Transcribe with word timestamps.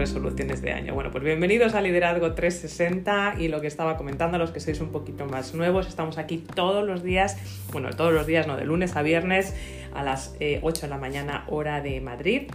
resoluciones 0.00 0.62
de 0.62 0.72
año. 0.72 0.94
Bueno, 0.94 1.10
pues 1.10 1.22
bienvenidos 1.22 1.74
a 1.74 1.82
Liderazgo 1.82 2.32
360 2.32 3.34
y 3.38 3.48
lo 3.48 3.60
que 3.60 3.66
estaba 3.66 3.98
comentando, 3.98 4.36
a 4.36 4.38
los 4.38 4.50
que 4.50 4.58
sois 4.58 4.80
un 4.80 4.92
poquito 4.92 5.26
más 5.26 5.54
nuevos, 5.54 5.86
estamos 5.86 6.16
aquí 6.16 6.38
todos 6.38 6.86
los 6.86 7.02
días, 7.02 7.36
bueno, 7.70 7.90
todos 7.90 8.10
los 8.10 8.26
días, 8.26 8.46
no, 8.46 8.56
de 8.56 8.64
lunes 8.64 8.96
a 8.96 9.02
viernes 9.02 9.54
a 9.92 10.02
las 10.02 10.34
8 10.38 10.38
eh, 10.40 10.60
de 10.80 10.88
la 10.88 10.96
mañana 10.96 11.44
hora 11.48 11.82
de 11.82 12.00
Madrid 12.00 12.50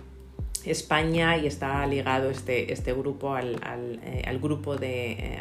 España 0.65 1.37
y 1.37 1.47
está 1.47 1.85
ligado 1.85 2.29
este, 2.29 2.71
este 2.73 2.93
grupo 2.93 3.35
al, 3.35 3.59
eh, 4.03 4.39
grupo 4.41 4.75
de, 4.75 5.11
eh, 5.11 5.39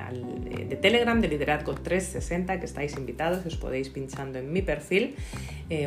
eh, 0.51 0.65
de, 0.69 0.77
Telegram 0.77 1.21
de 1.21 1.29
Liderazgo 1.29 1.75
360 1.75 2.61
que 2.61 2.67
estáis 2.67 2.97
invitados, 2.97 3.45
os 3.47 3.57
podéis 3.57 3.89
pinchando 3.89 4.39
en 4.39 4.53
mi 4.53 4.63
perfil, 4.63 5.15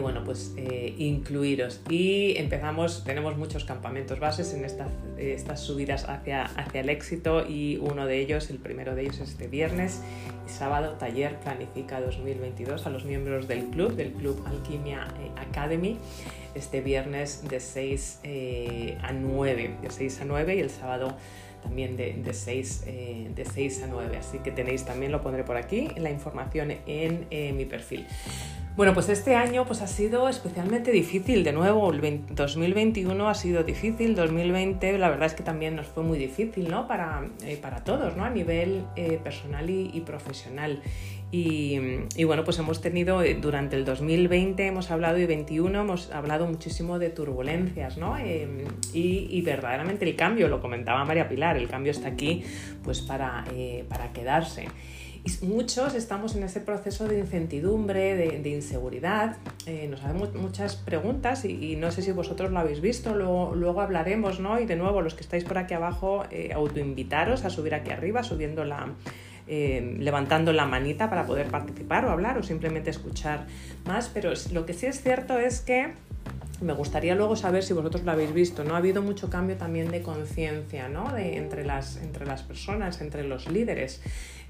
bueno, 0.01 0.23
pues 0.23 0.53
incluiros. 0.97 1.81
Y 1.89 2.35
empezamos, 2.37 3.03
tenemos 3.05 3.37
muchos 3.37 3.63
campamentos 3.63 4.19
bases 4.19 4.53
en 4.53 4.65
estas, 4.65 4.89
estas 5.17 5.61
subidas 5.61 6.09
hacia, 6.09 6.43
hacia 6.43 6.81
el 6.81 6.89
éxito 6.89 7.47
y 7.47 7.77
uno 7.77 8.05
de 8.05 8.19
ellos, 8.19 8.49
el 8.49 8.57
primero 8.57 8.95
de 8.95 9.03
ellos 9.03 9.19
este 9.19 9.47
viernes 9.47 10.01
y 10.45 10.49
sábado, 10.49 10.93
taller 10.93 11.39
Planifica 11.39 12.01
2022 12.01 12.85
a 12.85 12.89
los 12.89 13.05
miembros 13.05 13.47
del 13.47 13.65
club, 13.65 13.95
del 13.95 14.11
club 14.11 14.43
Alquimia 14.47 15.07
Academy 15.37 15.97
este 16.55 16.81
viernes 16.81 17.47
de 17.47 17.59
6 17.59 18.19
eh, 18.23 18.97
a 19.01 19.11
9, 19.11 19.75
de 19.81 19.89
6 19.89 20.21
a 20.21 20.25
9 20.25 20.55
y 20.55 20.59
el 20.59 20.69
sábado 20.69 21.15
también 21.61 21.97
de, 21.97 22.13
de, 22.13 22.33
6, 22.33 22.83
eh, 22.87 23.31
de 23.35 23.45
6 23.45 23.83
a 23.83 23.87
9. 23.87 24.17
Así 24.17 24.39
que 24.39 24.51
tenéis 24.51 24.85
también, 24.85 25.11
lo 25.11 25.21
pondré 25.21 25.43
por 25.43 25.57
aquí, 25.57 25.89
la 25.97 26.09
información 26.09 26.71
en 26.85 27.25
eh, 27.29 27.51
mi 27.53 27.65
perfil. 27.65 28.05
Bueno, 28.75 28.93
pues 28.93 29.09
este 29.09 29.35
año 29.35 29.65
pues, 29.65 29.81
ha 29.81 29.87
sido 29.87 30.29
especialmente 30.29 30.91
difícil. 30.91 31.43
De 31.43 31.51
nuevo, 31.51 31.91
el 31.91 31.99
2021 32.29 33.27
ha 33.27 33.33
sido 33.33 33.63
difícil, 33.63 34.15
2020 34.15 34.97
la 34.99 35.09
verdad 35.09 35.25
es 35.25 35.33
que 35.33 35.41
también 35.41 35.75
nos 35.75 35.87
fue 35.87 36.03
muy 36.03 36.19
difícil 36.19 36.69
¿no? 36.69 36.87
para, 36.87 37.27
para 37.59 37.83
todos, 37.83 38.15
¿no? 38.15 38.23
a 38.23 38.29
nivel 38.29 38.85
personal 39.23 39.67
y 39.69 39.99
profesional. 40.05 40.83
Y, 41.29 42.23
bueno, 42.23 42.45
pues 42.45 42.57
hemos 42.59 42.79
tenido 42.79 43.21
eh, 43.21 43.35
durante 43.35 43.75
el 43.75 43.83
2020, 43.83 44.65
hemos 44.65 44.91
hablado 44.91 45.17
y 45.17 45.23
2021, 45.23 45.81
hemos 45.81 46.09
hablado 46.11 46.47
muchísimo 46.47 46.99
de 46.99 47.09
turbulencias, 47.09 47.97
¿no? 47.97 48.17
Em, 48.17 48.63
y, 48.93 49.41
verdaderamente 49.41 50.05
el 50.05 50.15
cambio, 50.15 50.47
lo 50.47 50.61
comentaba 50.61 51.03
María 51.03 51.27
Pilar, 51.27 51.57
el 51.57 51.67
cambio 51.67 51.91
está 51.91 52.07
aquí 52.07 52.43
pues 52.83 53.01
para, 53.01 53.43
eh, 53.53 53.83
para 53.89 54.13
quedarse. 54.13 54.67
Y 55.25 55.45
muchos 55.45 55.95
estamos 55.95 56.37
en 56.37 56.43
ese 56.43 56.61
proceso 56.61 57.05
de 57.09 57.19
incertidumbre, 57.19 58.15
de, 58.15 58.49
inseguridad. 58.49 59.35
Eh, 59.65 59.87
nos 59.89 60.01
hacemos 60.05 60.33
muchas 60.33 60.77
preguntas 60.77 61.43
y, 61.43 61.75
no 61.75 61.91
sé 61.91 62.03
si 62.03 62.13
vosotros 62.13 62.51
lo 62.51 62.59
habéis 62.59 62.79
visto, 62.79 63.13
luego, 63.13 63.53
luego 63.53 63.81
hablaremos, 63.81 64.39
¿no? 64.39 64.61
Y 64.61 64.65
de 64.65 64.77
nuevo, 64.77 65.01
los 65.01 65.15
que 65.15 65.21
estáis 65.21 65.43
por 65.43 65.57
aquí 65.57 65.73
abajo, 65.73 66.23
autoinvitaros 66.55 67.43
a 67.43 67.49
subir 67.49 67.75
aquí 67.75 67.91
arriba, 67.91 68.23
subiendo 68.23 68.63
la 68.63 68.93
eh, 69.47 69.95
levantando 69.99 70.51
la 70.53 70.65
manita 70.65 71.09
para 71.09 71.25
poder 71.25 71.47
participar 71.47 72.05
o 72.05 72.11
hablar 72.11 72.37
o 72.37 72.43
simplemente 72.43 72.89
escuchar 72.89 73.47
más, 73.85 74.09
pero 74.13 74.33
lo 74.51 74.65
que 74.65 74.73
sí 74.73 74.85
es 74.85 75.01
cierto 75.01 75.37
es 75.39 75.61
que 75.61 75.93
me 76.61 76.73
gustaría 76.73 77.15
luego 77.15 77.35
saber 77.35 77.63
si 77.63 77.73
vosotros 77.73 78.03
lo 78.03 78.11
habéis 78.11 78.33
visto, 78.33 78.63
¿no? 78.63 78.73
Ha 78.73 78.77
habido 78.77 79.01
mucho 79.01 79.29
cambio 79.29 79.57
también 79.57 79.91
de 79.91 80.01
conciencia, 80.01 80.89
¿no? 80.89 81.15
Entre, 81.17 81.63
las, 81.63 81.97
entre 81.97 82.25
las 82.25 82.43
personas, 82.43 82.99
entre 83.01 83.23
los 83.23 83.47
líderes, 83.47 84.01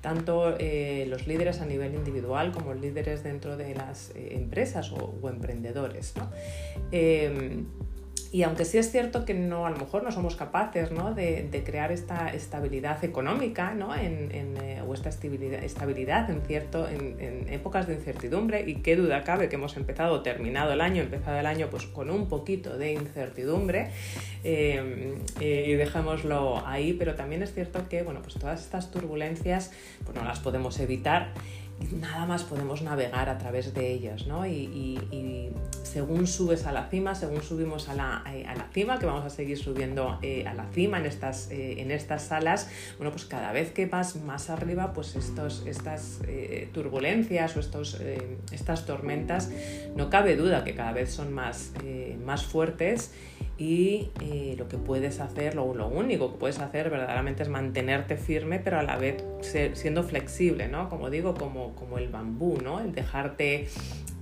tanto 0.01 0.55
eh, 0.57 1.05
los 1.09 1.27
líderes 1.27 1.59
a 1.59 1.65
nivel 1.65 1.95
individual 1.95 2.51
como 2.51 2.73
líderes 2.73 3.23
dentro 3.23 3.57
de 3.57 3.75
las 3.75 4.11
eh, 4.15 4.35
empresas 4.35 4.91
o, 4.91 5.29
emprendedores, 5.29 6.13
¿no? 6.15 6.29
Y 8.31 8.43
aunque 8.43 8.65
sí 8.65 8.77
es 8.77 8.91
cierto 8.91 9.25
que 9.25 9.33
no, 9.33 9.65
a 9.65 9.69
lo 9.69 9.77
mejor 9.77 10.03
no 10.03 10.11
somos 10.11 10.35
capaces 10.35 10.91
¿no? 10.91 11.13
de, 11.13 11.63
crear 11.65 11.91
esta 11.91 12.33
estabilidad 12.33 13.03
económica 13.03 13.73
¿no? 13.73 13.95
en, 13.95 14.31
en, 14.31 14.57
eh, 14.57 14.81
o 14.85 14.93
esta 14.93 15.09
estabilidad, 15.09 15.63
estabilidad 15.63 16.29
en, 16.29 16.41
cierto, 16.41 16.87
en, 16.87 17.47
épocas 17.49 17.87
de 17.87 17.93
incertidumbre, 17.95 18.63
y 18.67 18.75
qué 18.75 18.95
duda 18.95 19.23
cabe 19.23 19.49
que 19.49 19.55
hemos 19.55 19.77
empezado, 19.77 20.21
terminado 20.21 20.73
el 20.73 20.81
año, 20.81 21.03
empezado 21.03 21.39
el 21.39 21.45
año 21.45 21.67
pues, 21.69 21.85
con 21.85 22.09
un 22.09 22.27
poquito 22.27 22.77
de 22.77 22.93
incertidumbre, 22.93 23.91
eh, 24.43 25.15
eh, 25.39 25.65
y 25.67 25.73
dejémoslo 25.73 26.65
ahí, 26.65 26.93
pero 26.93 27.15
también 27.15 27.43
es 27.43 27.53
cierto 27.53 27.87
que 27.89 28.03
bueno, 28.03 28.21
pues 28.21 28.35
todas 28.35 28.61
estas 28.61 28.91
turbulencias 28.91 29.71
pues, 30.03 30.15
no 30.15 30.23
las 30.23 30.39
podemos 30.39 30.79
evitar 30.79 31.33
nada 31.91 32.25
más 32.25 32.43
podemos 32.43 32.81
navegar 32.81 33.29
a 33.29 33.37
través 33.37 33.73
de 33.73 33.91
ellas, 33.91 34.27
¿no? 34.27 34.45
Y, 34.45 34.99
según 35.83 36.27
subes 36.27 36.67
a 36.67 36.71
la 36.71 36.89
cima, 36.89 37.15
según 37.15 37.41
subimos 37.41 37.87
a 37.89 37.95
la, 37.95 38.23
eh, 38.31 38.45
a 38.45 38.53
la 38.55 38.67
cima, 38.71 38.99
que 38.99 39.05
vamos 39.05 39.23
a 39.23 39.29
seguir 39.29 39.57
subiendo 39.57 40.19
eh, 40.21 40.45
a 40.45 40.53
la 40.53 40.65
cima 40.71 40.99
en 40.99 41.05
estas, 41.05 41.49
eh, 41.49 41.81
en 41.81 41.91
estas 41.91 42.23
salas, 42.23 42.69
bueno, 42.97 43.11
pues 43.11 43.25
cada 43.25 43.51
vez 43.51 43.71
que 43.71 43.85
vas 43.85 44.15
más 44.17 44.49
arriba, 44.49 44.93
pues 44.93 45.15
estos, 45.15 45.65
estas 45.65 46.19
turbulencias 46.73 47.55
o 47.55 47.59
estos, 47.61 47.99
estas 48.51 48.85
tormentas, 48.85 49.49
no 49.95 50.09
cabe 50.09 50.35
duda 50.35 50.63
que 50.63 50.75
cada 50.75 50.91
vez 50.91 51.11
son 51.11 51.33
más, 51.33 51.71
más 52.23 52.45
fuertes 52.45 53.11
y 53.57 54.11
eh, 54.21 54.55
lo 54.57 54.67
que 54.67 54.77
puedes 54.77 55.19
hacer, 55.19 55.55
lo, 55.55 55.73
lo, 55.73 55.87
único 55.87 56.31
que 56.31 56.37
puedes 56.37 56.59
hacer 56.59 56.89
verdaderamente 56.89 57.43
es 57.43 57.49
mantenerte 57.49 58.15
firme, 58.15 58.59
pero 58.59 58.79
a 58.79 58.83
la 58.83 58.97
vez 58.97 59.23
siendo 59.73 60.03
flexible, 60.03 60.67
¿no? 60.67 60.89
Como 60.89 61.09
digo, 61.09 61.33
como, 61.33 61.73
como 61.73 61.97
el 61.97 62.09
bambú, 62.09 62.59
¿no? 62.61 62.79
El 62.79 62.93
dejarte 62.93 63.67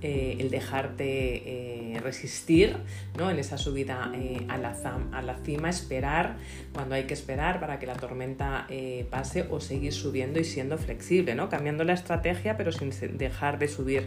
eh, 0.02 0.36
el 0.40 0.50
dejarte 0.50 1.94
eh, 1.94 2.00
resistir 2.00 2.76
¿no? 3.16 3.30
en 3.30 3.38
esa 3.38 3.56
subida 3.56 4.12
a, 4.48 4.58
la 4.58 4.76
a, 5.12 5.22
la 5.22 5.38
cima, 5.38 5.70
esperar 5.70 6.36
cuando 6.74 6.94
hay 6.94 7.04
que 7.04 7.14
esperar 7.14 7.60
para 7.60 7.78
que 7.78 7.86
la 7.86 7.94
tormenta 7.94 8.66
pase 9.10 9.46
o 9.50 9.58
seguir 9.58 9.94
subiendo 9.94 10.38
y 10.38 10.44
siendo 10.44 10.76
flexible, 10.76 11.34
¿no? 11.34 11.48
cambiando 11.48 11.82
la 11.82 11.94
estrategia 11.94 12.58
pero 12.58 12.72
sin 12.72 12.90
dejar 13.16 13.58
de 13.58 13.68
subir 13.68 14.06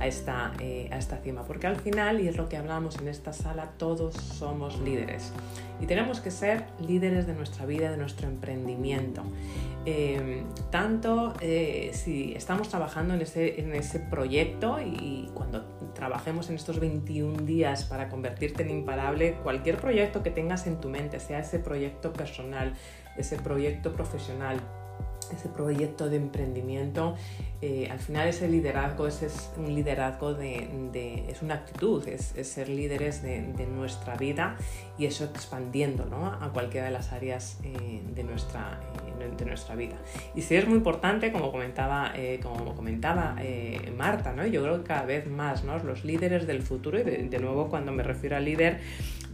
a 0.00 0.06
esta, 0.06 0.52
a 0.52 0.98
esta 0.98 1.18
cima. 1.18 1.44
Porque 1.44 1.66
al 1.66 1.76
final, 1.76 2.20
y 2.22 2.28
es 2.28 2.38
lo 2.38 2.48
que 2.48 2.56
hablamos 2.56 2.96
en 2.96 3.08
esta 3.08 3.34
sala, 3.34 3.72
todos 3.76 4.14
somos 4.14 4.65
líderes 4.80 5.32
y 5.80 5.86
tenemos 5.86 6.20
que 6.20 6.30
ser 6.30 6.64
líderes 6.80 7.26
de 7.26 7.34
nuestra 7.34 7.66
vida, 7.66 7.90
de 7.90 7.96
nuestro 7.96 8.26
emprendimiento. 8.26 9.22
tanto 10.70 11.34
si 11.92 12.34
estamos 12.34 12.68
trabajando 12.68 13.14
en 13.14 13.20
ese, 13.20 13.60
en 13.60 13.74
ese 13.74 14.00
proyecto 14.00 14.80
y 14.80 15.30
cuando 15.34 15.64
trabajemos 15.94 16.48
en 16.50 16.56
estos 16.56 16.80
21 16.80 17.42
días 17.42 17.84
para 17.84 18.08
convertirte 18.08 18.62
en 18.62 18.70
imparable, 18.70 19.34
cualquier 19.42 19.76
proyecto 19.76 20.22
que 20.22 20.30
tengas 20.30 20.66
en 20.66 20.80
tu 20.80 20.88
mente, 20.88 21.20
sea 21.20 21.40
ese 21.40 21.58
proyecto 21.58 22.12
personal, 22.12 22.74
ese 23.16 23.36
proyecto 23.36 23.92
profesional, 23.92 24.60
ese 25.32 25.48
proyecto 25.48 26.08
de 26.08 26.16
emprendimiento, 26.16 27.14
eh, 27.62 27.88
al 27.90 27.98
final 27.98 28.28
ese 28.28 28.48
liderazgo 28.48 29.06
es, 29.06 29.22
es 29.22 29.50
un 29.56 29.74
liderazgo 29.74 30.34
de, 30.34 31.24
es 31.28 31.42
una 31.42 31.54
actitud, 31.54 32.06
es, 32.06 32.34
ser 32.46 32.68
líderes 32.68 33.22
de, 33.22 33.66
nuestra 33.66 34.16
vida 34.16 34.56
y 34.98 35.06
eso 35.06 35.24
expandiendo 35.24 36.06
¿no? 36.06 36.26
a 36.26 36.50
cualquiera 36.52 36.86
de 36.86 36.92
las 36.92 37.12
áreas 37.12 37.58
eh, 37.62 38.02
de, 38.14 38.24
nuestra, 38.24 38.80
eh, 39.05 39.05
de 39.18 39.44
nuestra 39.44 39.74
vida. 39.74 39.96
Y 40.34 40.42
sí 40.42 40.56
es 40.56 40.66
muy 40.66 40.76
importante, 40.76 41.32
como 41.32 41.50
comentaba, 41.50 42.12
como 42.42 42.74
comentaba 42.74 43.36
Marta, 43.96 44.32
¿no? 44.32 44.46
yo 44.46 44.62
creo 44.62 44.78
que 44.78 44.84
cada 44.84 45.04
vez 45.04 45.26
más 45.26 45.64
¿no? 45.64 45.78
los 45.78 46.04
líderes 46.04 46.46
del 46.46 46.62
futuro, 46.62 46.98
y 46.98 47.02
de, 47.02 47.38
nuevo 47.38 47.68
cuando 47.68 47.92
me 47.92 48.02
refiero 48.02 48.36
a 48.36 48.40
líder, 48.40 48.80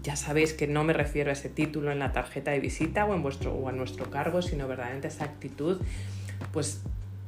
ya 0.02 0.16
sabéis 0.16 0.52
que 0.52 0.66
no 0.66 0.84
me 0.84 0.92
refiero 0.92 1.30
a 1.30 1.32
ese 1.32 1.48
título 1.48 1.92
en 1.92 1.98
la 1.98 2.12
tarjeta 2.12 2.50
de 2.50 2.60
visita 2.60 3.04
o, 3.04 3.14
en 3.14 3.22
vuestro, 3.22 3.54
o 3.54 3.68
a 3.68 3.72
nuestro 3.72 4.10
cargo, 4.10 4.42
sino 4.42 4.66
verdaderamente 4.66 5.08
esa 5.08 5.24
actitud, 5.24 5.80
pues 6.52 6.82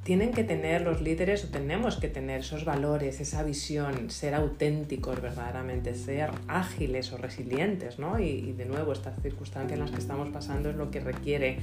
tienen 0.04 0.32
que 0.32 0.44
tener 0.44 0.82
los 0.82 1.00
líderes 1.00 1.44
o 1.44 1.48
tenemos 1.48 1.96
que 1.96 2.08
tener 2.08 2.40
esos 2.40 2.66
valores, 2.66 3.20
esa 3.20 3.42
visión, 3.42 4.10
ser 4.10 4.34
auténticos 4.34 5.20
verdaderamente, 5.20 5.94
ser 5.94 6.30
ágiles 6.46 7.10
o 7.12 7.16
resilientes, 7.16 7.98
¿no? 7.98 8.18
Y, 8.18 8.52
de 8.52 8.66
nuevo, 8.66 8.92
estas 8.92 9.20
circunstancias 9.22 9.72
en 9.72 9.80
las 9.80 9.90
que 9.90 9.98
estamos 9.98 10.28
pasando 10.28 10.68
es 10.68 10.76
lo 10.76 10.90
que 10.90 11.00
requiere 11.00 11.58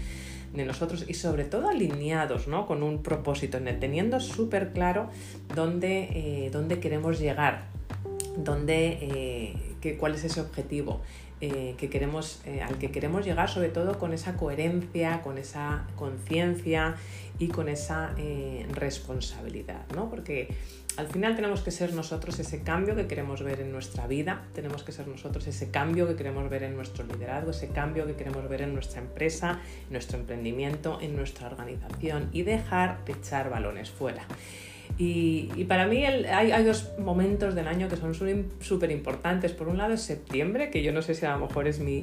de 0.54 0.66
nosotros 0.66 1.06
y 1.08 1.14
sobre 1.14 1.46
todo 1.46 1.70
alineados, 1.70 2.48
¿no? 2.48 2.66
Con 2.66 2.82
un 2.82 3.04
propósito, 3.04 3.60
teniendo 3.80 4.20
súper 4.20 4.74
claro 4.74 5.10
dónde, 5.56 6.10
eh, 6.12 6.50
dónde 6.52 6.80
queremos 6.80 7.20
llegar, 7.20 7.66
dónde, 8.38 8.98
eh, 9.84 9.98
cuál 10.00 10.16
es 10.16 10.24
ese 10.24 10.42
objetivo. 10.42 11.02
Eh, 11.44 11.74
que 11.78 11.90
queremos, 11.90 12.44
al 12.64 12.78
que 12.78 12.92
queremos 12.92 13.26
llegar, 13.26 13.50
sobre 13.50 13.70
todo 13.70 13.98
con 13.98 14.14
esa 14.14 14.38
coherencia, 14.38 15.22
con 15.24 15.40
esa 15.40 15.88
conciencia 15.96 16.96
y 17.42 17.48
con 17.48 17.68
esa 17.68 18.14
eh, 18.20 18.68
responsabilidad, 18.72 19.88
¿no? 19.96 20.10
Porque 20.12 20.54
al 20.98 21.08
final 21.08 21.36
tenemos 21.36 21.62
que 21.62 21.72
ser 21.72 21.94
nosotros 21.94 22.38
ese 22.40 22.62
cambio 22.62 22.96
que 22.96 23.08
queremos 23.08 23.42
ver 23.42 23.62
en 23.62 23.72
nuestra 23.72 24.06
vida, 24.06 24.44
tenemos 24.54 24.84
que 24.84 24.92
ser 24.92 25.08
nosotros 25.08 25.48
ese 25.48 25.72
cambio 25.72 26.08
que 26.08 26.16
queremos 26.16 26.48
ver 26.50 26.62
en 26.62 26.76
nuestro 26.76 27.04
liderazgo, 27.04 27.50
ese 27.50 27.70
cambio 27.70 28.06
que 28.06 28.14
queremos 28.14 28.48
ver 28.48 28.62
en 28.62 28.76
nuestra 28.76 29.02
empresa, 29.02 29.60
en 29.88 29.94
nuestro 29.94 30.20
emprendimiento, 30.20 31.00
en 31.02 31.16
nuestra 31.16 31.48
organización 31.48 32.30
y 32.32 32.44
dejar 32.44 33.04
de 33.06 33.14
echar 33.14 33.50
balones 33.50 33.90
fuera. 33.90 34.24
Y, 34.98 35.66
para 35.66 35.88
mí 35.88 36.06
hay, 36.06 36.64
dos 36.64 36.92
momentos 37.00 37.56
del 37.56 37.68
año 37.68 37.88
que 37.88 37.96
son 37.96 38.14
súper 38.60 38.92
importantes. 38.92 39.52
Por 39.52 39.68
un 39.68 39.78
lado 39.78 39.94
es 39.94 40.02
septiembre, 40.02 40.70
que 40.70 40.84
yo 40.84 40.92
no 40.92 41.02
sé 41.02 41.16
si 41.16 41.26
a 41.26 41.32
lo 41.32 41.48
mejor 41.48 41.68
es 41.68 41.80
mi, 41.80 42.02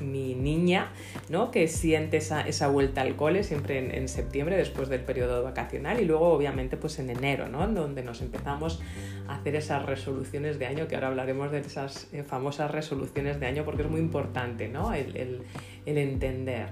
niña, 0.00 0.92
¿no? 1.28 1.50
que 1.50 1.68
siente 1.68 2.16
esa, 2.16 2.68
vuelta 2.68 3.02
al 3.02 3.16
cole 3.16 3.44
siempre 3.44 3.96
en, 3.96 4.08
septiembre, 4.08 4.56
después 4.56 4.88
del 4.88 5.00
periodo 5.00 5.42
vacacional, 5.42 6.00
y 6.00 6.04
luego 6.04 6.28
obviamente 6.28 6.76
pues 6.76 6.98
en 6.98 7.10
enero, 7.10 7.48
¿no? 7.48 7.66
donde 7.66 8.02
nos 8.02 8.22
empezamos 8.22 8.80
hacer 9.28 9.56
esas 9.56 9.84
resoluciones 9.84 10.58
de 10.58 10.66
año, 10.66 10.88
que 10.88 10.94
ahora 10.94 11.08
hablaremos 11.08 11.50
de 11.50 11.60
esas 11.60 12.12
eh, 12.12 12.22
famosas 12.22 12.70
resoluciones 12.70 13.40
de 13.40 13.46
año 13.46 13.64
porque 13.64 13.82
es 13.82 13.90
muy 13.90 14.00
importante 14.00 14.68
¿no? 14.68 14.92
el, 14.92 15.42
entender 15.84 16.68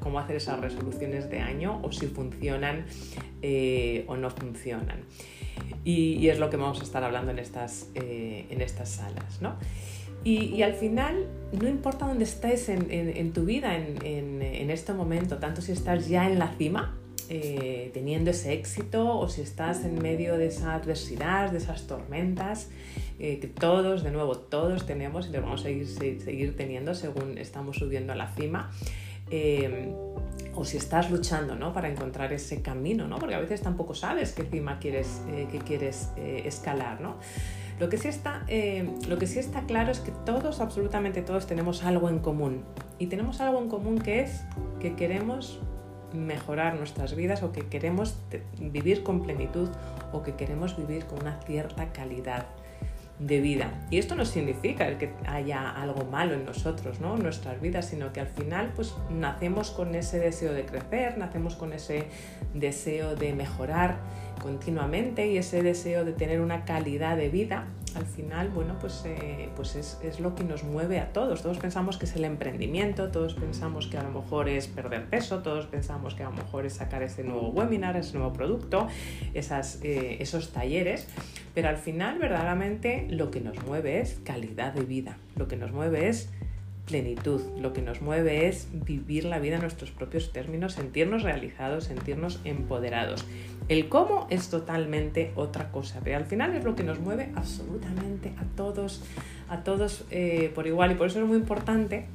cómo 0.00 0.18
hacer 0.18 0.36
esas 0.36 0.60
resoluciones 0.60 1.30
de 1.30 1.40
año 1.40 1.80
o 1.82 1.90
si 1.90 2.06
funcionan 2.06 2.84
eh, 3.42 4.04
o 4.08 4.16
no 4.16 4.30
funcionan. 4.30 5.04
Y, 5.84 6.28
es 6.28 6.38
lo 6.38 6.50
que 6.50 6.56
vamos 6.56 6.80
a 6.80 6.82
estar 6.82 7.02
hablando 7.02 7.30
en 7.30 7.38
estas, 7.38 7.90
eh, 7.94 8.46
en 8.50 8.60
estas 8.60 8.90
salas. 8.90 9.40
¿no? 9.40 9.56
Y, 10.24 10.62
al 10.62 10.74
final, 10.74 11.26
no 11.52 11.68
importa 11.68 12.06
dónde 12.06 12.24
estés 12.24 12.68
en, 12.68 13.32
tu 13.32 13.44
vida 13.44 13.76
en, 13.76 14.70
este 14.70 14.92
momento, 14.92 15.38
tanto 15.38 15.62
si 15.62 15.72
estás 15.72 16.08
ya 16.08 16.28
en 16.28 16.38
la 16.38 16.48
cima, 16.48 16.98
eh, 17.28 17.90
teniendo 17.94 18.30
ese 18.30 18.52
éxito, 18.52 19.18
o 19.18 19.28
si 19.28 19.42
estás 19.42 19.84
en 19.84 20.00
medio 20.00 20.36
de 20.38 20.46
esa 20.46 20.74
adversidad, 20.74 21.50
de 21.50 21.58
esas 21.58 21.86
tormentas, 21.86 22.68
que 23.18 23.50
todos, 23.52 24.04
de 24.04 24.12
nuevo, 24.12 24.38
todos 24.38 24.86
tenemos 24.86 25.26
y 25.26 25.32
lo 25.32 25.42
vamos 25.42 25.62
a 25.62 25.64
seguir, 25.64 25.88
seguir 25.88 26.56
teniendo 26.56 26.94
según 26.94 27.36
estamos 27.36 27.76
subiendo 27.76 28.12
a 28.12 28.16
la 28.16 28.28
cima 28.28 28.70
o 30.58 30.64
si 30.64 30.76
estás 30.76 31.08
luchando 31.10 31.54
¿no? 31.54 31.72
para 31.72 31.88
encontrar 31.88 32.32
ese 32.32 32.62
camino, 32.62 33.06
¿no? 33.06 33.18
porque 33.18 33.36
a 33.36 33.40
veces 33.40 33.62
tampoco 33.62 33.94
sabes 33.94 34.32
qué 34.32 34.42
cima 34.42 34.80
quieres, 34.80 35.22
eh, 35.28 35.46
quieres 35.64 36.10
eh, 36.16 36.42
escalar. 36.46 37.00
¿no? 37.00 37.16
Lo, 37.78 37.88
que 37.88 37.98
eh, 38.48 38.90
lo 39.08 39.18
que 39.18 39.26
sí 39.28 39.38
está 39.38 39.62
claro 39.66 39.92
es 39.92 40.00
que 40.00 40.10
todos, 40.26 40.60
absolutamente 40.60 41.22
todos, 41.22 41.46
tenemos 41.46 41.84
algo 41.84 42.08
en 42.08 42.18
común. 42.18 42.64
Y 42.98 43.06
tenemos 43.06 43.40
algo 43.40 43.60
en 43.62 43.68
común 43.68 44.00
que 44.00 44.22
es 44.22 44.42
que 44.80 44.96
queremos 44.96 45.60
mejorar 46.12 46.76
nuestras 46.76 47.14
vidas 47.14 47.42
o 47.42 47.52
que 47.52 47.68
queremos 47.68 48.16
vivir 48.58 49.02
con 49.02 49.22
plenitud 49.22 49.68
o 50.12 50.22
que 50.22 50.34
queremos 50.34 50.76
vivir 50.76 51.06
con 51.06 51.20
una 51.20 51.40
cierta 51.42 51.92
calidad 51.92 52.46
de 53.18 53.40
vida. 53.40 53.72
Y 53.90 53.98
esto 53.98 54.14
no 54.14 54.24
significa 54.24 54.96
que 54.96 55.10
haya 55.26 55.70
algo 55.70 56.04
malo 56.04 56.34
en 56.34 56.44
nosotros, 56.44 57.00
¿no? 57.00 57.16
en 57.16 57.22
nuestras 57.22 57.60
vidas, 57.60 57.86
sino 57.86 58.12
que 58.12 58.20
al 58.20 58.28
final 58.28 58.72
pues 58.76 58.94
nacemos 59.10 59.70
con 59.70 59.94
ese 59.94 60.20
deseo 60.20 60.52
de 60.52 60.64
crecer, 60.64 61.18
nacemos 61.18 61.56
con 61.56 61.72
ese 61.72 62.06
deseo 62.54 63.16
de 63.16 63.32
mejorar 63.32 63.98
continuamente 64.40 65.30
y 65.30 65.38
ese 65.38 65.62
deseo 65.62 66.04
de 66.04 66.12
tener 66.12 66.40
una 66.40 66.64
calidad 66.64 67.16
de 67.16 67.28
vida 67.28 67.66
al 67.94 68.06
final, 68.06 68.48
bueno, 68.50 68.76
pues, 68.80 69.02
eh, 69.06 69.48
pues 69.56 69.74
es, 69.76 70.20
lo 70.20 70.34
que 70.34 70.44
nos 70.44 70.62
mueve 70.62 71.00
a 71.00 71.12
todos. 71.12 71.42
Todos 71.42 71.58
pensamos 71.58 71.96
que 71.96 72.06
es 72.06 72.14
el 72.16 72.24
emprendimiento, 72.24 73.08
todos 73.10 73.34
pensamos 73.34 73.86
que 73.86 73.98
a 73.98 74.02
lo 74.02 74.10
mejor 74.10 74.48
es 74.48 74.68
perder 74.68 75.06
peso, 75.06 75.40
todos 75.40 75.66
pensamos 75.66 76.14
que 76.14 76.22
a 76.22 76.30
lo 76.30 76.36
mejor 76.36 76.66
es 76.66 76.74
sacar 76.74 77.02
ese 77.02 77.24
nuevo 77.24 77.48
webinar, 77.48 77.96
ese 77.96 78.16
nuevo 78.16 78.32
producto, 78.32 78.88
esas, 79.34 79.80
eh, 79.82 80.18
esos 80.20 80.52
talleres, 80.52 81.08
pero 81.54 81.68
al 81.68 81.76
final 81.76 82.18
verdaderamente 82.18 83.06
lo 83.10 83.30
que 83.30 83.40
nos 83.40 83.60
mueve 83.64 84.00
es 84.00 84.20
calidad 84.24 84.72
de 84.72 84.82
vida, 84.82 85.16
lo 85.36 85.48
que 85.48 85.56
nos 85.56 85.72
mueve 85.72 86.08
es 86.08 86.30
plenitud. 86.88 87.42
Lo 87.60 87.72
que 87.72 87.82
nos 87.82 88.00
mueve 88.00 88.48
es 88.48 88.68
vivir 88.72 89.24
la 89.24 89.38
vida 89.38 89.56
en 89.56 89.60
nuestros 89.60 89.90
propios 89.90 90.32
términos, 90.32 90.72
sentirnos 90.72 91.22
realizados, 91.22 91.84
sentirnos 91.84 92.40
empoderados. 92.44 93.26
El 93.68 93.88
cómo 93.88 94.26
es 94.30 94.48
totalmente 94.48 95.32
otra 95.36 95.70
cosa, 95.70 96.00
pero 96.02 96.16
al 96.16 96.24
final 96.24 96.56
es 96.56 96.64
lo 96.64 96.74
que 96.74 96.82
nos 96.82 96.98
mueve 96.98 97.30
absolutamente 97.36 98.32
a 98.38 98.44
todos, 98.56 99.04
a 99.48 99.62
todos 99.62 100.04
eh, 100.10 100.50
por 100.54 100.66
igual 100.66 100.92
y 100.92 100.94
por 100.94 101.08
eso 101.08 101.20
es 101.20 101.26
muy 101.26 101.36
importante 101.36 102.06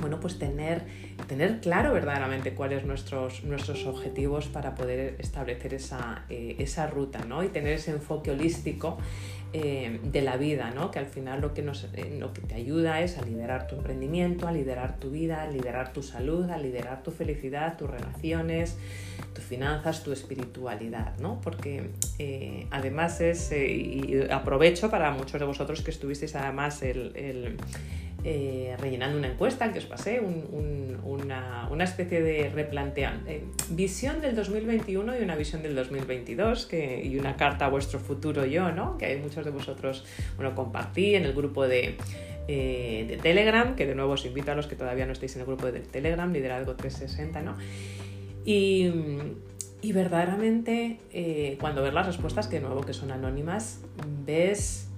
bueno, 0.00 0.18
pues 0.18 0.38
tener, 0.38 0.82
tener 1.26 1.60
claro 1.60 1.92
verdaderamente 1.92 2.54
cuáles 2.54 2.84
nuestros, 2.84 3.44
nuestros 3.44 3.86
objetivos 3.86 4.46
para 4.46 4.74
poder 4.74 5.16
establecer 5.18 5.74
esa, 5.74 6.24
eh, 6.28 6.56
esa 6.58 6.86
ruta, 6.86 7.24
¿no? 7.26 7.44
Y 7.44 7.48
tener 7.48 7.74
ese 7.74 7.90
enfoque 7.90 8.30
holístico 8.30 8.98
eh, 9.52 10.00
de 10.02 10.22
la 10.22 10.36
vida, 10.36 10.70
¿no? 10.70 10.90
que 10.90 10.98
al 10.98 11.06
final 11.06 11.40
lo 11.40 11.54
que, 11.54 11.62
nos, 11.62 11.88
eh, 11.94 12.16
lo 12.20 12.32
que 12.32 12.40
te 12.40 12.54
ayuda 12.54 13.00
es 13.00 13.18
a 13.18 13.22
liderar 13.22 13.66
tu 13.66 13.76
emprendimiento, 13.76 14.46
a 14.46 14.52
liderar 14.52 15.00
tu 15.00 15.10
vida, 15.10 15.42
a 15.42 15.46
liderar 15.48 15.92
tu 15.92 16.02
salud, 16.02 16.48
a 16.50 16.58
liderar 16.58 17.02
tu 17.02 17.10
felicidad, 17.10 17.76
tus 17.76 17.90
relaciones, 17.90 18.76
tus 19.34 19.42
finanzas, 19.42 20.04
tu 20.04 20.12
espiritualidad, 20.12 21.18
¿no? 21.18 21.40
porque 21.40 21.90
eh, 22.18 22.66
además 22.70 23.20
es, 23.20 23.50
y 23.52 24.22
aprovecho 24.30 24.88
para 24.88 25.10
muchos 25.10 25.40
de 25.40 25.46
vosotros 25.46 25.82
que 25.82 25.90
estuvisteis 25.90 26.36
además 26.36 26.82
el 26.82 27.56
eh, 28.22 28.76
rellenando 28.78 29.16
una 29.16 29.28
encuesta 29.28 29.72
que 29.72 29.78
os 29.78 29.86
pasé, 29.86 30.20
una, 30.20 31.84
especie 31.84 32.20
de 32.20 32.50
replantear 32.50 33.20
eh, 33.26 33.44
visión 33.70 34.20
del 34.20 34.36
2021 34.36 35.18
y 35.18 35.22
una 35.22 35.34
visión 35.36 35.62
del 35.62 35.74
2022 35.74 36.66
que, 36.66 37.02
y 37.02 37.18
una 37.18 37.36
carta 37.36 37.64
a 37.64 37.68
vuestro 37.70 37.98
futuro 37.98 38.44
yo, 38.44 38.72
¿no? 38.72 38.98
que 38.98 39.06
hay 39.06 39.18
muchos 39.18 39.46
de 39.46 39.50
vosotros 39.50 40.04
bueno, 40.36 40.54
compartí 40.54 41.14
en 41.14 41.24
el 41.24 41.32
grupo 41.32 41.66
de, 41.66 41.96
eh, 42.48 43.06
de 43.08 43.16
Telegram, 43.16 43.74
que 43.74 43.86
de 43.86 43.94
nuevo 43.94 44.12
os 44.12 44.26
invito 44.26 44.52
a 44.52 44.54
los 44.54 44.66
que 44.66 44.76
todavía 44.76 45.06
no 45.06 45.12
estéis 45.12 45.36
en 45.36 45.40
el 45.40 45.46
grupo 45.46 45.72
de 45.72 45.80
Telegram, 45.80 46.30
Liderazgo 46.30 46.74
360, 46.74 47.40
¿no? 47.40 47.56
Y, 48.44 48.90
y 49.80 49.92
verdaderamente 49.92 51.56
cuando 51.58 51.82
ves 51.82 51.94
las 51.94 52.06
respuestas, 52.06 52.48
que 52.48 52.56
de 52.56 52.66
nuevo 52.66 52.82
que 52.82 52.92
son 52.92 53.12
anónimas, 53.12 53.80
ves 54.26 54.89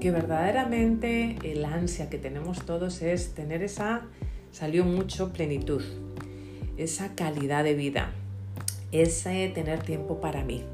que 0.00 0.10
verdaderamente 0.10 1.36
el 1.42 1.64
ansia 1.64 2.08
que 2.08 2.18
tenemos 2.18 2.64
todos 2.64 3.02
es 3.02 3.34
tener 3.34 3.62
esa, 3.62 4.02
salió 4.52 4.84
mucho 4.84 5.32
plenitud, 5.32 5.82
esa 6.76 7.14
calidad 7.14 7.64
de 7.64 7.74
vida, 7.74 8.12
ese 8.92 9.48
tener 9.48 9.82
tiempo 9.82 10.20
para 10.20 10.44
mí, 10.44 10.64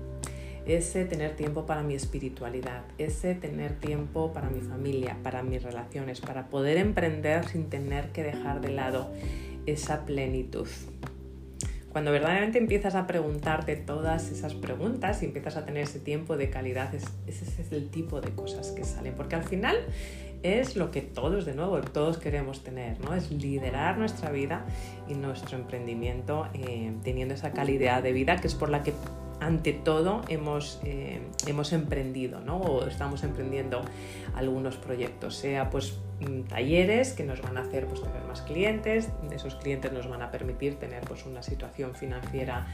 ese 0.66 1.04
tener 1.04 1.36
tiempo 1.36 1.66
para 1.66 1.82
mi 1.82 1.94
espiritualidad, 1.94 2.82
ese 2.98 3.34
tener 3.34 3.78
tiempo 3.78 4.32
para 4.32 4.50
mi 4.50 4.60
familia, 4.60 5.16
para 5.22 5.42
mis 5.42 5.62
relaciones, 5.62 6.20
para 6.20 6.48
poder 6.48 6.76
emprender 6.76 7.46
sin 7.48 7.68
tener 7.70 8.10
que 8.12 8.22
dejar 8.22 8.60
de 8.60 8.70
lado 8.70 9.10
esa 9.66 10.04
plenitud. 10.04 10.68
Cuando 11.94 12.10
verdaderamente 12.10 12.58
empiezas 12.58 12.96
a 12.96 13.06
preguntarte 13.06 13.76
todas 13.76 14.32
esas 14.32 14.52
preguntas 14.52 15.22
y 15.22 15.26
empiezas 15.26 15.56
a 15.56 15.64
tener 15.64 15.84
ese 15.84 16.00
tiempo 16.00 16.36
de 16.36 16.50
calidad, 16.50 16.92
ese 16.92 17.44
es 17.44 17.70
el 17.70 17.88
tipo 17.88 18.20
de 18.20 18.32
cosas 18.32 18.72
que 18.72 18.82
salen. 18.82 19.14
Porque 19.14 19.36
al 19.36 19.44
final 19.44 19.76
es 20.42 20.74
lo 20.74 20.90
que 20.90 21.02
todos, 21.02 21.44
de 21.44 21.54
nuevo, 21.54 21.80
todos 21.82 22.18
queremos 22.18 22.64
tener, 22.64 22.98
¿no? 22.98 23.14
Es 23.14 23.30
liderar 23.30 23.96
nuestra 23.96 24.32
vida 24.32 24.66
y 25.08 25.14
nuestro 25.14 25.56
emprendimiento 25.56 26.48
eh, 26.52 26.92
teniendo 27.04 27.34
esa 27.34 27.52
calidad 27.52 28.02
de 28.02 28.10
vida 28.10 28.38
que 28.38 28.48
es 28.48 28.56
por 28.56 28.70
la 28.70 28.82
que 28.82 28.92
ante 29.38 29.72
todo 29.72 30.22
hemos, 30.26 30.80
eh, 30.82 31.20
hemos 31.46 31.72
emprendido, 31.72 32.40
¿no? 32.40 32.56
O 32.56 32.88
estamos 32.88 33.22
emprendiendo 33.22 33.82
algunos 34.34 34.76
proyectos, 34.78 35.36
sea 35.36 35.70
pues 35.70 35.96
talleres 36.48 37.12
que 37.12 37.24
nos 37.24 37.42
van 37.42 37.56
a 37.56 37.62
hacer 37.62 37.86
pues, 37.86 38.02
tener 38.02 38.22
más 38.24 38.42
clientes, 38.42 39.08
esos 39.32 39.56
clientes 39.56 39.92
nos 39.92 40.08
van 40.08 40.22
a 40.22 40.30
permitir 40.30 40.76
tener 40.76 41.02
pues, 41.02 41.26
una 41.26 41.42
situación 41.42 41.94
financiera 41.94 42.66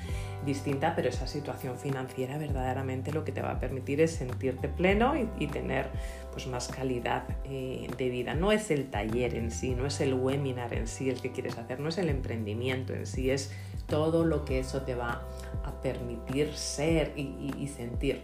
distinta, 0.45 0.95
pero 0.95 1.09
esa 1.09 1.27
situación 1.27 1.79
financiera 1.79 2.39
verdaderamente 2.39 3.13
lo 3.13 3.25
que 3.25 3.33
te 3.33 3.43
va 3.43 3.53
a 3.53 3.61
permitir 3.61 4.01
es 4.01 4.13
sentirte 4.13 4.69
pleno 4.69 5.15
y, 5.39 5.47
tener 5.47 5.89
pues, 6.33 6.47
más 6.47 6.69
calidad 6.69 7.25
eh, 7.45 7.89
de 7.97 8.09
vida. 8.09 8.35
No 8.35 8.53
es 8.53 8.71
el 8.71 8.91
taller 8.91 9.35
en 9.35 9.51
sí, 9.51 9.75
no 9.75 9.87
es 9.87 10.01
el 10.01 10.15
webinar 10.15 10.75
en 10.75 10.87
sí 10.87 11.11
el 11.11 11.21
que 11.21 11.33
quieres 11.33 11.59
hacer, 11.59 11.81
no 11.81 11.89
es 11.89 11.99
el 11.99 12.09
emprendimiento 12.09 12.95
en 12.95 13.07
sí, 13.07 13.31
es 13.31 13.53
todo 13.87 14.25
lo 14.25 14.45
que 14.45 14.61
eso 14.61 14.83
te 14.83 14.95
va 14.95 15.23
a 15.65 15.83
permitir 15.83 16.53
ser 16.55 17.13
y, 17.17 17.69
sentir 17.69 18.23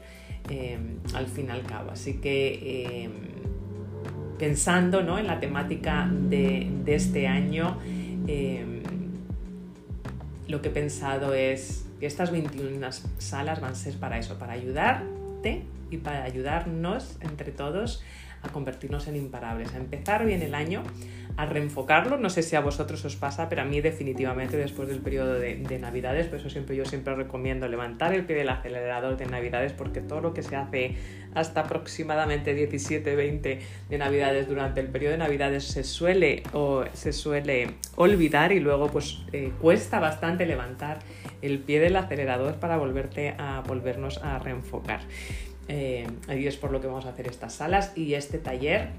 em, 0.48 1.00
al 1.14 1.26
fin 1.26 1.46
y 1.48 1.50
al 1.50 1.62
cabo. 1.62 1.90
Así 1.90 2.20
que 2.20 3.04
em, 3.04 3.12
pensando 4.38 5.00
en 5.18 5.26
la 5.26 5.40
temática 5.40 6.08
de, 6.10 6.68
este 6.86 7.26
año, 7.26 7.78
em, 8.26 8.82
lo 10.48 10.62
que 10.62 10.68
he 10.68 10.72
pensado 10.72 11.34
es 11.34 11.86
que 12.00 12.06
estas 12.06 12.30
21 12.30 12.88
salas 13.18 13.60
van 13.60 13.72
a 13.72 13.74
ser 13.74 13.94
para 13.94 14.18
eso, 14.18 14.38
para 14.38 14.52
ayudarte 14.52 15.64
y 15.90 15.98
para 15.98 16.24
ayudarnos 16.24 17.16
entre 17.20 17.52
todos 17.52 18.02
a 18.42 18.48
convertirnos 18.48 19.08
en 19.08 19.16
imparables, 19.16 19.74
a 19.74 19.78
empezar 19.78 20.24
bien 20.24 20.42
el 20.42 20.54
año, 20.54 20.82
a 21.36 21.46
reenfocarlo. 21.46 22.16
No 22.16 22.30
sé 22.30 22.42
si 22.42 22.56
a 22.56 22.60
vosotros 22.60 23.04
os 23.04 23.16
pasa, 23.16 23.48
pero 23.48 23.62
a 23.62 23.64
mí 23.64 23.80
definitivamente 23.80 24.56
después 24.56 24.88
del 24.88 25.00
periodo 25.00 25.34
de, 25.34 25.56
Navidades, 25.76 26.26
por 26.28 26.38
eso 26.38 26.48
siempre 26.48 26.74
yo 26.74 26.84
siempre 26.84 27.14
recomiendo 27.14 27.68
levantar 27.68 28.14
el 28.14 28.24
pie 28.24 28.36
del 28.36 28.48
acelerador 28.48 29.16
de 29.16 29.26
Navidades 29.26 29.72
porque 29.72 30.00
todo 30.00 30.20
lo 30.20 30.32
que 30.32 30.42
se 30.42 30.56
hace 30.56 30.96
hasta 31.34 31.60
aproximadamente 31.60 32.54
17, 32.54 33.14
20 33.14 33.60
de 33.90 33.98
Navidades 33.98 34.48
durante 34.48 34.80
el 34.80 34.88
periodo 34.88 35.12
de 35.12 35.18
Navidades 35.18 35.64
se 35.64 35.84
suele, 35.84 36.42
o, 36.54 36.84
se 36.94 37.12
suele 37.12 37.74
olvidar 37.96 38.52
y 38.52 38.60
luego 38.60 38.88
pues 38.88 39.18
eh, 39.32 39.52
cuesta 39.60 40.00
bastante 40.00 40.46
levantar 40.46 41.00
el 41.42 41.58
pie 41.58 41.78
del 41.78 41.96
acelerador 41.96 42.54
para 42.54 42.78
volverte 42.78 43.34
a 43.38 43.62
volvernos 43.66 44.18
a 44.22 44.38
reenfocar. 44.38 45.00
Eh, 45.68 46.06
ahí 46.28 46.46
es 46.46 46.56
por 46.56 46.70
lo 46.70 46.80
que 46.80 46.86
vamos 46.86 47.06
a 47.06 47.10
hacer 47.10 47.26
estas 47.26 47.54
salas 47.54 47.92
y 47.96 48.14
este 48.14 48.38
taller 48.38 48.90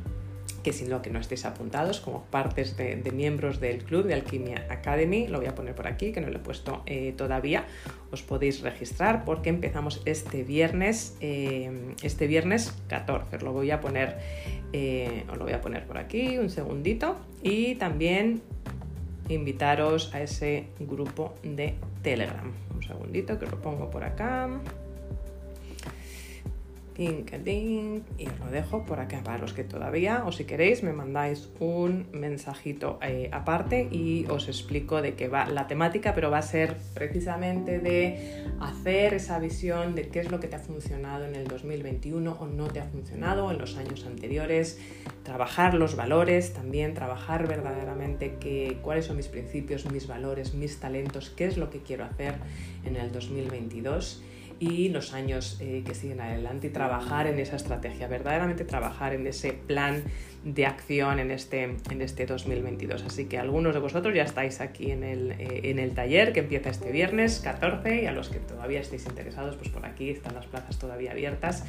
que 0.64 0.74
si 0.74 0.86
no 0.86 1.02
que 1.02 1.10
no 1.10 1.20
estéis 1.20 1.46
apuntados 1.46 2.02
como 2.02 2.24
partes 2.26 2.76
de, 2.76 3.02
miembros 3.14 3.62
del 3.62 3.84
club 3.84 4.06
de 4.06 4.16
Alquimia 4.16 4.66
Academy, 4.70 5.28
lo 5.28 5.38
voy 5.38 5.48
a 5.48 5.56
poner 5.56 5.76
por 5.76 5.88
aquí 5.88 6.12
que 6.12 6.20
no 6.20 6.30
lo 6.30 6.38
he 6.38 6.42
puesto 6.42 6.84
eh, 6.86 7.14
todavía, 7.16 7.66
os 8.12 8.22
podéis 8.22 8.62
registrar 8.62 9.24
porque 9.24 9.50
empezamos 9.50 10.02
este 10.04 10.44
viernes, 10.44 11.16
eh, 11.22 11.94
este 12.04 12.28
viernes 12.28 12.74
14, 12.90 13.40
lo 13.40 13.54
voy 13.54 13.72
a 13.72 13.80
poner, 13.80 14.18
os 15.30 15.38
lo 15.38 15.46
voy 15.46 15.54
a 15.54 15.62
poner 15.62 15.86
por 15.86 15.98
aquí 15.98 16.38
un 16.38 16.50
segundito 16.50 17.16
y 17.42 17.76
también 17.76 18.42
invitaros 19.30 20.14
a 20.14 20.22
ese 20.22 20.68
grupo 20.80 21.34
de 21.44 21.76
Telegram. 22.02 22.52
Un 22.76 22.84
segundito 22.84 23.40
que 23.40 23.46
lo 23.46 23.62
pongo 23.62 23.90
por 23.90 24.04
acá. 24.04 24.50
Y 26.98 28.26
lo 28.40 28.52
dejo 28.52 28.84
por 28.84 29.00
acá 29.00 29.22
para 29.24 29.38
los 29.38 29.54
que 29.54 29.64
todavía 29.64 30.24
o 30.26 30.32
si 30.32 30.46
queréis 30.46 30.82
me 30.82 30.94
mandáis 30.94 31.50
un 31.60 32.08
mensajito 32.12 32.98
eh, 33.04 33.30
aparte 33.32 33.88
y 33.92 34.26
os 34.30 34.48
explico 34.48 35.02
de 35.04 35.14
qué 35.14 35.28
va 35.28 35.46
la 35.46 35.68
temática 35.68 36.16
pero 36.16 36.32
va 36.32 36.40
a 36.40 36.42
ser 36.42 36.76
precisamente 36.96 37.80
de 37.80 38.46
hacer 38.60 39.14
esa 39.14 39.38
visión 39.38 39.94
de 39.94 40.10
qué 40.10 40.22
es 40.22 40.32
lo 40.32 40.40
que 40.40 40.48
te 40.48 40.56
ha 40.56 40.60
funcionado 40.60 41.26
en 41.26 41.36
el 41.36 41.48
2021 41.48 42.32
o 42.40 42.48
no 42.48 42.68
te 42.68 42.80
ha 42.80 42.86
funcionado 42.86 43.52
en 43.52 43.60
los 43.60 43.78
años 43.78 44.04
anteriores 44.08 44.80
trabajar 45.22 45.76
los 45.76 45.96
valores 45.96 46.54
también 46.54 46.96
trabajar 46.96 47.48
verdaderamente 47.48 48.38
que, 48.40 48.80
cuáles 48.82 49.06
son 49.06 49.18
mis 49.18 49.28
principios 49.28 49.86
mis 49.92 50.08
valores 50.08 50.56
mis 50.56 50.80
talentos 50.80 51.30
qué 51.30 51.46
es 51.46 51.58
lo 51.58 51.70
que 51.70 51.82
quiero 51.82 52.06
hacer 52.06 52.36
en 52.86 52.96
el 52.96 53.12
2022 53.12 54.24
y 54.60 54.90
los 54.90 55.14
años 55.14 55.58
eh, 55.60 55.84
que 55.86 55.94
siguen 55.94 56.22
adelante 56.22 56.68
y 56.68 56.70
trabajar 56.70 57.28
en 57.28 57.40
esa 57.40 57.56
estrategia, 57.56 58.08
verdaderamente 58.08 58.66
trabajar 58.66 59.14
en 59.14 59.28
ese 59.28 59.54
plan 59.54 60.04
de 60.54 60.66
acción 60.66 61.20
en 61.20 61.32
este, 61.32 61.64
en 61.64 62.02
este 62.02 62.26
2022. 62.26 63.04
Así 63.04 63.26
que 63.26 63.38
algunos 63.38 63.74
de 63.74 63.80
vosotros 63.80 64.16
ya 64.16 64.24
estáis 64.24 64.62
aquí 64.62 64.92
en 64.92 65.04
el, 65.04 65.32
eh, 65.32 65.62
en 65.66 65.80
el 65.80 65.94
taller 65.94 66.32
que 66.32 66.40
empieza 66.40 66.70
este 66.70 66.92
viernes 66.92 67.42
14 67.44 68.04
y 68.04 68.06
a 68.06 68.14
los 68.14 68.30
que 68.30 68.40
todavía 68.40 68.80
estéis 68.80 69.06
interesados, 69.08 69.58
pues 69.58 69.70
por 69.70 69.86
aquí 69.86 70.10
están 70.10 70.36
las 70.36 70.46
plazas 70.46 70.80
todavía 70.80 71.12
abiertas 71.12 71.66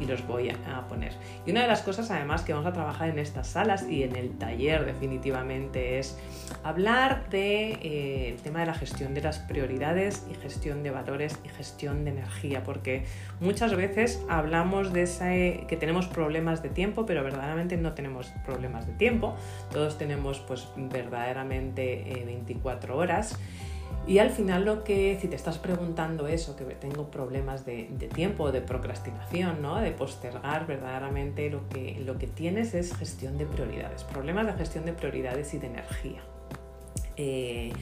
y 0.00 0.06
los 0.06 0.26
voy 0.26 0.48
a 0.50 0.88
poner. 0.88 1.12
Y 1.46 1.50
una 1.50 1.62
de 1.62 1.68
las 1.68 1.82
cosas 1.82 2.10
además 2.10 2.42
que 2.42 2.54
vamos 2.54 2.66
a 2.66 2.72
trabajar 2.72 3.10
en 3.10 3.18
estas 3.18 3.48
salas 3.48 3.86
y 3.88 4.02
en 4.02 4.16
el 4.16 4.30
taller 4.38 4.86
definitivamente 4.86 5.98
es 5.98 6.18
hablar 6.64 7.28
del 7.28 7.30
de, 7.30 7.78
eh, 7.82 8.36
tema 8.42 8.60
de 8.60 8.66
la 8.66 8.74
gestión 8.74 9.12
de 9.12 9.20
las 9.20 9.40
prioridades 9.40 10.26
y 10.30 10.34
gestión 10.34 10.82
de 10.82 10.90
valores 10.90 11.38
y 11.44 11.48
gestión 11.48 12.04
de 12.04 12.12
energía, 12.12 12.62
porque 12.64 13.04
muchas 13.40 13.74
veces 13.76 14.22
hablamos 14.28 14.92
de 14.92 15.02
ese, 15.02 15.64
que 15.68 15.76
tenemos 15.76 16.06
problemas 16.06 16.62
de 16.62 16.70
tiempo, 16.70 17.04
pero 17.04 17.22
verdaderamente 17.22 17.76
no 17.76 17.92
tenemos 17.92 18.21
problemas 18.44 18.86
de 18.86 18.92
tiempo, 18.94 19.34
todos 19.72 19.98
tenemos 19.98 20.40
pues 20.40 20.68
verdaderamente 20.76 22.22
24 22.26 22.94
eh, 22.94 22.96
horas. 22.96 23.38
Y 24.06 24.18
al 24.18 24.30
final 24.30 24.64
lo 24.64 24.82
que, 24.82 25.16
si 25.20 25.28
te 25.28 25.36
estás 25.36 25.58
preguntando 25.58 26.26
eso, 26.26 26.56
que 26.56 26.64
tengo 26.64 27.10
problemas 27.10 27.64
de, 27.64 27.84
tiempo, 28.12 28.50
de 28.50 28.60
procrastinación, 28.60 29.62
¿no? 29.62 29.80
de 29.80 29.92
postergar, 29.92 30.66
verdaderamente 30.66 31.48
lo 31.50 31.68
que, 31.68 32.02
lo 32.04 32.18
que 32.18 32.26
tienes 32.26 32.74
es 32.74 32.96
gestión 32.96 33.38
de 33.38 33.46
prioridades, 33.46 34.02
problemas 34.02 34.46
de 34.46 34.54
gestión 34.54 34.86
de 34.86 34.92
prioridades 34.92 35.54
y 35.54 35.58
de 35.58 35.66
energía. 35.68 36.22
Eh, 37.16 37.72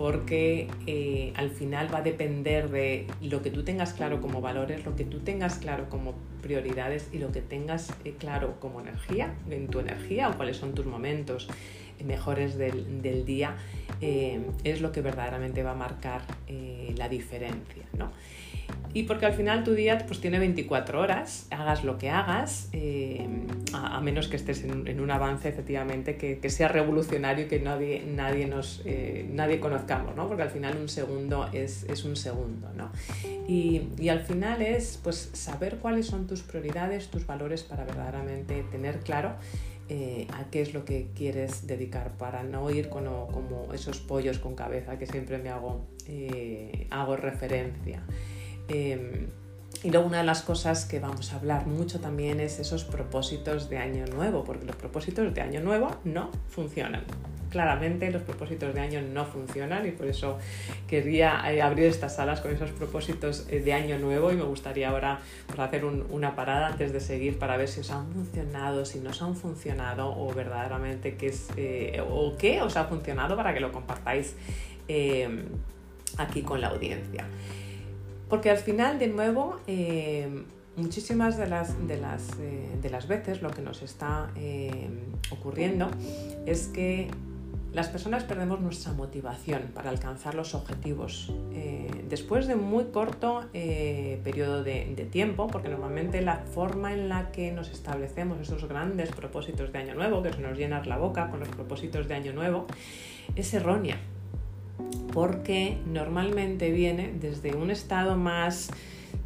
porque 0.00 0.66
eh, 0.86 1.34
al 1.36 1.50
final 1.50 1.92
va 1.92 1.98
a 1.98 2.02
depender 2.02 2.70
de 2.70 3.06
lo 3.20 3.42
que 3.42 3.50
tú 3.50 3.64
tengas 3.64 3.92
claro 3.92 4.22
como 4.22 4.40
valores, 4.40 4.86
lo 4.86 4.96
que 4.96 5.04
tú 5.04 5.20
tengas 5.20 5.58
claro 5.58 5.90
como 5.90 6.14
prioridades 6.40 7.10
y 7.12 7.18
lo 7.18 7.32
que 7.32 7.42
tengas 7.42 7.92
eh, 8.06 8.14
claro 8.18 8.58
como 8.60 8.80
energía, 8.80 9.34
en 9.50 9.68
tu 9.68 9.78
energía 9.78 10.30
o 10.30 10.38
cuáles 10.38 10.56
son 10.56 10.72
tus 10.72 10.86
momentos 10.86 11.48
mejores 12.02 12.56
del, 12.56 13.02
del 13.02 13.26
día, 13.26 13.58
eh, 14.00 14.40
es 14.64 14.80
lo 14.80 14.90
que 14.90 15.02
verdaderamente 15.02 15.62
va 15.62 15.72
a 15.72 15.74
marcar 15.74 16.22
la 16.96 17.10
diferencia. 17.10 17.84
¿no? 17.98 18.10
Y 18.92 19.04
porque 19.04 19.26
al 19.26 19.34
final 19.34 19.62
tu 19.62 19.74
día 19.74 19.98
pues, 20.06 20.20
tiene 20.20 20.40
24 20.40 21.00
horas, 21.00 21.46
hagas 21.50 21.84
lo 21.84 21.96
que 21.96 22.10
hagas, 22.10 22.68
eh, 22.72 23.24
a, 23.72 24.00
menos 24.00 24.26
que 24.26 24.34
estés 24.34 24.64
en, 24.64 25.00
un 25.00 25.10
avance 25.12 25.48
efectivamente 25.48 26.16
que, 26.16 26.50
sea 26.50 26.66
revolucionario 26.66 27.44
y 27.44 27.48
que 27.48 27.60
nadie, 27.60 28.04
nadie, 28.04 28.46
nos, 28.46 28.82
eh, 28.84 29.28
nadie 29.32 29.60
conozcamos, 29.60 30.16
¿no? 30.16 30.26
porque 30.26 30.42
al 30.42 30.50
final 30.50 30.76
un 30.76 30.88
segundo 30.88 31.48
es, 31.52 31.84
es 31.84 32.04
un 32.04 32.16
segundo. 32.16 32.68
¿no? 32.74 32.90
Y, 33.46 33.82
y, 33.96 34.08
al 34.08 34.20
final 34.20 34.60
es 34.60 34.98
pues, 35.02 35.30
saber 35.34 35.76
cuáles 35.76 36.06
son 36.06 36.26
tus 36.26 36.42
prioridades, 36.42 37.08
tus 37.08 37.24
valores 37.26 37.62
para 37.62 37.84
verdaderamente 37.84 38.64
tener 38.72 38.98
claro 39.00 39.34
eh, 39.88 40.26
a 40.32 40.50
qué 40.50 40.62
es 40.62 40.74
lo 40.74 40.84
que 40.84 41.10
quieres 41.14 41.68
dedicar 41.68 42.16
para 42.18 42.42
no 42.42 42.68
ir 42.70 42.88
como, 42.88 43.28
como 43.28 43.72
esos 43.72 44.00
pollos 44.00 44.40
con 44.40 44.56
cabeza 44.56 44.98
que 44.98 45.06
siempre 45.06 45.38
me 45.38 45.50
hago, 45.50 45.86
hago 46.90 47.16
referencia. 47.16 48.02
Em, 48.70 49.26
y 49.82 49.90
luego 49.90 50.06
una 50.06 50.18
de 50.18 50.24
las 50.24 50.42
cosas 50.42 50.84
que 50.84 51.00
vamos 51.00 51.32
a 51.32 51.36
hablar 51.36 51.66
mucho 51.66 52.00
también 52.00 52.38
es 52.38 52.58
esos 52.58 52.84
propósitos 52.84 53.70
de 53.70 53.78
año 53.78 54.04
nuevo, 54.06 54.44
porque 54.44 54.66
los 54.66 54.76
propósitos 54.76 55.32
de 55.34 55.40
año 55.40 55.60
nuevo 55.60 55.96
no 56.04 56.30
funcionan. 56.48 57.04
Claramente 57.48 58.10
los 58.12 58.22
propósitos 58.22 58.74
de 58.74 58.80
año 58.80 59.00
no 59.00 59.24
funcionan 59.24 59.86
y 59.88 59.90
por 59.90 60.06
eso 60.06 60.38
quería 60.86 61.42
eh, 61.50 61.62
abrir 61.62 61.86
estas 61.86 62.14
salas 62.14 62.40
con 62.40 62.52
esos 62.52 62.70
propósitos 62.70 63.46
eh, 63.48 63.60
de 63.60 63.72
año 63.72 63.98
nuevo 63.98 64.30
y 64.30 64.36
me 64.36 64.44
gustaría 64.44 64.90
ahora 64.90 65.18
pues, 65.46 65.58
hacer 65.58 65.84
una 65.84 66.36
parada 66.36 66.68
antes 66.68 66.92
de 66.92 67.00
seguir 67.00 67.38
para 67.38 67.56
ver 67.56 67.66
si 67.66 67.80
os 67.80 67.90
han 67.90 68.12
funcionado, 68.12 68.84
si 68.84 69.00
no 69.00 69.10
os 69.10 69.20
han 69.22 69.34
funcionado 69.34 70.14
o 70.16 70.32
verdaderamente 70.32 71.16
qué 71.16 71.34
eh, 71.56 72.00
o 72.08 72.36
qué 72.36 72.60
os 72.62 72.76
ha 72.76 72.84
funcionado 72.84 73.34
para 73.34 73.52
que 73.52 73.60
lo 73.60 73.72
compartáis 73.72 74.36
em, 74.86 75.46
aquí 76.18 76.42
con 76.42 76.60
la 76.60 76.68
audiencia. 76.68 77.26
Porque 78.30 78.48
al 78.48 78.58
final, 78.58 79.00
de 79.00 79.08
nuevo, 79.08 79.56
eh, 79.66 80.44
muchísimas 80.76 81.36
de 81.36 81.48
las, 81.48 81.86
de, 81.88 81.96
las, 81.98 82.30
eh, 82.38 82.70
de 82.80 82.88
las, 82.88 83.08
veces 83.08 83.42
lo 83.42 83.50
que 83.50 83.60
nos 83.60 83.82
está 83.82 84.30
eh, 84.36 84.88
ocurriendo 85.30 85.90
es 86.46 86.68
que 86.68 87.10
las 87.72 87.88
personas 87.88 88.22
perdemos 88.22 88.60
nuestra 88.60 88.92
motivación 88.92 89.62
para 89.74 89.90
alcanzar 89.90 90.34
los 90.34 90.54
objetivos 90.54 91.32
después 92.08 92.48
de 92.48 92.56
muy 92.56 92.86
corto 92.86 93.44
periodo 93.52 94.64
de, 94.64 94.92
de, 94.96 95.04
tiempo, 95.04 95.46
porque 95.46 95.68
normalmente 95.68 96.20
la 96.20 96.38
forma 96.38 96.92
en 96.92 97.08
la 97.08 97.30
que 97.30 97.52
nos 97.52 97.70
establecemos 97.70 98.40
esos 98.40 98.64
grandes 98.68 99.10
propósitos 99.10 99.72
de 99.72 99.78
año 99.78 99.94
nuevo, 99.94 100.20
que 100.20 100.32
se 100.32 100.40
nos 100.40 100.58
llena 100.58 100.84
la 100.84 100.98
boca 100.98 101.30
con 101.30 101.38
los 101.38 101.48
propósitos 101.48 102.08
de 102.08 102.14
año 102.14 102.32
nuevo, 102.32 102.66
es 103.36 103.54
errónea 103.54 103.98
porque 105.12 105.78
normalmente 105.86 106.70
viene 106.70 107.12
desde 107.20 107.54
un 107.54 107.70
estado 107.70 108.16
más 108.16 108.70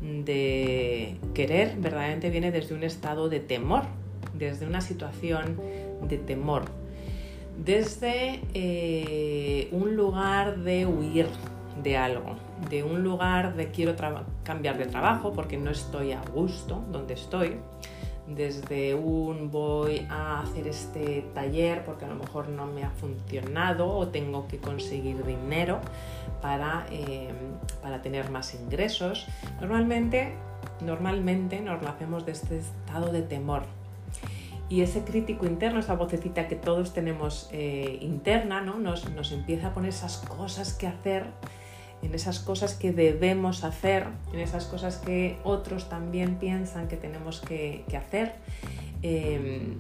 de 0.01 1.17
querer, 1.35 1.77
verdaderamente 1.79 2.31
viene 2.31 2.51
desde 2.51 2.75
un 2.75 2.83
estado 2.83 3.29
de 3.29 3.41
temor, 3.41 3.85
desde 4.35 4.67
una 4.67 4.81
situación 4.81 5.61
de 6.09 6.19
temor, 6.19 6.65
desde 7.65 8.41
eh, 8.55 9.69
un 9.73 9.97
lugar 9.97 10.59
de 10.59 10.87
huir 10.87 11.27
de 11.83 11.97
algo, 11.97 12.37
de 12.71 12.83
un 12.83 13.03
lugar 13.03 13.57
de 13.57 13.71
quiero 13.71 13.95
cambiar 14.43 14.79
de 14.79 14.87
trabajo 14.87 15.33
porque 15.33 15.57
no 15.57 15.71
estoy 15.71 16.13
a 16.13 16.21
gusto 16.21 16.85
donde 16.91 17.15
estoy, 17.15 17.57
desde 18.27 18.95
un 18.95 19.51
voy 19.51 20.07
a 20.11 20.41
hacer 20.41 20.67
este 20.67 21.27
taller 21.35 21.85
porque 21.85 22.05
a 22.05 22.09
lo 22.09 22.15
mejor 22.15 22.49
no 22.49 22.67
me 22.67 22.85
ha 22.85 22.91
funcionado 22.91 23.89
o 23.89 24.09
tengo 24.09 24.49
que 24.49 24.59
conseguir 24.59 25.25
dinero 25.25 25.81
para, 26.41 26.87
em, 26.91 27.35
para 27.83 28.03
tener 28.03 28.31
más 28.31 28.55
ingresos. 28.55 29.27
Normalmente, 29.61 30.35
normalmente 30.81 31.61
nos 31.61 31.83
lo 31.83 31.89
hacemos 31.89 32.25
de 32.25 32.33
este 32.33 32.59
estado 32.59 33.13
de 33.13 33.23
temor. 33.23 33.65
Y 34.71 34.81
ese 34.81 35.05
crítico 35.05 35.47
interno, 35.47 35.81
esa 35.81 35.95
vocecita 35.95 36.49
que 36.49 36.57
todos 36.57 36.95
tenemos 36.95 37.51
eh, 37.53 37.99
interna, 38.01 38.63
¿no? 38.63 38.79
nos, 38.79 39.11
nos 39.11 39.31
empieza 39.33 39.69
a 39.69 39.75
poner 39.75 39.91
esas 39.91 40.17
cosas 40.17 40.73
que 40.73 40.87
hacer 40.87 41.27
en 42.05 42.15
esas 42.15 42.39
cosas 42.39 42.75
que 42.75 42.93
debemos 42.93 43.65
hacer, 43.65 44.07
en 44.33 44.41
esas 44.41 44.67
cosas 44.67 44.99
que 44.99 45.39
otros 45.43 45.89
también 45.89 46.37
piensan 46.37 46.89
que 46.89 46.97
tenemos 46.97 47.41
que, 47.41 47.85
hacer. 47.97 48.35
em, 49.03 49.77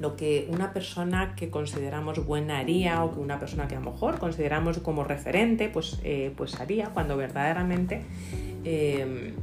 lo 0.00 0.16
que 0.16 0.48
una 0.50 0.72
persona 0.72 1.34
que 1.36 1.50
consideramos 1.50 2.26
buena 2.26 2.58
haría 2.58 3.04
o 3.04 3.14
que 3.14 3.20
una 3.20 3.38
persona 3.38 3.68
que 3.68 3.76
a 3.76 3.80
lo 3.80 3.92
mejor 3.92 4.18
consideramos 4.18 4.78
como 4.78 5.04
referente, 5.04 5.68
pues, 5.68 6.00
eh, 6.02 6.32
pues 6.36 6.60
haría 6.60 6.88
cuando 6.88 7.16
verdaderamente 7.16 8.02
em, 8.64 9.34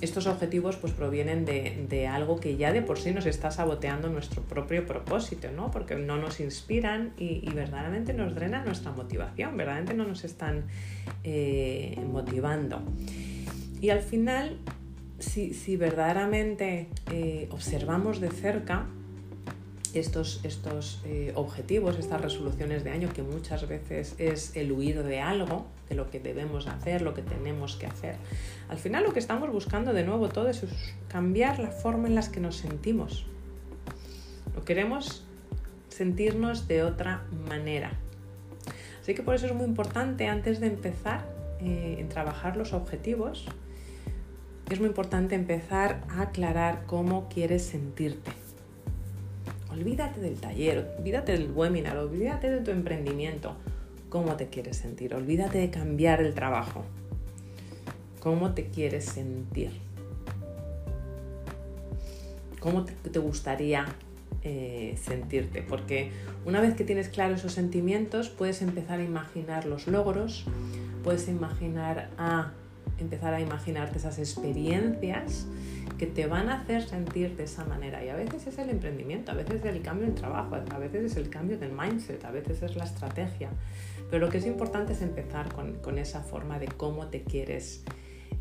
estos 0.00 0.26
objetivos 0.26 0.76
pues 0.76 0.92
provienen 0.92 1.44
de, 1.44 2.06
algo 2.06 2.38
que 2.38 2.56
ya 2.56 2.72
de 2.72 2.82
por 2.82 2.98
sí 2.98 3.12
nos 3.12 3.26
está 3.26 3.50
saboteando 3.50 4.08
nuestro 4.08 4.42
propio 4.42 4.86
propósito, 4.86 5.48
¿no? 5.54 5.70
Porque 5.70 5.96
no 5.96 6.16
nos 6.16 6.40
inspiran 6.40 7.12
y, 7.16 7.48
verdaderamente 7.50 8.12
nos 8.12 8.34
drenan 8.34 8.64
nuestra 8.64 8.92
motivación, 8.92 9.56
verdaderamente 9.56 9.94
no 9.94 10.06
nos 10.06 10.24
están 10.24 10.64
eh, 11.24 11.98
motivando. 12.10 12.82
Y 13.80 13.90
al 13.90 14.00
final, 14.00 14.58
si, 15.18 15.76
verdaderamente 15.76 16.88
eh, 17.12 17.48
observamos 17.50 18.20
de 18.20 18.30
cerca, 18.30 18.86
estos, 19.94 20.40
estos 20.44 21.00
eh, 21.04 21.32
objetivos, 21.34 21.98
estas 21.98 22.20
resoluciones 22.20 22.84
de 22.84 22.90
año, 22.90 23.08
que 23.12 23.22
muchas 23.22 23.66
veces 23.68 24.14
es 24.18 24.56
el 24.56 24.72
huir 24.72 25.02
de 25.02 25.20
algo, 25.20 25.66
de 25.88 25.94
lo 25.94 26.10
que 26.10 26.20
debemos 26.20 26.66
hacer, 26.66 27.02
lo 27.02 27.14
que 27.14 27.22
tenemos 27.22 27.76
que 27.76 27.86
hacer. 27.86 28.16
Al 28.68 28.78
final 28.78 29.04
lo 29.04 29.12
que 29.12 29.18
estamos 29.18 29.50
buscando 29.50 29.92
de 29.92 30.04
nuevo 30.04 30.28
todo 30.28 30.48
es 30.48 30.64
cambiar 31.08 31.58
la 31.58 31.70
forma 31.70 32.08
en 32.08 32.14
la 32.14 32.28
que 32.30 32.40
nos 32.40 32.56
sentimos. 32.56 33.26
Lo 34.54 34.64
queremos 34.64 35.24
sentirnos 35.88 36.68
de 36.68 36.82
otra 36.82 37.24
manera. 37.48 37.92
Así 39.00 39.14
que 39.14 39.22
por 39.22 39.34
eso 39.34 39.46
es 39.46 39.54
muy 39.54 39.64
importante 39.64 40.28
antes 40.28 40.60
de 40.60 40.66
empezar 40.66 41.24
eh, 41.60 41.96
en 41.98 42.08
trabajar 42.08 42.56
los 42.56 42.72
objetivos, 42.72 43.46
es 44.70 44.80
muy 44.80 44.88
importante 44.88 45.34
empezar 45.34 46.02
a 46.10 46.22
aclarar 46.22 46.84
cómo 46.86 47.28
quieres 47.28 47.62
sentirte 47.62 48.47
Olvídate 49.78 50.20
del 50.20 50.40
taller, 50.40 50.92
olvídate 50.98 51.30
del 51.30 51.52
webinar, 51.52 51.96
olvídate 51.98 52.50
de 52.50 52.60
tu 52.62 52.72
emprendimiento. 52.72 53.54
¿Cómo 54.08 54.34
te 54.34 54.48
quieres 54.48 54.76
sentir? 54.76 55.14
Olvídate 55.14 55.58
de 55.58 55.70
cambiar 55.70 56.20
el 56.20 56.34
trabajo. 56.34 56.84
¿Cómo 58.18 58.54
te 58.54 58.66
quieres 58.70 59.04
sentir? 59.04 59.70
¿Cómo 62.58 62.86
te, 62.86 63.18
gustaría 63.20 63.86
eh, 64.42 64.98
sentirte? 65.00 65.62
Porque 65.62 66.10
una 66.44 66.60
vez 66.60 66.74
que 66.74 66.82
tienes 66.82 67.08
claros 67.08 67.38
esos 67.38 67.52
sentimientos, 67.52 68.30
puedes 68.30 68.62
empezar 68.62 68.98
a 68.98 69.04
imaginar 69.04 69.64
los 69.64 69.86
logros, 69.86 70.44
puedes 71.04 71.28
imaginar 71.28 72.10
a 72.18 72.50
empezar 72.98 73.34
a 73.34 73.40
imaginarte 73.40 73.98
esas 73.98 74.18
experiencias 74.18 75.46
que 75.98 76.06
te 76.06 76.26
van 76.26 76.48
a 76.48 76.60
hacer 76.60 76.82
sentir 76.82 77.36
de 77.36 77.44
esa 77.44 77.64
manera. 77.64 78.04
Y 78.04 78.08
a 78.08 78.14
veces 78.14 78.46
es 78.46 78.58
el 78.58 78.70
emprendimiento, 78.70 79.32
a 79.32 79.34
veces 79.34 79.56
es 79.56 79.64
el 79.64 79.82
cambio 79.82 80.06
en 80.06 80.14
trabajo, 80.14 80.56
a 80.56 80.78
veces 80.78 81.12
es 81.12 81.16
el 81.16 81.28
cambio 81.28 81.58
del 81.58 81.72
mindset, 81.72 82.24
a 82.24 82.30
veces 82.30 82.62
es 82.62 82.76
la 82.76 82.84
estrategia. 82.84 83.50
Pero 84.10 84.24
lo 84.24 84.30
que 84.30 84.38
es 84.38 84.46
importante 84.46 84.92
es 84.92 85.02
empezar 85.02 85.52
con, 85.52 85.98
esa 85.98 86.22
forma 86.22 86.58
de 86.58 86.66
cómo 86.66 87.08
te 87.08 87.22
quieres 87.22 87.82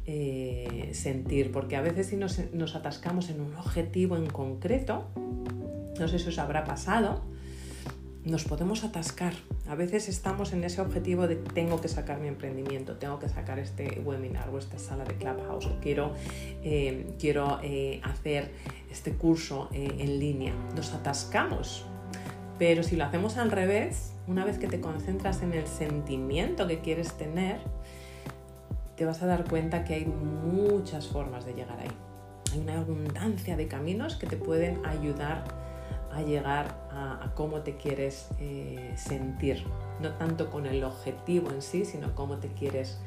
eh, 0.06 0.92
sentir, 0.94 1.52
porque 1.52 1.76
a 1.76 1.82
veces 1.82 2.08
si 2.08 2.16
nos 2.18 2.76
atascamos 2.76 3.30
en 3.30 3.42
un 3.42 3.56
objetivo 3.56 4.16
en 4.16 4.28
concreto, 4.28 5.08
no 6.00 6.08
sé 6.08 6.20
si 6.20 6.30
os 6.30 6.38
habrá 6.38 6.64
pasado, 6.64 7.24
nos 8.28 8.44
podemos 8.44 8.84
atascar. 8.84 9.34
A 9.68 9.76
veces 9.76 10.10
estamos 10.10 10.54
en 10.54 10.64
ese 10.64 10.82
objetivo 10.82 11.28
de 11.28 11.36
tengo 11.36 11.80
que 11.82 11.88
sacar 11.88 12.20
mi 12.20 12.28
emprendimiento, 12.28 12.98
tengo 12.98 13.20
que 13.20 13.30
sacar 13.30 13.58
este 13.60 14.02
webinar 14.04 14.50
o 14.50 14.58
esta 14.58 14.78
sala 14.78 15.06
de 15.06 15.16
Clubhouse 15.16 15.66
o 15.66 15.80
quiero, 15.80 16.14
eh, 16.64 17.08
quiero 17.20 17.60
eh, 17.64 18.02
hacer 18.04 18.52
este 18.92 19.14
curso 19.14 19.70
eh, 19.72 19.96
en 20.00 20.20
línea. 20.20 20.54
Nos 20.76 20.94
atascamos. 20.94 21.86
Pero 22.60 22.84
si 22.84 22.96
lo 22.96 23.06
hacemos 23.06 23.38
al 23.38 23.52
revés, 23.52 24.14
una 24.28 24.44
vez 24.44 24.58
que 24.58 24.68
te 24.68 24.82
concentras 24.82 25.42
en 25.42 25.54
el 25.54 25.68
sentimiento 25.68 26.68
que 26.68 26.80
quieres 26.80 27.14
tener, 27.14 27.60
te 28.96 29.06
vas 29.06 29.22
a 29.22 29.28
dar 29.28 29.48
cuenta 29.48 29.84
que 29.84 29.94
hay 29.94 30.06
muchas 30.06 31.08
formas 31.08 31.46
de 31.46 31.54
llegar 31.54 31.80
ahí. 31.80 31.92
Hay 32.52 32.60
una 32.60 32.80
abundancia 32.80 33.56
de 33.56 33.68
caminos 33.68 34.16
que 34.16 34.26
te 34.26 34.38
pueden 34.38 34.84
ayudar 34.86 35.67
a 36.18 36.24
llegar 36.24 36.76
a, 36.92 37.32
cómo 37.36 37.60
te 37.60 37.78
quieres 37.78 38.30
eh, 38.40 38.92
sentir, 38.98 39.64
no 40.02 40.14
tanto 40.14 40.50
con 40.50 40.66
el 40.66 40.84
objetivo 40.84 41.52
en 41.52 41.62
sí, 41.62 41.86
sino 41.86 42.16
cómo 42.16 42.38
te 42.38 42.48
quieres 42.48 43.00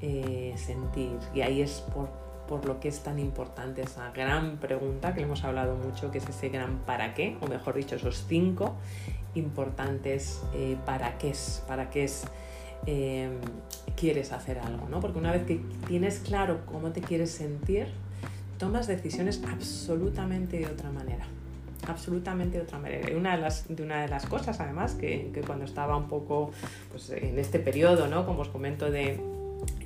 eh, 0.00 0.54
sentir. 0.56 1.18
Y 1.34 1.40
ahí 1.40 1.60
es 1.60 1.80
por, 1.92 2.08
por, 2.46 2.64
lo 2.64 2.78
que 2.78 2.86
es 2.86 3.00
tan 3.00 3.18
importante 3.18 3.82
esa 3.82 4.12
gran 4.12 4.58
pregunta 4.58 5.12
que 5.12 5.20
le 5.20 5.26
hemos 5.26 5.42
hablado 5.42 5.74
mucho, 5.74 6.12
que 6.12 6.18
es 6.18 6.28
ese 6.28 6.48
gran 6.48 6.78
para 6.86 7.14
qué, 7.14 7.36
o 7.40 7.48
mejor 7.48 7.74
dicho, 7.74 7.96
esos 7.96 8.24
cinco 8.28 8.76
importantes 9.34 10.40
eh, 10.54 10.76
para 10.86 11.18
qué 11.18 11.30
es, 11.30 11.64
para 11.66 11.90
qué 11.90 12.04
es. 12.04 12.24
quieres 13.96 14.30
hacer 14.30 14.60
algo, 14.60 14.88
¿no? 14.88 15.00
Porque 15.00 15.18
una 15.18 15.32
vez 15.32 15.44
que 15.44 15.60
tienes 15.88 16.20
claro 16.20 16.60
cómo 16.66 16.92
te 16.92 17.00
quieres 17.00 17.32
sentir, 17.32 17.88
tomas 18.58 18.86
decisiones 18.86 19.42
absolutamente 19.50 20.58
de 20.58 20.66
otra 20.66 20.92
manera 20.92 21.26
absolutamente 21.86 22.58
de 22.58 22.64
otra 22.64 22.78
manera. 22.78 23.10
Y 23.10 23.14
una 23.14 23.36
de 23.36 23.42
las, 23.42 23.66
de 23.68 23.82
una 23.82 24.02
de 24.02 24.08
las 24.08 24.26
cosas, 24.26 24.60
además, 24.60 24.94
que, 24.94 25.30
cuando 25.46 25.64
estaba 25.64 25.96
un 25.96 26.08
poco 26.08 26.50
pues, 26.90 27.10
en 27.10 27.38
este 27.38 27.58
periodo, 27.58 28.08
¿no? 28.08 28.26
como 28.26 28.40
os 28.40 28.48
comento, 28.48 28.90
de, 28.90 29.20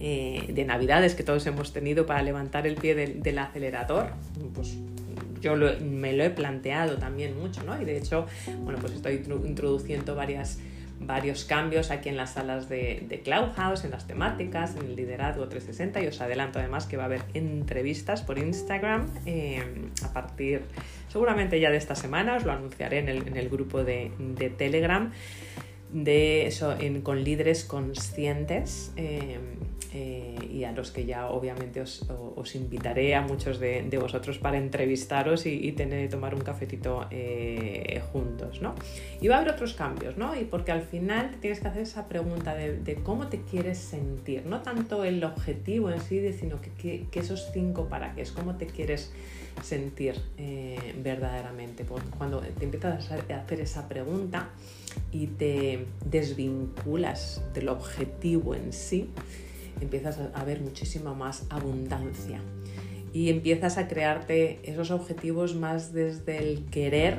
eh, 0.01 0.47
de 0.49 0.65
Navidades 0.65 1.15
que 1.15 1.23
todos 1.23 1.47
hemos 1.47 1.73
tenido 1.73 2.07
para 2.07 2.23
levantar 2.23 2.67
el 2.67 2.77
pie 2.77 2.95
del, 2.95 3.39
acelerador, 3.39 4.11
pues 4.55 4.77
yo 5.41 5.55
me 5.57 6.13
lo 6.13 6.25
he 6.25 6.31
planteado 6.31 6.99
también 6.99 7.39
mucho, 7.39 7.63
¿no? 7.63 7.81
Y 7.81 7.85
de 7.85 7.97
hecho, 7.97 8.27
bueno, 8.65 8.79
pues 8.81 8.95
estoy 8.95 9.23
introduciendo 9.45 10.17
varias 10.17 10.59
varios 11.01 11.45
cambios 11.45 11.91
aquí 11.91 12.09
en 12.09 12.17
las 12.17 12.35
salas 12.35 12.69
de, 12.69 13.05
de 13.09 13.23
en 13.85 13.91
las 13.91 14.07
temáticas, 14.07 14.77
en 14.77 14.87
el 14.87 14.97
liderazgo 14.97 15.49
360 15.49 16.03
y 16.03 16.07
os 16.07 16.21
adelanto 16.21 16.59
además 16.59 16.87
que 16.87 16.97
va 16.97 17.05
a 17.05 17.07
haber 17.07 17.23
entrevistas 17.35 18.23
por 18.23 18.39
Instagram 18.39 19.07
eh, 19.27 19.63
a 20.03 20.13
partir 20.13 20.63
seguramente 21.09 21.61
ya 21.61 21.71
de 21.71 21.77
esta 21.77 21.95
semana, 21.95 22.37
os 22.37 22.45
lo 22.45 22.53
anunciaré 22.53 22.99
en 22.99 23.09
el, 23.09 23.49
grupo 23.49 23.85
de, 23.85 24.11
Telegram 24.57 25.13
de 25.93 26.47
eso 26.47 26.77
con 27.03 27.25
líderes 27.25 27.65
conscientes 27.65 28.93
eh, 28.97 29.39
eh, 29.95 30.38
y 30.59 30.65
a 30.65 30.73
los 30.73 30.91
que 30.91 31.07
ya 31.07 31.29
obviamente 31.29 31.81
os, 31.81 32.55
invitaré 32.55 33.15
a 33.15 33.23
muchos 33.23 33.61
de, 33.61 33.99
vosotros 34.01 34.39
para 34.39 34.59
entrevistaros 34.59 35.47
y, 35.47 35.71
tener, 35.73 36.09
tomar 36.11 36.35
un 36.35 36.41
cafetito 36.41 37.07
eh, 37.13 38.03
juntos, 38.13 38.61
¿no? 38.61 38.75
Y 39.21 39.29
va 39.29 39.37
a 39.37 39.39
haber 39.39 39.53
otros 39.53 39.75
cambios, 39.75 40.17
¿no? 40.17 40.35
Y 40.39 40.45
porque 40.45 40.73
al 40.73 40.83
final 40.83 41.37
tienes 41.41 41.61
que 41.61 41.69
hacer 41.69 41.83
esa 41.83 42.09
pregunta 42.09 42.57
de, 42.57 42.99
cómo 43.05 43.29
te 43.29 43.43
quieres 43.43 43.79
sentir, 43.79 44.47
no 44.47 44.63
tanto 44.63 45.05
el 45.05 45.23
objetivo 45.23 45.91
en 45.91 46.01
sí, 46.01 46.33
sino 46.33 46.59
que, 46.61 47.07
esos 47.13 47.51
cinco 47.53 47.89
para 47.89 48.15
qué 48.15 48.23
es, 48.23 48.33
cómo 48.33 48.57
te 48.57 48.67
quieres 48.67 49.13
sentir 49.63 50.15
eh, 50.39 50.95
verdaderamente. 51.03 51.85
Cuando 52.17 52.41
te 52.41 52.65
empiezas 52.65 53.11
a 53.13 53.37
hacer 53.37 53.61
esa 53.61 53.89
pregunta 53.89 54.51
y 55.13 55.29
te 55.29 55.87
desvinculas 56.05 57.43
del 57.55 57.69
objetivo 57.69 58.55
en 58.55 58.73
sí, 58.73 59.11
empiezas 59.81 60.19
a 60.35 60.45
ver 60.45 60.61
muchísima 60.61 61.15
más 61.15 61.45
abundancia 61.51 62.41
y 63.13 63.31
empiezas 63.31 63.79
a 63.79 63.89
crearte 63.89 64.61
esos 64.65 64.91
objetivos 64.91 65.55
más 65.55 65.93
desde 65.93 66.39
el 66.39 66.67
querer, 66.67 67.19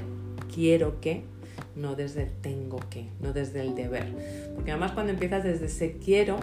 quiero 0.53 1.01
que, 1.01 1.23
no 1.75 1.95
desde 1.95 2.25
tengo 2.25 2.79
que, 2.89 3.09
no 3.19 3.33
desde 3.33 3.61
el 3.61 3.75
deber. 3.75 4.13
Porque 4.55 4.71
además 4.71 4.91
cuando 4.91 5.11
empiezas 5.11 5.43
desde 5.43 5.65
ese 5.65 5.97
quiero, 5.97 6.39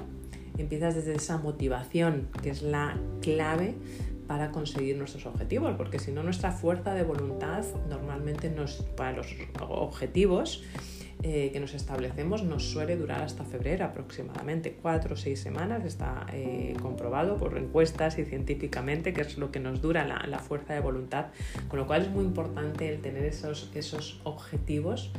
empiezas 0.58 0.94
desde 0.94 1.14
esa 1.14 1.38
motivación, 1.38 2.28
que 2.42 2.50
es 2.50 2.62
la 2.62 2.98
clave 3.20 3.74
para 4.26 4.50
conseguir 4.50 4.96
nuestros 4.96 5.26
objetivos, 5.26 5.74
porque 5.76 5.98
si 5.98 6.10
no 6.10 6.22
nuestra 6.22 6.50
fuerza 6.50 6.94
de 6.94 7.04
voluntad 7.04 7.64
normalmente 7.88 8.50
nos, 8.50 8.82
para 8.96 9.12
los 9.12 9.28
objetivos 9.60 10.64
eh, 11.22 11.50
que 11.52 11.60
nos 11.60 11.74
establecemos 11.74 12.42
nos 12.42 12.70
suele 12.70 12.96
durar 12.96 13.22
hasta 13.22 13.42
febrero 13.42 13.86
aproximadamente, 13.86 14.76
cuatro 14.80 15.14
o 15.14 15.16
seis 15.16 15.40
semanas, 15.40 15.84
está 15.84 16.26
eh, 16.32 16.76
comprobado 16.82 17.38
por 17.38 17.56
encuestas 17.56 18.18
y 18.18 18.24
científicamente 18.24 19.12
que 19.12 19.22
es 19.22 19.38
lo 19.38 19.50
que 19.50 19.58
nos 19.58 19.80
dura 19.80 20.04
la, 20.04 20.38
fuerza 20.38 20.74
de 20.74 20.80
voluntad, 20.80 21.26
con 21.68 21.78
lo 21.78 21.86
cual 21.86 22.02
es 22.02 22.10
muy 22.10 22.24
importante 22.24 22.92
el 22.92 23.00
tener 23.00 23.24
esos, 23.24 23.70
esos 23.74 24.20
objetivos 24.24 25.10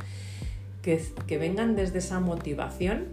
que, 0.82 1.38
vengan 1.38 1.76
desde 1.76 1.98
esa 1.98 2.20
motivación 2.20 3.08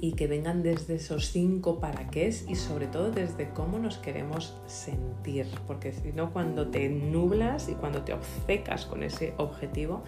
y 0.00 0.12
que 0.12 0.26
vengan 0.26 0.62
desde 0.62 0.96
esos 0.96 1.30
cinco 1.30 1.80
para 1.80 2.10
qué 2.10 2.26
es 2.26 2.44
y 2.48 2.56
sobre 2.56 2.88
todo 2.88 3.10
desde 3.10 3.48
cómo 3.50 3.78
nos 3.78 3.96
queremos 3.96 4.54
sentir, 4.66 5.46
porque 5.66 5.92
si 5.92 6.12
no 6.12 6.32
cuando 6.32 6.68
te 6.68 6.88
nublas 6.88 7.68
y 7.68 7.74
cuando 7.74 8.02
te 8.02 8.12
obcecas 8.12 8.84
con 8.84 9.02
ese 9.02 9.32
objetivo, 9.38 10.04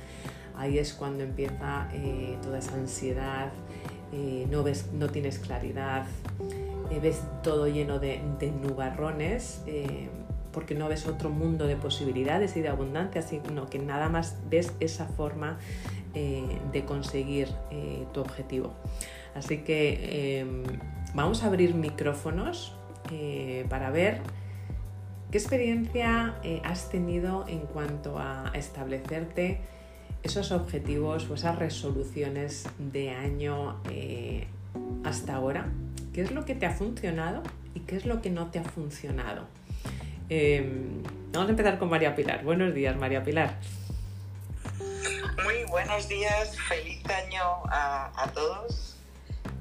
ahí 0.57 0.79
es 0.79 0.95
cuando 0.95 1.23
empieza 1.25 1.88
eh, 1.92 2.37
toda 2.42 2.59
esa 2.59 2.75
ansiedad, 2.75 3.51
eh, 4.12 4.47
no, 4.51 4.62
ves, 4.62 4.90
no 4.92 5.09
tienes 5.09 5.38
claridad, 5.38 6.07
eh, 6.90 6.99
ves 7.01 7.23
todo 7.42 7.69
lleno 7.69 7.99
de, 7.99 8.21
nubarrones, 8.62 9.62
porque 10.53 10.75
no 10.75 10.88
ves 10.88 11.07
otro 11.07 11.29
mundo 11.29 11.66
de 11.66 11.77
posibilidades 11.77 12.57
y 12.57 12.62
de 12.62 12.69
abundancia, 12.69 13.21
sino 13.21 13.66
que 13.66 13.79
nada 13.79 14.09
más 14.09 14.38
ves 14.49 14.73
esa 14.81 15.07
forma 15.07 15.59
de 16.14 16.85
conseguir 16.87 17.49
tu 18.14 18.21
objetivo. 18.21 18.73
Así 19.35 19.59
que 19.59 20.38
em, 20.40 20.62
vamos 21.14 21.42
a 21.42 21.49
abrir 21.49 21.75
micrófonos 21.75 22.75
para 23.69 23.90
ver 23.90 24.23
qué 25.31 25.37
experiencia 25.37 26.37
has 26.64 26.88
tenido 26.88 27.45
en 27.49 27.61
cuanto 27.61 28.19
a 28.19 28.51
establecerte 28.55 29.61
esos 30.27 30.51
objetivos 30.51 31.31
o 31.31 31.35
esas 31.35 31.57
resoluciones 31.57 32.69
de 32.79 33.11
año 33.11 33.81
hasta 35.05 35.37
ahora. 35.37 35.69
¿Qué 36.12 36.23
es 36.23 36.33
lo 36.33 36.45
que 36.45 36.55
te 36.55 36.67
ha 36.67 36.73
funcionado 36.73 37.43
y 37.75 37.81
qué 37.81 37.97
es 37.97 38.07
lo 38.07 38.21
que 38.21 38.31
no 38.31 38.51
te 38.51 38.59
ha 38.59 38.65
funcionado? 38.65 39.47
Em, 40.29 41.03
vamos 41.33 41.49
a 41.49 41.51
empezar 41.51 41.79
con 41.79 41.91
María 41.91 42.17
Pilar. 42.17 42.43
Buenos 42.43 42.75
días, 42.75 42.97
María 42.97 43.23
Pilar. 43.23 43.57
Muy 45.45 45.65
buenos 45.69 46.09
días, 46.09 46.57
feliz 46.69 47.05
año 47.07 47.43
a, 47.71 48.29
todos. 48.35 48.97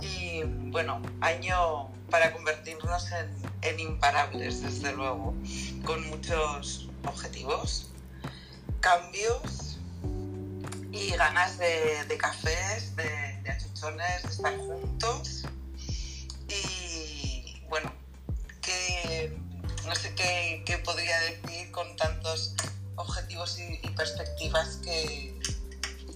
Y 0.01 0.41
bueno, 0.71 0.99
año 1.21 1.89
para 2.09 2.33
convertirnos 2.33 3.11
en, 3.61 3.79
imparables, 3.79 4.63
desde 4.63 4.93
luego, 4.95 5.35
con 5.83 6.07
muchos 6.09 6.89
objetivos, 7.05 7.91
cambios 8.79 9.64
y 10.95 11.11
ganas 11.11 11.57
de, 11.57 12.17
cafés, 12.17 12.95
de, 12.95 13.39
de 13.43 13.51
achuchones, 13.51 14.23
de 14.23 14.29
estar 14.29 14.57
juntos. 14.57 15.43
Y 16.47 17.61
bueno, 17.67 17.91
que 18.61 19.37
no 19.85 19.95
sé 19.95 20.15
qué, 20.15 20.81
podría 20.83 21.19
decir 21.19 21.71
con 21.71 21.95
tantos 21.97 22.55
objetivos 22.95 23.59
y, 23.59 23.77
perspectivas 23.89 24.77
que, 24.83 25.39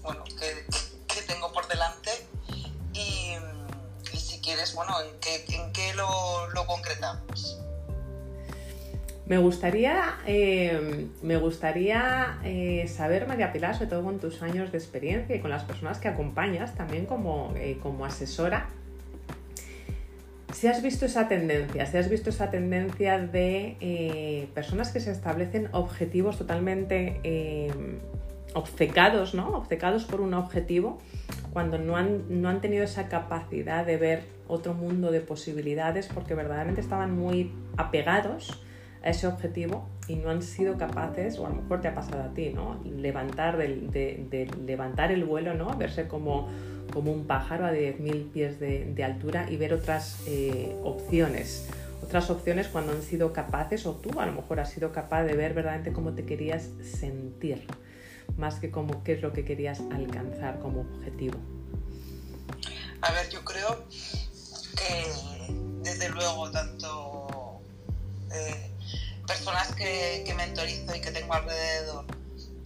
bueno, 0.02 0.24
que, 0.24 1.22
tengo 1.26 1.52
por 1.52 1.68
delante. 1.68 2.10
Y, 2.94 3.36
si 4.16 4.40
quieres, 4.40 4.74
bueno, 4.74 4.98
¿en 5.02 5.20
qué, 5.20 5.44
en 5.48 5.72
qué 5.72 5.92
lo, 5.94 6.48
concretamos? 6.66 7.58
Me 9.30 9.38
gustaría, 9.38 10.16
eh, 10.26 11.06
me 11.22 11.36
gustaría 11.36 12.40
eh, 12.42 12.88
saber, 12.88 13.28
María 13.28 13.52
Pilar, 13.52 13.74
sobre 13.74 13.86
todo 13.86 14.02
con 14.02 14.18
tus 14.18 14.42
años 14.42 14.72
de 14.72 14.78
experiencia 14.78 15.36
y 15.36 15.38
con 15.38 15.50
las 15.50 15.62
personas 15.62 16.00
que 16.00 16.08
acompañas 16.08 16.74
también 16.74 17.06
como, 17.06 17.54
eh, 17.54 17.78
como 17.80 18.04
asesora, 18.04 18.66
si 20.52 20.66
has 20.66 20.82
visto 20.82 21.06
esa 21.06 21.28
tendencia, 21.28 21.86
si 21.86 21.96
has 21.96 22.08
visto 22.10 22.30
esa 22.30 22.50
tendencia 22.50 23.20
de 23.20 23.76
eh, 23.78 24.48
personas 24.52 24.90
que 24.90 24.98
se 24.98 25.12
establecen 25.12 25.68
objetivos 25.70 26.36
totalmente 26.36 27.20
eh, 27.22 27.70
obcecados, 28.54 29.32
¿no? 29.32 29.50
Obcecados 29.50 30.06
por 30.06 30.22
un 30.22 30.34
objetivo, 30.34 30.98
cuando 31.52 31.78
no 31.78 31.96
han, 31.96 32.42
no 32.42 32.48
han 32.48 32.60
tenido 32.60 32.82
esa 32.82 33.06
capacidad 33.08 33.86
de 33.86 33.96
ver 33.96 34.24
otro 34.48 34.74
mundo 34.74 35.12
de 35.12 35.20
posibilidades 35.20 36.08
porque 36.08 36.34
verdaderamente 36.34 36.80
estaban 36.80 37.16
muy 37.16 37.52
apegados 37.76 38.60
a 39.02 39.10
ese 39.10 39.26
objetivo 39.26 39.88
y 40.08 40.16
no 40.16 40.30
han 40.30 40.42
sido 40.42 40.76
capaces, 40.76 41.38
o 41.38 41.46
a 41.46 41.50
lo 41.50 41.56
mejor 41.56 41.80
te 41.80 41.88
ha 41.88 41.94
pasado 41.94 42.22
a 42.22 42.34
ti, 42.34 42.50
¿no? 42.50 42.80
Levantar, 42.84 43.56
de, 43.56 44.50
levantar 44.66 45.12
el 45.12 45.24
vuelo, 45.24 45.54
¿no? 45.54 45.76
Verse 45.76 46.08
como 46.08 46.48
como 46.90 47.12
un 47.12 47.26
pájaro 47.26 47.66
a 47.66 47.72
10.000 47.72 48.32
pies 48.32 48.60
de, 48.60 49.04
altura 49.04 49.46
y 49.50 49.56
ver 49.56 49.72
otras 49.72 50.18
eh, 50.26 50.76
opciones. 50.84 51.68
Otras 52.02 52.30
opciones 52.30 52.68
cuando 52.68 52.92
han 52.92 53.02
sido 53.02 53.32
capaces, 53.32 53.86
o 53.86 53.94
tú 53.94 54.20
a 54.20 54.26
lo 54.26 54.32
mejor 54.32 54.60
has 54.60 54.70
sido 54.70 54.92
capaz 54.92 55.24
de 55.24 55.34
ver 55.34 55.54
verdaderamente 55.54 55.92
cómo 55.92 56.14
te 56.14 56.24
querías 56.24 56.68
sentir, 56.82 57.66
más 58.36 58.58
que 58.58 58.70
cómo, 58.70 59.04
qué 59.04 59.12
es 59.12 59.22
lo 59.22 59.32
que 59.32 59.44
querías 59.44 59.80
alcanzar 59.92 60.58
como 60.60 60.80
objetivo. 60.80 61.38
A 63.02 63.12
ver, 63.12 63.28
yo 63.30 63.44
creo 63.44 63.84
que 64.76 65.12
desde 65.82 66.08
luego 66.08 66.50
tanto 66.50 67.60
eh, 68.32 68.69
personas 69.30 69.68
que, 69.76 70.24
que 70.26 70.34
mentorizo 70.34 70.92
y 70.92 71.00
que 71.00 71.12
tengo 71.12 71.32
alrededor, 71.32 72.04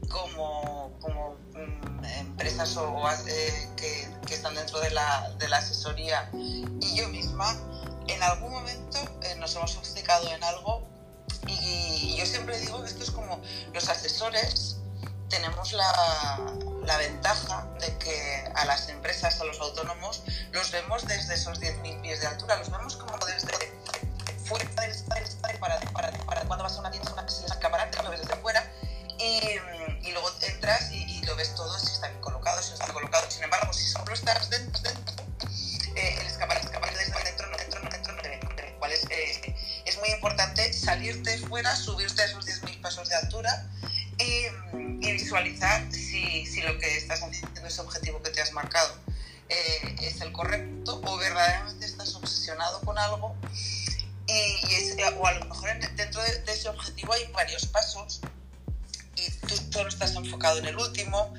como, 0.09 0.97
como 0.99 1.37
mm, 1.53 2.05
empresas 2.21 2.75
o, 2.79 3.07
eh, 3.27 3.69
que, 3.77 4.09
que, 4.27 4.35
están 4.35 4.55
dentro 4.55 4.81
de 4.81 4.91
la, 4.91 5.31
de 5.39 5.47
la, 5.49 5.59
asesoría. 5.59 6.31
Y 6.33 6.97
yo 6.97 7.07
misma, 7.09 7.55
en 8.07 8.23
algún 8.23 8.51
momento 8.51 8.99
eh, 9.25 9.35
nos 9.37 9.55
hemos 9.57 9.77
obcecado 9.77 10.27
en 10.31 10.43
algo 10.43 10.89
y, 11.47 12.17
yo 12.17 12.25
siempre 12.25 12.59
digo 12.59 12.81
que 12.81 12.89
esto 12.89 13.05
es 13.05 13.11
como 13.11 13.43
los 13.75 13.87
asesores 13.91 14.79
tenemos 15.29 15.73
la, 15.73 16.41
la, 16.87 16.97
ventaja 16.97 17.69
de 17.81 17.99
que 17.99 18.51
a 18.55 18.65
las 18.65 18.89
empresas, 18.89 19.39
a 19.41 19.45
los 19.45 19.61
autónomos, 19.61 20.23
los 20.53 20.71
vemos 20.71 21.07
desde 21.07 21.35
esos 21.35 21.61
10.000 21.61 22.01
pies 22.01 22.21
de 22.21 22.29
altura, 22.29 22.57
los 22.57 22.71
vemos 22.71 22.97
como 22.97 23.19
desde 23.27 23.53
fuera 24.45 24.83
del 24.83 25.04
cuando 26.47 26.65
vas 26.65 26.77
a 26.77 26.81
una 26.81 26.91
tienda, 26.91 27.13
una 27.13 27.27
escaparate, 27.27 28.03
lo 28.03 28.11
ves 28.11 28.21
desde 28.21 28.37
fuera 28.37 28.65
y, 29.19 30.09
y 30.09 30.13
luego 30.13 30.31
entras 30.43 30.91
y, 30.93 31.05
lo 31.25 31.37
ves 31.37 31.55
todo 31.55 31.79
si 31.79 31.93
está 31.93 32.09
bien 32.09 32.21
colocado, 32.21 32.63
si 32.63 32.71
no 32.71 32.75
está 32.75 32.93
colocado. 32.93 33.31
Sin 33.31 33.45
embargo, 33.45 33.73
si 33.73 33.87
solo 33.87 34.13
estás 34.13 34.51
dentro, 34.51 34.83
dentro 34.83 35.15
eh, 35.95 36.17
el 36.21 36.27
escaparate, 36.27 36.67
escaparate 36.67 36.99
desde 36.99 37.25
dentro, 37.25 37.47
no 37.49 37.57
dentro, 37.57 37.81
no 37.83 37.91
dentro, 37.91 38.13
no 38.15 38.23
dentro, 38.23 38.79
cual 38.79 38.93
es, 38.93 39.05
eh, 39.11 39.57
es 39.87 39.99
muy 39.99 40.11
importante 40.11 40.73
salirte 40.73 41.39
fuera, 41.39 41.75
subirte 41.77 42.23
a 42.23 42.27
esos 42.27 42.47
10.000 42.47 42.81
pasos 42.83 43.09
de 43.09 43.15
altura 43.15 43.67
y, 44.19 45.07
y 45.07 45.13
visualizar 45.13 45.91
si, 45.91 46.45
si, 46.47 46.61
lo 46.61 46.79
que 46.79 46.97
estás 46.97 47.23
haciendo, 47.23 47.67
ese 47.67 47.81
objetivo 47.81 48.23
que 48.23 48.31
te 48.31 48.43
has 48.43 48.53
marcado, 48.53 48.95
eh, 49.49 49.97
es 50.03 50.21
el 50.21 50.33
correcto 50.33 51.01
o 51.05 51.17
verdaderamente 51.17 51.87
estás 51.87 52.15
obsesionado 52.15 52.81
con 52.83 52.99
algo 52.99 53.35
y, 54.35 54.75
es, 54.75 54.97
o 55.19 55.27
a 55.27 55.33
lo 55.33 55.45
mejor 55.47 55.71
dentro 55.97 56.23
de, 56.23 56.43
ese 56.47 56.69
objetivo 56.69 57.13
hay 57.13 57.27
varios 57.33 57.67
pasos 57.67 58.21
y 59.17 59.31
tú 59.47 59.55
solo 59.71 59.89
estás 59.89 60.15
enfocado 60.17 60.59
en 60.59 60.67
el 60.67 60.77
último 60.77 61.33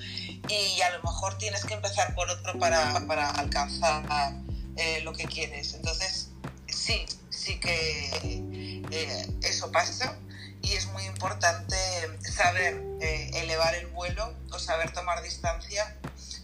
y 0.48 0.82
a 0.82 0.90
lo 0.92 1.04
mejor 1.04 1.38
tienes 1.38 1.66
que 1.66 1.74
empezar 1.74 2.16
por 2.16 2.30
otro 2.30 2.58
para, 2.58 3.06
para 3.06 3.30
alcanzar 3.32 4.34
eh, 4.78 5.02
lo 5.02 5.14
que 5.14 5.26
quieres. 5.26 5.74
Entonces, 5.74 6.30
sí, 6.68 7.06
sí 7.30 7.60
que 7.60 8.82
eh, 8.92 9.28
eso 9.44 9.72
pasa 9.72 10.18
y 10.62 10.74
es 10.74 10.86
muy 10.88 11.04
importante 11.04 11.76
saber 12.22 12.82
eh, 13.02 13.32
elevar 13.34 13.76
el 13.76 13.88
vuelo 13.88 14.34
o 14.52 14.60
saber 14.60 14.92
tomar 14.94 15.22
distancia, 15.22 15.98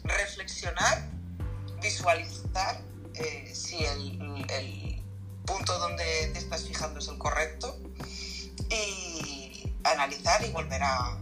reflexionar, 0.03 1.07
visualizar 1.81 2.81
si 3.53 3.85
el 3.85 4.90
punto 5.45 5.77
donde 5.79 6.29
te 6.33 6.39
estás 6.39 6.63
fijando 6.63 6.99
es 6.99 7.07
el 7.07 7.17
correcto 7.17 7.77
y 8.69 9.73
analizar 9.83 10.43
y 10.43 10.51
volver 10.51 10.81
a, 10.83 11.17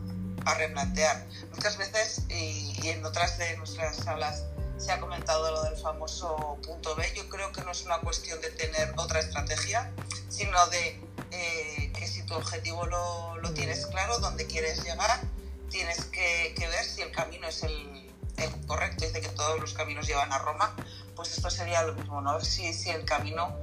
a 0.46 0.54
replantear. 0.56 1.26
Muchas 1.54 1.78
veces, 1.78 2.24
y, 2.30 2.88
en 2.88 3.06
otras 3.06 3.38
de 3.38 3.58
nuestras 3.58 4.08
aulas 4.08 4.44
se 4.78 4.92
ha 4.92 5.00
comentado 5.00 5.52
lo 5.52 5.64
del 5.64 5.76
famoso 5.76 6.58
punto 6.66 6.96
B, 6.96 7.12
yo 7.16 7.28
creo 7.30 7.52
que 7.52 7.62
no 7.62 7.72
es 7.72 7.84
una 7.84 8.00
cuestión 8.00 8.40
de 8.42 8.50
tener 8.52 8.94
otra 8.98 9.20
estrategia, 9.20 9.92
sino 10.30 10.66
de 10.68 11.02
eh, 11.32 11.92
que 11.94 12.08
si 12.08 12.24
tu 12.24 12.34
objetivo 12.34 12.86
lo, 12.86 13.38
lo, 13.38 13.54
tienes 13.54 13.86
claro, 13.88 14.20
dónde 14.20 14.48
quieres 14.48 14.82
llegar, 14.84 15.20
tienes 15.70 16.06
que, 16.06 16.56
que 16.58 16.68
ver 16.68 16.86
si 16.86 17.02
el 17.02 17.12
camino 17.12 17.48
es 17.48 17.64
el, 17.64 18.10
el, 18.38 18.66
correcto. 18.66 19.06
Dice 19.06 19.22
que 19.22 19.30
todos 19.30 19.60
los 19.60 19.74
caminos 19.74 20.08
llevan 20.08 20.32
a 20.32 20.40
Roma, 20.40 20.74
pues 21.16 21.36
esto 21.36 21.50
sería 21.50 21.84
lo 21.84 21.94
mismo, 21.94 22.22
¿no? 22.22 22.40
Si, 22.40 22.74
si 22.74 22.90
el 22.90 23.04
camino 23.04 23.58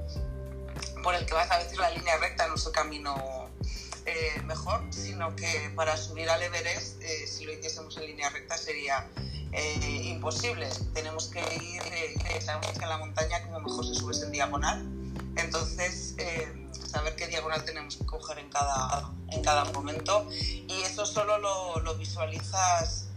por 1.07 1.15
el 1.15 1.25
que 1.25 1.35
vas 1.35 1.49
a 1.51 1.59
decir 1.59 1.79
la 1.79 1.89
línea 1.91 2.17
recta 2.17 2.49
no 2.49 2.55
es 2.55 2.65
el 2.65 2.73
camino 2.73 3.49
eh, 4.05 4.41
mejor, 4.43 4.81
sino 4.89 5.33
que 5.37 5.71
para 5.73 5.95
subir 5.95 6.29
al 6.29 6.43
Everest, 6.43 7.01
eh, 7.01 7.25
si 7.25 7.45
lo 7.45 7.53
hiciésemos 7.53 7.95
en 7.95 8.07
línea 8.07 8.29
recta, 8.29 8.57
sería 8.57 9.07
eh, 9.53 10.01
imposible. 10.03 10.67
Tenemos 10.93 11.27
que 11.29 11.39
ir, 11.39 11.81
sabemos 12.41 12.77
que 12.77 12.83
en 12.83 12.89
la 12.89 12.97
montaña 12.97 13.41
como 13.43 13.61
mejor 13.61 13.87
se 13.87 13.93
sube 13.93 14.17
en 14.21 14.33
diagonal, 14.33 14.85
entonces 15.37 16.13
saber 16.91 17.15
qué 17.15 17.27
diagonal 17.27 17.63
tenemos 17.63 17.95
que 17.95 18.05
coger 18.05 18.39
en 18.39 18.49
cada, 18.49 19.09
en 19.31 19.41
cada 19.43 19.63
momento. 19.63 20.27
Y 20.31 20.81
eso 20.81 21.05
solo 21.05 21.37
lo, 21.37 21.79
lo 21.79 21.95
visualizas 21.95 23.07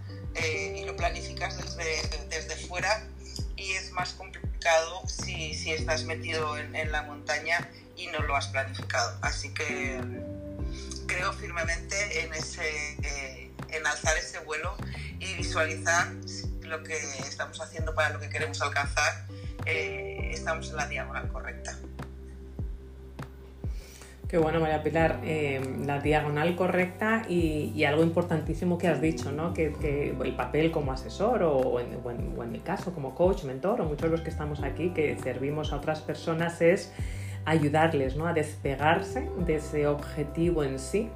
y 0.41 0.85
lo 0.85 0.95
planificas 0.95 1.57
desde, 1.57 2.27
desde 2.29 2.55
fuera. 2.55 3.09
Y 3.57 3.73
es 3.73 3.91
más 3.91 4.13
complicado 4.13 5.03
si, 5.07 5.55
si 5.55 5.73
estás 5.73 6.05
metido 6.05 6.57
en, 6.57 6.77
en, 6.77 6.93
la 6.93 7.03
montaña 7.03 7.69
y 8.01 8.07
no 8.09 8.21
lo 8.21 8.35
has 8.37 8.49
planificado. 8.49 9.19
Así 9.23 9.53
que 9.53 10.01
creo 11.07 11.33
firmemente 11.33 12.25
en, 12.25 12.33
ese, 12.33 12.63
eh, 13.03 13.51
en 13.69 13.87
alzar 13.87 14.17
ese 14.17 14.39
vuelo 14.41 14.75
y 15.19 15.35
visualizar 15.35 16.09
lo 16.63 16.83
que 16.83 16.97
estamos 17.29 17.61
haciendo 17.61 17.95
para 17.95 18.11
lo 18.11 18.21
que 18.21 18.29
queremos 18.29 18.61
alcanzar, 18.63 19.27
eh, 19.67 20.31
estamos 20.33 20.71
en 20.71 20.77
la 20.77 20.87
diagonal 20.87 21.29
correcta. 21.29 21.77
Qué 24.29 24.39
bueno, 24.39 24.61
María 24.61 24.81
Pilar, 24.85 25.19
eh, 25.25 25.61
la 25.85 25.99
diagonal 25.99 26.55
correcta 26.55 27.25
y, 27.29 27.83
algo 27.83 28.05
importantísimo 28.05 28.79
que 28.79 28.87
has 28.87 29.01
dicho, 29.01 29.33
¿no? 29.33 29.53
Que, 29.53 30.15
el 30.23 30.37
papel 30.37 30.71
como 30.71 30.93
asesor 30.93 31.43
o 31.43 31.81
en, 31.81 31.99
o, 32.05 32.43
en, 32.45 32.53
mi 32.53 32.61
caso 32.61 32.95
como 32.95 33.17
coach, 33.17 33.43
mentor 33.43 33.81
o 33.81 33.87
muchos 33.87 34.03
de 34.03 34.11
los 34.11 34.21
que 34.21 34.31
estamos 34.31 34.63
aquí 34.63 34.91
que 34.91 35.19
servimos 35.19 35.73
a 35.73 35.77
otras 35.79 36.01
personas 36.01 36.61
es 36.61 36.93
ayudarles 37.51 38.17
¿no? 38.17 38.27
a 38.27 38.33
despegarse 38.33 39.29
de 39.39 39.57
ese 39.57 39.87
objetivo 39.87 40.63
en 40.63 40.79
sí 40.79 41.11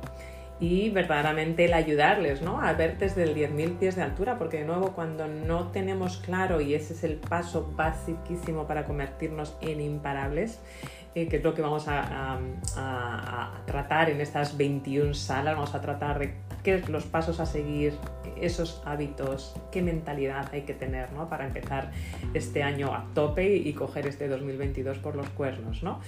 y 0.61 0.91
verdaderamente 0.91 1.65
el 1.65 1.75
ayudarles 1.75 2.43
¿no? 2.43 2.61
a 2.61 2.73
ver 2.73 2.99
desde 2.99 3.25
el 3.25 3.35
10.000 3.35 3.79
pies 3.79 3.97
de 3.97 4.03
altura, 4.03 4.39
porque 4.39 4.59
de 4.59 4.65
nuevo 4.65 4.93
cuando 4.93 5.27
no 5.29 5.69
tenemos 5.69 6.19
claro, 6.19 6.61
y 6.61 6.75
ese 6.75 6.95
es 6.95 7.05
el 7.05 7.17
paso 7.17 7.73
basiquísimo 7.77 8.67
para 8.67 8.85
convertirnos 8.85 9.57
en 9.61 9.81
imparables, 9.81 10.61
eh, 11.15 11.29
que 11.29 11.37
es 11.37 11.45
lo 11.45 11.55
que 11.55 11.63
vamos 11.63 11.87
a, 11.87 12.41
tratar 13.67 14.11
en 14.11 14.21
estas 14.21 14.57
21 14.57 15.15
salas. 15.15 15.55
Vamos 15.55 15.75
a 15.75 15.81
tratar 15.81 16.19
de 16.19 16.35
qué 16.63 16.81
son 16.81 16.93
los 16.93 17.05
pasos 17.05 17.41
a 17.41 17.47
seguir, 17.47 17.95
esos 18.41 18.83
hábitos, 18.85 19.55
qué 19.71 19.83
mentalidad 19.83 20.49
hay 20.53 20.63
que 20.63 20.75
tener 20.75 21.13
¿no? 21.13 21.29
para 21.29 21.47
empezar 21.47 21.93
este 22.33 22.63
año 22.63 22.95
a 22.95 23.07
tope 23.15 23.57
y, 23.57 23.73
coger 23.75 24.07
este 24.07 24.29
2022 24.29 24.99
por 24.99 25.15
los 25.15 25.29
cuernos. 25.31 25.83
¿no? 25.83 26.01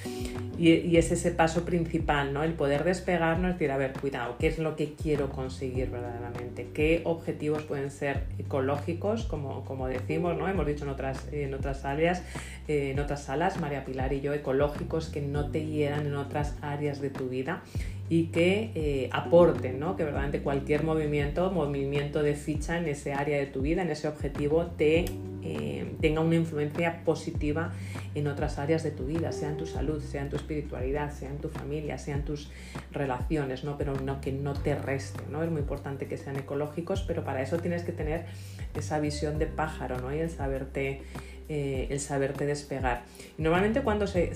Y, 0.58 0.96
es 0.96 1.12
ese 1.12 1.30
paso 1.30 1.64
principal, 1.64 2.32
¿no? 2.32 2.42
el 2.42 2.54
poder 2.54 2.84
despegarnos 2.84 3.50
y 3.50 3.52
decir, 3.52 3.70
a 3.70 3.76
ver, 3.76 3.92
cuidado, 3.92 4.36
¿qué 4.38 4.48
es 4.48 4.58
lo 4.58 4.76
que 4.76 4.94
quiero 4.94 5.28
conseguir 5.30 5.90
verdaderamente? 5.90 6.70
¿Qué 6.72 7.02
objetivos 7.04 7.62
pueden 7.62 7.90
ser 7.90 8.24
ecológicos, 8.38 9.24
como, 9.24 9.64
como 9.64 9.86
decimos, 9.86 10.36
¿no? 10.36 10.48
hemos 10.48 10.66
dicho 10.66 10.84
en 10.84 10.90
otras, 10.90 11.28
en 11.32 11.54
otras 11.54 11.84
áreas, 11.84 12.22
eh, 12.66 12.92
en 12.92 12.98
otras 12.98 13.24
salas, 13.24 13.60
María 13.60 13.84
Pilar 13.84 14.12
y 14.12 14.20
yo, 14.20 14.32
ecológicos? 14.32 14.95
Que 15.04 15.20
no 15.20 15.50
te 15.50 15.66
hieran 15.66 16.06
en 16.06 16.16
otras 16.16 16.56
áreas 16.62 17.00
de 17.02 17.10
tu 17.10 17.28
vida 17.28 17.62
y 18.08 18.26
que 18.26 18.70
eh, 18.74 19.10
aporten, 19.12 19.80
¿no? 19.80 19.96
que 19.96 20.04
verdaderamente 20.04 20.42
cualquier 20.42 20.84
movimiento, 20.84 21.50
movimiento 21.50 22.22
de 22.22 22.34
ficha 22.34 22.78
en 22.78 22.86
ese 22.86 23.12
área 23.12 23.38
de 23.38 23.46
tu 23.46 23.62
vida, 23.62 23.82
en 23.82 23.90
ese 23.90 24.08
objetivo, 24.08 24.66
te 24.66 25.04
eh, 25.42 25.96
tenga 26.00 26.20
una 26.20 26.36
influencia 26.36 27.02
positiva 27.04 27.72
en 28.14 28.26
otras 28.28 28.58
áreas 28.58 28.82
de 28.82 28.90
tu 28.90 29.06
vida, 29.06 29.32
sea 29.32 29.50
en 29.50 29.56
tu 29.56 29.66
salud, 29.66 30.02
sea 30.02 30.22
en 30.22 30.28
tu 30.28 30.36
espiritualidad, 30.36 31.12
sea 31.12 31.30
en 31.30 31.38
tu 31.38 31.48
familia, 31.48 31.98
sea 31.98 32.16
en 32.16 32.24
tus 32.24 32.50
relaciones, 32.92 33.64
¿no? 33.64 33.76
pero 33.76 33.94
no 34.00 34.20
que 34.20 34.32
no 34.32 34.54
te 34.54 34.74
reste. 34.76 35.20
¿no? 35.30 35.42
Es 35.42 35.50
muy 35.50 35.60
importante 35.60 36.06
que 36.06 36.16
sean 36.16 36.36
ecológicos, 36.36 37.02
pero 37.02 37.24
para 37.24 37.42
eso 37.42 37.58
tienes 37.58 37.82
que 37.82 37.92
tener 37.92 38.26
esa 38.74 38.98
visión 39.00 39.38
de 39.38 39.46
pájaro 39.46 39.98
¿no? 40.00 40.14
y 40.14 40.18
el 40.18 40.30
saberte 40.30 41.02
eh, 41.48 41.86
el 41.90 42.00
saberte 42.00 42.46
despegar. 42.46 43.04
normalmente 43.38 43.82
cuando 43.82 44.06
se, 44.06 44.32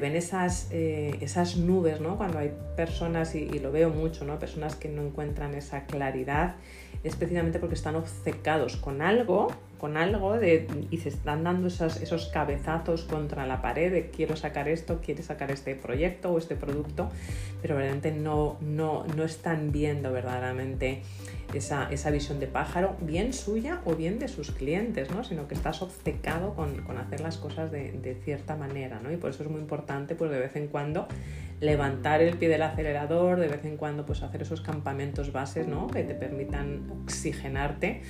ven 0.00 0.16
esas, 0.16 0.68
eh, 0.70 1.16
esas 1.20 1.56
nubes, 1.56 2.00
¿no? 2.00 2.16
cuando 2.16 2.38
hay 2.38 2.52
personas, 2.76 3.34
y, 3.34 3.46
lo 3.58 3.72
veo 3.72 3.90
mucho, 3.90 4.24
¿no? 4.24 4.38
personas 4.38 4.76
que 4.76 4.88
no 4.88 5.02
encuentran 5.02 5.54
esa 5.54 5.86
claridad, 5.86 6.56
especialmente 7.02 7.58
porque 7.58 7.74
están 7.74 7.96
obcecados 7.96 8.76
con 8.76 9.00
algo, 9.00 9.48
con 9.78 9.96
algo 9.96 10.38
de, 10.38 10.66
y 10.90 10.98
se 10.98 11.08
están 11.08 11.44
dando 11.44 11.68
esos, 11.68 12.00
esos 12.02 12.26
cabezazos 12.26 13.04
contra 13.04 13.46
la 13.46 13.62
pared 13.62 13.90
de 13.90 14.10
quiero 14.10 14.36
sacar 14.36 14.68
esto, 14.68 15.00
quiero 15.02 15.22
sacar 15.22 15.50
este 15.50 15.74
proyecto 15.74 16.30
o 16.30 16.38
este 16.38 16.56
producto, 16.56 17.08
pero 17.62 17.78
realmente 17.78 18.12
no, 18.12 18.58
no, 18.60 19.06
no 19.16 19.24
están 19.24 19.72
viendo 19.72 20.12
verdaderamente 20.12 21.00
esa, 21.54 21.90
esa, 21.90 22.10
visión 22.10 22.38
de 22.38 22.46
pájaro, 22.46 22.96
bien 23.00 23.32
suya 23.32 23.80
o 23.86 23.94
bien 23.94 24.18
de 24.18 24.28
sus 24.28 24.50
clientes, 24.50 25.10
¿no? 25.10 25.24
sino 25.24 25.48
que 25.48 25.54
estás 25.54 25.80
obcecado 25.80 26.54
con, 26.54 26.82
con 26.82 26.98
hacer 26.98 27.20
las 27.20 27.38
cosas 27.38 27.72
de, 27.72 27.92
de, 27.92 28.14
cierta 28.14 28.56
manera. 28.56 29.00
¿no? 29.02 29.10
Y 29.10 29.16
por 29.16 29.30
eso 29.30 29.42
es 29.42 29.50
muy 29.50 29.60
importante 29.60 30.14
pues, 30.14 30.30
de 30.30 30.38
vez 30.38 30.54
en 30.56 30.68
cuando 30.68 31.08
levantar 31.60 32.22
el 32.22 32.36
pie 32.36 32.48
del 32.48 32.62
acelerador, 32.62 33.38
de 33.38 33.48
vez 33.48 33.64
en 33.64 33.76
cuando 33.76 34.06
pues, 34.06 34.22
hacer 34.22 34.42
esos 34.42 34.60
campamentos 34.60 35.32
bases 35.32 35.66
¿no? 35.66 35.86
que 35.88 36.02
te 36.02 36.14
permitan 36.14 36.90
oxigenarte 37.04 38.02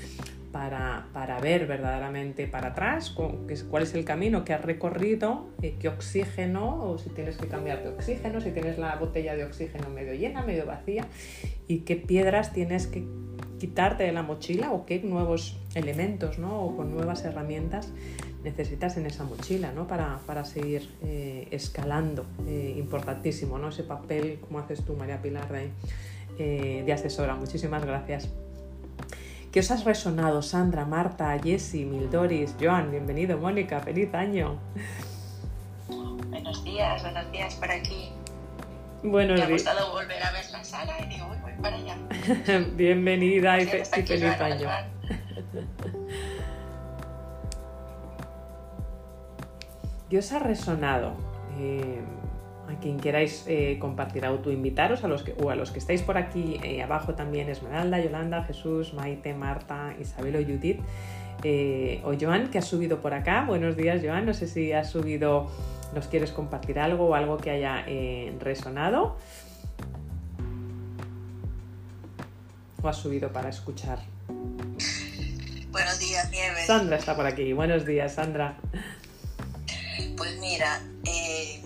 para, 0.52 1.08
para, 1.12 1.38
ver 1.40 1.66
verdaderamente 1.66 2.46
para 2.46 2.68
atrás 2.68 3.10
cuál 3.10 3.82
es 3.82 3.94
el 3.94 4.04
camino 4.04 4.44
que 4.44 4.52
has 4.52 4.62
recorrido, 4.62 5.48
eh, 5.62 5.76
qué 5.78 5.88
oxígeno, 5.88 6.90
o 6.90 6.98
si 6.98 7.10
tienes 7.10 7.36
que 7.36 7.46
cambiar 7.46 7.84
de 7.84 7.90
oxígeno, 7.90 8.40
si 8.40 8.50
tienes 8.50 8.78
la 8.78 8.96
botella 8.96 9.36
de 9.36 9.44
oxígeno 9.44 9.88
medio 9.90 10.14
llena, 10.14 10.42
medio 10.42 10.66
vacía, 10.66 11.06
y 11.68 11.80
qué 11.80 11.96
piedras 11.96 12.52
tienes 12.52 12.88
que 12.88 13.06
quitarte 13.60 14.04
de 14.04 14.12
la 14.12 14.22
mochila 14.22 14.72
o 14.72 14.86
qué 14.86 15.00
nuevos 15.00 15.60
elementos 15.74 16.38
¿no? 16.38 16.62
o 16.62 16.76
con 16.76 16.90
nuevas 16.92 17.24
herramientas 17.24 17.92
necesitas 18.42 18.96
en 18.96 19.06
esa 19.06 19.24
mochila 19.24 19.72
¿no? 19.72 19.86
para, 19.86 20.18
para 20.26 20.44
seguir 20.44 20.88
eh, 21.02 21.48
escalando. 21.50 22.26
Eh, 22.46 22.74
importantísimo 22.76 23.58
¿no? 23.58 23.68
ese 23.68 23.82
papel, 23.82 24.38
como 24.40 24.58
haces 24.58 24.84
tú, 24.84 24.94
María 24.94 25.20
Pilar, 25.20 25.50
de, 25.50 25.70
eh, 26.38 26.82
de 26.84 26.92
asesora. 26.92 27.34
Muchísimas 27.34 27.84
gracias. 27.84 28.28
¿Qué 29.52 29.60
os 29.60 29.70
has 29.70 29.84
resonado, 29.84 30.42
Sandra, 30.42 30.84
Marta, 30.84 31.36
Jessie, 31.42 31.84
Mildoris, 31.84 32.54
Joan? 32.60 32.92
Bienvenido, 32.92 33.36
Mónica, 33.36 33.80
feliz 33.80 34.14
año. 34.14 34.58
Buenos 36.28 36.64
días, 36.64 37.02
buenos 37.02 37.32
días 37.32 37.54
por 37.56 37.70
aquí. 37.70 38.10
Buenos 39.02 39.36
días. 39.36 39.48
Me 39.48 39.54
ha 39.54 39.56
gustado 39.56 39.92
volver 39.92 40.22
a 40.22 40.30
ver 40.30 40.44
la 40.52 40.62
sala 40.62 40.94
y 41.00 41.08
digo, 41.08 41.26
voy 41.42 41.52
para 41.60 41.76
allá. 41.76 41.96
Bienvenida 42.74 43.60
y, 43.60 43.66
feliz 43.66 44.40
año. 44.40 44.68
¿Qué 50.10 50.18
os 50.18 50.32
ha 50.32 50.40
resonado? 50.40 51.12
Eh, 51.60 52.00
a 52.68 52.80
quien 52.80 52.98
queráis 52.98 53.44
eh, 53.46 53.78
compartir 53.80 54.26
autoinvitaros, 54.26 55.04
a 55.04 55.08
los 55.08 55.22
que, 55.22 55.34
o 55.40 55.50
a 55.50 55.54
los 55.54 55.70
que 55.70 55.78
estáis 55.78 56.02
por 56.02 56.18
aquí 56.18 56.58
eh, 56.64 56.82
abajo 56.82 57.14
también, 57.14 57.48
Esmeralda, 57.48 58.00
Yolanda, 58.00 58.42
Jesús, 58.42 58.92
Maite, 58.92 59.34
Marta, 59.34 59.94
Isabel 60.00 60.36
o 60.36 60.40
Judith, 60.40 60.80
o 62.04 62.12
Joan, 62.20 62.50
que 62.50 62.58
ha 62.58 62.62
subido 62.62 63.00
por 63.00 63.14
acá. 63.14 63.44
Buenos 63.46 63.76
días, 63.76 64.02
Joan. 64.04 64.26
No 64.26 64.34
sé 64.34 64.48
si 64.48 64.72
has 64.72 64.90
subido, 64.90 65.48
nos 65.94 66.08
quieres 66.08 66.32
compartir 66.32 66.80
algo 66.80 67.06
o 67.06 67.14
algo 67.14 67.36
que 67.36 67.50
haya 67.50 67.84
resonado. 68.40 69.16
¿O 72.82 72.88
has 72.88 72.96
subido 72.96 73.32
para 73.32 73.48
escuchar? 73.48 74.00
Buenos 75.70 75.98
días, 76.00 76.30
Nieves. 76.30 76.66
Sandra 76.66 76.96
está 76.96 77.14
por 77.14 77.26
aquí. 77.26 77.52
Buenos 77.52 77.86
días, 77.86 78.14
Sandra. 78.14 78.56
Pues 80.16 80.38
mira, 80.38 80.82
eh, 81.04 81.62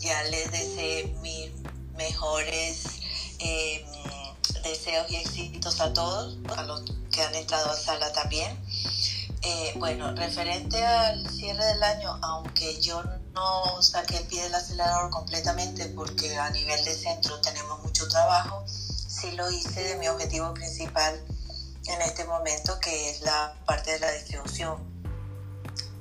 ya 0.00 0.22
les 0.24 0.50
deseo 0.50 1.08
mis 1.20 1.50
mejores 1.96 2.84
eh, 3.38 3.84
deseos 4.62 5.10
y 5.10 5.16
éxitos 5.16 5.80
a 5.80 5.92
todos, 5.92 6.38
a 6.56 6.62
los 6.64 6.82
que 7.12 7.22
han 7.22 7.34
entrado 7.34 7.70
a 7.70 7.76
sala 7.76 8.12
también. 8.12 8.58
Eh, 9.42 9.74
bueno, 9.76 10.12
referente 10.14 10.84
al 10.84 11.28
cierre 11.30 11.64
del 11.64 11.82
año, 11.82 12.18
aunque 12.22 12.80
yo 12.80 13.02
no 13.32 13.80
saqué 13.80 14.16
el 14.16 14.26
pie 14.26 14.42
del 14.42 14.54
acelerador 14.54 15.10
completamente 15.10 15.86
porque 15.86 16.36
a 16.36 16.50
nivel 16.50 16.84
de 16.84 16.94
centro 16.94 17.40
tenemos 17.40 17.82
mucho 17.84 18.08
trabajo, 18.08 18.64
sí 18.66 19.30
lo 19.32 19.50
hice 19.50 19.84
de 19.84 19.96
mi 19.96 20.08
objetivo 20.08 20.52
principal 20.54 21.24
en 21.86 22.02
este 22.02 22.24
momento, 22.24 22.80
que 22.80 23.10
es 23.10 23.20
la 23.20 23.54
parte 23.64 23.92
de 23.92 24.00
la 24.00 24.10
distribución 24.12 24.95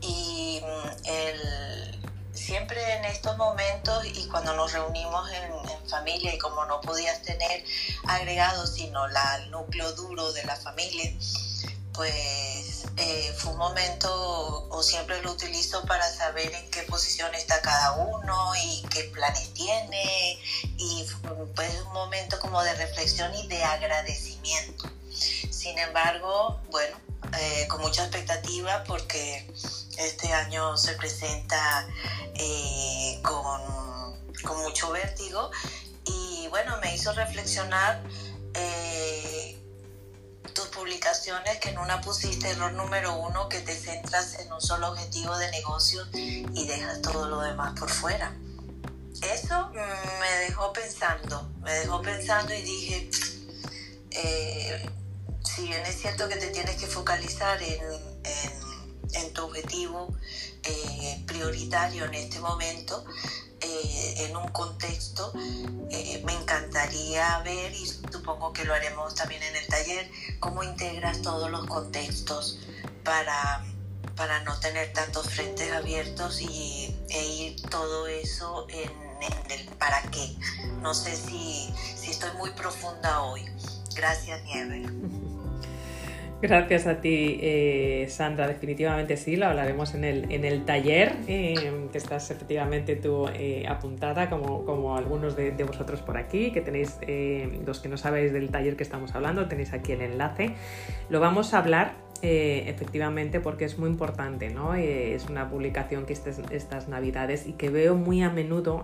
y 0.08 0.62
mm, 0.62 1.06
el, 1.06 1.96
siempre 2.34 2.94
en 2.94 3.06
estos 3.06 3.38
momentos 3.38 4.06
y 4.06 4.28
cuando 4.28 4.54
nos 4.54 4.72
reunimos 4.72 5.30
en, 5.32 5.56
familia 5.89 6.34
y 6.34 6.39
como 6.39 6.65
no 6.65 6.82
podías 6.82 7.22
tener 7.22 7.63
agregado 8.08 8.65
sino 8.65 9.08
la, 9.08 9.38
el 9.38 9.52
núcleo 9.52 9.91
duro 9.94 10.34
de 10.34 10.44
la 10.44 10.56
familia, 10.56 11.13
pues 11.94 12.86
eh, 12.98 13.34
fue 13.38 13.52
un 13.52 13.60
momento 13.60 14.68
o 14.70 14.84
siempre 14.84 15.22
lo 15.22 15.32
utilizo 15.32 15.86
para 15.86 16.12
saber 16.12 16.54
en 16.54 16.70
qué 16.72 16.82
posición 16.84 17.34
está 17.36 17.62
cada 17.62 17.94
uno 17.94 18.54
y 18.56 18.82
qué 18.89 19.04
planes 19.06 19.54
tiene 19.54 20.39
y 20.78 21.06
pues 21.56 21.74
es 21.74 21.82
un 21.82 21.94
momento 21.94 22.39
como 22.39 22.62
de 22.63 22.74
reflexión 22.74 23.34
y 23.36 23.48
de 23.48 23.63
agradecimiento. 23.63 24.89
Sin 25.12 25.78
embargo, 25.78 26.60
bueno, 26.72 26.98
eh, 27.39 27.68
con 27.70 27.82
mucha 27.82 28.04
expectativa 28.04 28.84
porque 28.86 29.48
este 29.97 30.31
año 30.34 30.77
se 30.77 30.93
presenta 30.93 31.88
eh, 32.34 33.19
con, 33.21 33.86
mucho 34.63 34.91
vértigo 34.91 35.49
y 36.05 36.47
bueno, 36.49 36.77
me 36.81 36.93
hizo 36.93 37.12
reflexionar 37.13 38.03
eh, 38.53 39.60
tus 40.53 40.67
publicaciones 40.67 41.58
que 41.60 41.69
en 41.69 41.79
una 41.79 41.99
pusiste 42.01 42.51
error 42.51 42.71
número 42.73 43.15
uno 43.15 43.49
que 43.49 43.60
te 43.62 43.75
centras 43.75 44.39
en 44.39 44.51
un 44.53 44.62
solo 44.62 44.89
objetivo 44.89 45.36
de 45.38 45.49
negocio 45.51 46.05
y 46.13 46.67
dejas 46.67 47.01
todo 47.01 47.27
lo 47.27 47.41
demás 47.41 47.77
por 47.79 47.89
fuera. 47.89 48.36
Eso 49.21 49.69
me 49.71 50.31
dejó 50.47 50.71
pensando, 50.73 51.49
me 51.62 51.71
dejó 51.73 52.01
pensando 52.01 52.53
y 52.53 52.62
dije, 52.62 53.10
si 55.55 55.67
bien 55.67 55.86
es 55.86 56.01
cierto 56.01 56.27
que 56.27 56.36
te 56.36 56.47
tienes 56.47 56.75
que 56.75 56.88
focalizar 56.88 57.62
en, 57.63 57.81
tu 59.34 59.44
objetivo 59.46 60.13
eh, 60.63 61.24
prioritario 61.28 62.06
en 62.06 62.13
este 62.13 62.39
momento 62.39 63.06
eh, 63.62 64.26
en 64.26 64.36
un 64.36 64.48
contexto. 64.50 65.34
Eh, 65.89 66.22
me 66.26 66.34
encantaría 66.34 67.39
ver, 67.39 67.74
y 67.74 67.86
supongo 67.86 68.54
que 68.54 68.65
lo 68.65 68.74
haremos 68.74 69.15
también 69.15 69.44
en 69.44 69.56
el 69.56 69.68
taller, 69.68 70.10
cómo 70.39 70.63
integras 70.63 71.22
todos 71.22 71.50
los 71.50 71.65
contextos 71.65 72.60
para, 73.04 73.65
para 74.15 74.44
no 74.44 74.60
tener 74.60 74.94
tantos 74.94 75.30
frentes 75.30 75.72
abiertos 75.72 76.41
y, 76.41 76.96
e 77.10 77.26
ir 77.26 77.62
todo 77.70 78.08
eso 78.08 78.68
en, 78.70 79.06
el 79.50 79.65
para 79.80 80.02
qué. 80.12 80.36
No 80.82 80.94
sé 80.94 81.15
si, 81.15 81.74
si 81.96 82.12
estoy 82.12 82.32
muy 82.38 82.52
profunda 82.52 83.22
hoy. 83.24 83.46
Gracias, 83.96 84.44
Nieve. 84.44 85.25
Gracias 86.47 86.86
a 86.86 87.01
ti, 87.01 87.39
eh, 87.41 88.05
Sandra. 88.08 88.47
Definitivamente 88.47 89.17
sí, 89.17 89.36
lo 89.36 89.47
hablaremos 89.47 89.95
en 89.95 90.03
el, 90.03 90.31
en 90.31 90.45
el 90.45 90.63
taller, 90.63 91.15
eh, 91.27 91.55
que 91.91 91.97
estás 91.97 92.29
efectivamente 92.29 92.95
tú 92.95 93.27
eh, 93.34 93.65
apuntada, 93.67 94.29
como, 94.29 94.63
como 94.63 94.95
algunos 94.95 95.36
de, 95.36 95.51
vosotros 95.63 96.01
por 96.01 96.17
aquí, 96.17 96.51
que 96.51 96.62
tenéis, 96.62 96.99
los 97.65 97.79
que 97.79 97.89
no 97.89 97.97
sabéis 97.97 98.31
del 98.31 98.49
taller 98.49 98.75
que 98.75 98.84
estamos 98.84 99.15
hablando, 99.15 99.47
tenéis 99.47 99.73
aquí 99.73 99.93
el 99.93 100.01
enlace. 100.01 100.51
Lo 101.10 101.19
vamos 101.19 101.55
a 101.55 101.60
hablar 101.60 101.93
efectivamente 102.21 103.39
porque 103.39 103.65
es 103.65 103.77
muy 103.77 103.89
importante, 103.89 104.49
¿no? 104.49 104.73
es 104.73 105.29
una 105.29 105.47
publicación 105.47 106.08
que 106.08 106.13
estas, 106.13 106.39
estas 106.49 106.88
navidades 106.88 107.45
y 107.45 107.53
que 107.53 107.69
veo 107.69 107.95
muy 107.95 108.23
a 108.23 108.31
menudo, 108.31 108.81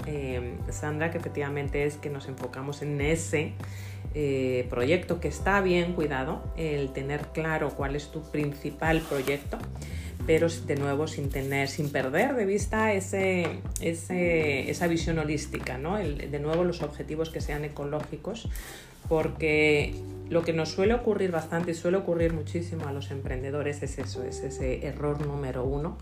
Sandra, 0.69 1.09
que 1.09 1.17
efectivamente 1.17 1.85
es 1.85 1.97
que 1.97 2.09
nos 2.09 2.27
enfocamos 2.27 2.83
en 2.83 3.01
ese 3.01 3.53
eh, 4.13 4.67
proyecto 4.69 5.19
que 5.19 5.27
está 5.27 5.61
bien 5.61 5.93
cuidado, 5.93 6.43
el 6.57 6.91
tener 6.91 7.27
claro 7.33 7.69
cuál 7.69 7.95
es 7.95 8.11
tu 8.11 8.21
principal 8.21 9.01
proyecto, 9.01 9.57
pero 10.25 10.47
de 10.49 10.75
nuevo 10.75 11.07
sin 11.07 11.29
tener, 11.29 11.67
sin 11.67 11.89
perder 11.89 12.35
de 12.35 12.45
vista 12.45 12.93
ese, 12.93 13.61
esa 13.79 14.87
visión 14.87 15.19
holística, 15.19 15.77
¿no? 15.77 15.97
de 15.97 16.39
nuevo 16.39 16.63
los 16.63 16.81
objetivos 16.81 17.29
que 17.29 17.41
sean 17.41 17.65
ecológicos, 17.65 18.49
porque 19.07 19.93
lo 20.29 20.43
que 20.43 20.53
nos 20.53 20.69
suele 20.69 20.93
ocurrir 20.93 21.31
bastante 21.31 21.71
y 21.71 21.73
suele 21.73 21.97
ocurrir 21.97 22.33
muchísimo 22.33 22.87
a 22.87 22.93
los 22.93 23.11
emprendedores 23.11 23.83
es 23.83 23.97
eso, 23.97 24.23
es 24.23 24.41
ese 24.41 24.85
error 24.85 25.25
número 25.25 25.63
uno 25.65 25.97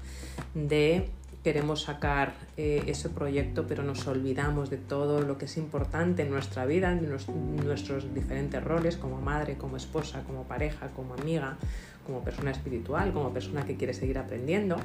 de 0.53 1.09
queremos 1.49 1.81
sacar 1.81 2.33
eh, 2.57 2.83
ese 2.85 3.09
proyecto, 3.09 3.65
pero 3.67 3.81
nos 3.81 4.05
olvidamos 4.05 4.69
de 4.69 4.77
todo 4.77 5.21
lo 5.21 5.39
que 5.39 5.45
es 5.45 5.57
importante 5.57 6.21
en 6.21 6.29
nuestra 6.29 6.67
vida, 6.67 6.91
en 6.91 7.09
nuestros 7.09 8.13
diferentes 8.13 8.63
roles 8.63 8.97
como 8.97 9.19
madre, 9.19 9.57
como 9.57 9.75
esposa, 9.75 10.21
como 10.27 10.43
pareja, 10.43 10.89
como 10.95 11.15
amiga, 11.15 11.57
como 12.05 12.23
persona 12.23 12.51
espiritual, 12.51 13.13
como 13.13 13.33
persona 13.33 13.65
que 13.65 13.77
quiere 13.77 13.95
seguir 13.95 14.19
aprendiendo. 14.19 14.75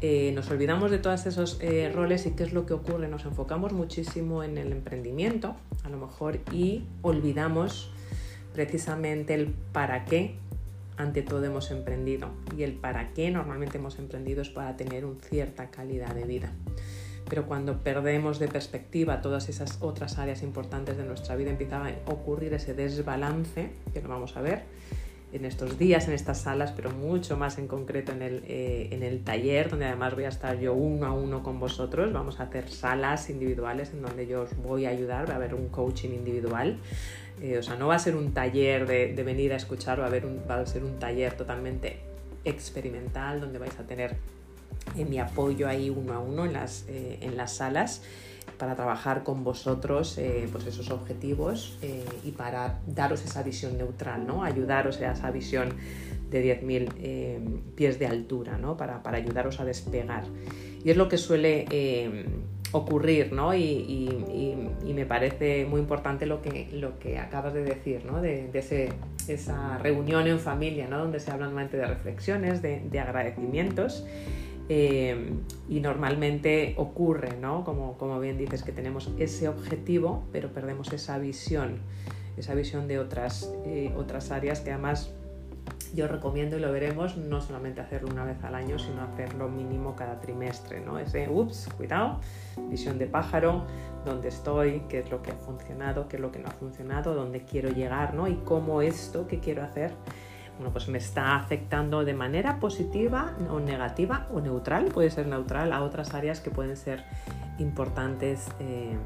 Eh, 0.00 0.30
nos 0.36 0.48
olvidamos 0.52 0.92
de 0.92 0.98
todos 0.98 1.26
esos 1.26 1.58
eh, 1.62 1.90
roles 1.92 2.26
y 2.26 2.30
qué 2.30 2.44
es 2.44 2.52
lo 2.52 2.64
que 2.64 2.74
ocurre. 2.74 3.08
Nos 3.08 3.24
enfocamos 3.24 3.72
muchísimo 3.72 4.44
en 4.44 4.56
el 4.56 4.70
emprendimiento, 4.70 5.56
a 5.82 5.88
lo 5.88 5.98
mejor, 5.98 6.38
y 6.52 6.84
olvidamos 7.02 7.90
precisamente 8.54 9.34
el 9.34 9.48
para 9.72 10.04
qué 10.04 10.36
ante 10.98 11.22
todo 11.22 11.44
hemos 11.44 11.70
emprendido 11.70 12.28
y 12.56 12.64
el 12.64 12.74
para 12.74 13.14
qué 13.14 13.30
normalmente 13.30 13.78
hemos 13.78 13.98
emprendido 13.98 14.42
es 14.42 14.50
para 14.50 14.76
tener 14.76 15.04
una 15.04 15.20
cierta 15.20 15.70
calidad 15.70 16.14
de 16.14 16.24
vida. 16.24 16.52
Pero 17.28 17.46
cuando 17.46 17.78
perdemos 17.78 18.38
de 18.38 18.48
perspectiva 18.48 19.20
todas 19.20 19.48
esas 19.48 19.78
otras 19.80 20.18
áreas 20.18 20.42
importantes 20.42 20.96
de 20.96 21.04
nuestra 21.04 21.36
vida 21.36 21.50
empieza 21.50 21.86
a 21.86 21.92
ocurrir 22.06 22.52
ese 22.54 22.74
desbalance, 22.74 23.70
que 23.92 24.02
lo 24.02 24.08
vamos 24.08 24.36
a 24.36 24.42
ver 24.42 24.62
en 25.30 25.44
estos 25.44 25.78
días, 25.78 26.08
en 26.08 26.14
estas 26.14 26.40
salas, 26.40 26.72
pero 26.72 26.90
mucho 26.90 27.36
más 27.36 27.58
en 27.58 27.68
concreto 27.68 28.12
en 28.12 28.22
el, 28.22 28.42
eh, 28.46 28.88
en 28.92 29.02
el 29.02 29.22
taller, 29.22 29.68
donde 29.68 29.84
además 29.84 30.14
voy 30.14 30.24
a 30.24 30.28
estar 30.28 30.58
yo 30.58 30.72
uno 30.72 31.06
a 31.06 31.12
uno 31.12 31.42
con 31.42 31.60
vosotros. 31.60 32.12
Vamos 32.12 32.40
a 32.40 32.44
hacer 32.44 32.70
salas 32.70 33.28
individuales 33.28 33.92
en 33.92 34.02
donde 34.02 34.26
yo 34.26 34.42
os 34.42 34.56
voy 34.56 34.86
a 34.86 34.88
ayudar, 34.88 35.28
va 35.28 35.34
a 35.34 35.36
haber 35.36 35.54
un 35.54 35.68
coaching 35.68 36.10
individual 36.10 36.78
eh, 37.40 37.58
o 37.58 37.62
sea, 37.62 37.76
no 37.76 37.86
va 37.86 37.94
a 37.94 37.98
ser 37.98 38.16
un 38.16 38.32
taller 38.32 38.86
de, 38.86 39.22
venir 39.22 39.52
a 39.52 39.56
escuchar, 39.56 40.00
va 40.00 40.04
a, 40.04 40.06
haber 40.08 40.26
va 40.48 40.60
a 40.60 40.66
ser 40.66 40.84
un 40.84 40.98
taller 40.98 41.34
totalmente 41.34 42.00
experimental 42.44 43.40
donde 43.40 43.58
vais 43.58 43.78
a 43.78 43.84
tener 43.84 44.16
eh, 44.96 45.04
mi 45.04 45.18
apoyo 45.18 45.68
ahí 45.68 45.90
uno 45.90 46.14
a 46.14 46.18
uno 46.18 46.44
en 46.46 46.52
las, 46.52 46.84
eh, 46.88 47.18
en 47.20 47.36
las 47.36 47.54
salas 47.54 48.02
para 48.56 48.74
trabajar 48.74 49.22
con 49.22 49.44
vosotros 49.44 50.18
pues 50.50 50.66
esos 50.66 50.90
objetivos 50.90 51.78
y 52.24 52.32
para 52.32 52.80
daros 52.88 53.22
esa 53.22 53.44
visión 53.44 53.78
neutral, 53.78 54.26
¿no? 54.26 54.42
ayudaros 54.42 55.00
a 55.00 55.12
esa 55.12 55.30
visión 55.30 55.68
de 56.30 56.60
10.000 56.60 57.74
pies 57.76 58.00
de 58.00 58.06
altura, 58.06 58.58
¿no? 58.58 58.76
para, 58.76 59.02
para, 59.04 59.18
ayudaros 59.18 59.60
a 59.60 59.64
despegar. 59.64 60.24
Y 60.82 60.90
es 60.90 60.96
lo 60.96 61.08
que 61.08 61.18
suele 61.18 61.66
ocurrir, 62.72 63.32
¿no? 63.32 63.54
Y, 63.54 64.14
me 64.94 65.06
parece 65.06 65.64
muy 65.64 65.80
importante 65.80 66.26
lo 66.26 66.42
que, 66.42 66.68
lo 66.72 66.98
que 66.98 67.18
acabas 67.18 67.54
de 67.54 67.62
decir, 67.62 68.04
¿no? 68.04 68.20
De, 68.20 68.50
ese, 68.52 68.88
esa 69.28 69.78
reunión 69.78 70.26
en 70.26 70.40
familia, 70.40 70.88
¿no? 70.88 70.98
Donde 70.98 71.20
se 71.20 71.30
habla 71.30 71.46
normalmente 71.46 71.76
de 71.76 71.86
reflexiones, 71.86 72.62
de, 72.62 73.00
agradecimientos. 73.00 74.04
Eh, 74.70 75.30
y 75.68 75.80
normalmente 75.80 76.74
ocurre, 76.76 77.36
¿no? 77.40 77.64
Como, 77.64 77.96
como 77.96 78.18
bien 78.18 78.36
dices, 78.36 78.62
que 78.64 78.72
tenemos 78.72 79.10
ese 79.18 79.48
objetivo, 79.48 80.24
pero 80.32 80.52
perdemos 80.52 80.92
esa 80.92 81.16
visión, 81.18 81.78
esa 82.36 82.54
visión 82.54 82.88
de 82.88 82.98
otras, 82.98 83.54
eh, 83.64 83.94
otras 83.96 84.30
áreas 84.30 84.60
que 84.60 84.72
además 84.72 85.14
yo 85.94 86.08
recomiendo 86.08 86.56
y 86.56 86.60
lo 86.60 86.72
veremos 86.72 87.16
no 87.16 87.40
solamente 87.40 87.80
hacerlo 87.80 88.10
una 88.10 88.24
vez 88.24 88.42
al 88.44 88.54
año, 88.54 88.78
sino 88.78 89.02
hacerlo 89.02 89.48
mínimo 89.48 89.96
cada 89.96 90.20
trimestre, 90.20 90.80
¿no? 90.80 90.98
Ese, 90.98 91.28
ups, 91.28 91.68
cuidado, 91.76 92.20
visión 92.68 92.98
de 92.98 93.06
pájaro, 93.06 93.64
dónde 94.04 94.28
estoy, 94.28 94.82
qué 94.88 95.00
es 95.00 95.10
lo 95.10 95.22
que 95.22 95.30
ha 95.30 95.36
funcionado, 95.36 96.08
qué 96.08 96.16
es 96.16 96.22
lo 96.22 96.30
que 96.30 96.38
no 96.38 96.48
ha 96.48 96.52
funcionado, 96.52 97.14
dónde 97.14 97.42
quiero 97.42 97.70
llegar, 97.70 98.14
¿no? 98.14 98.28
Y 98.28 98.36
cómo 98.44 98.82
esto 98.82 99.26
que 99.26 99.40
quiero 99.40 99.62
hacer, 99.62 99.92
bueno, 100.56 100.72
pues 100.72 100.88
me 100.88 100.98
está 100.98 101.36
afectando 101.36 102.04
de 102.04 102.14
manera 102.14 102.58
positiva 102.58 103.36
o 103.50 103.60
negativa 103.60 104.26
o 104.32 104.40
neutral, 104.40 104.86
puede 104.86 105.10
ser 105.10 105.26
neutral 105.26 105.72
a 105.72 105.82
otras 105.82 106.14
áreas 106.14 106.40
que 106.40 106.50
pueden 106.50 106.76
ser 106.76 107.04
importantes. 107.58 108.48
Eh, 108.60 108.96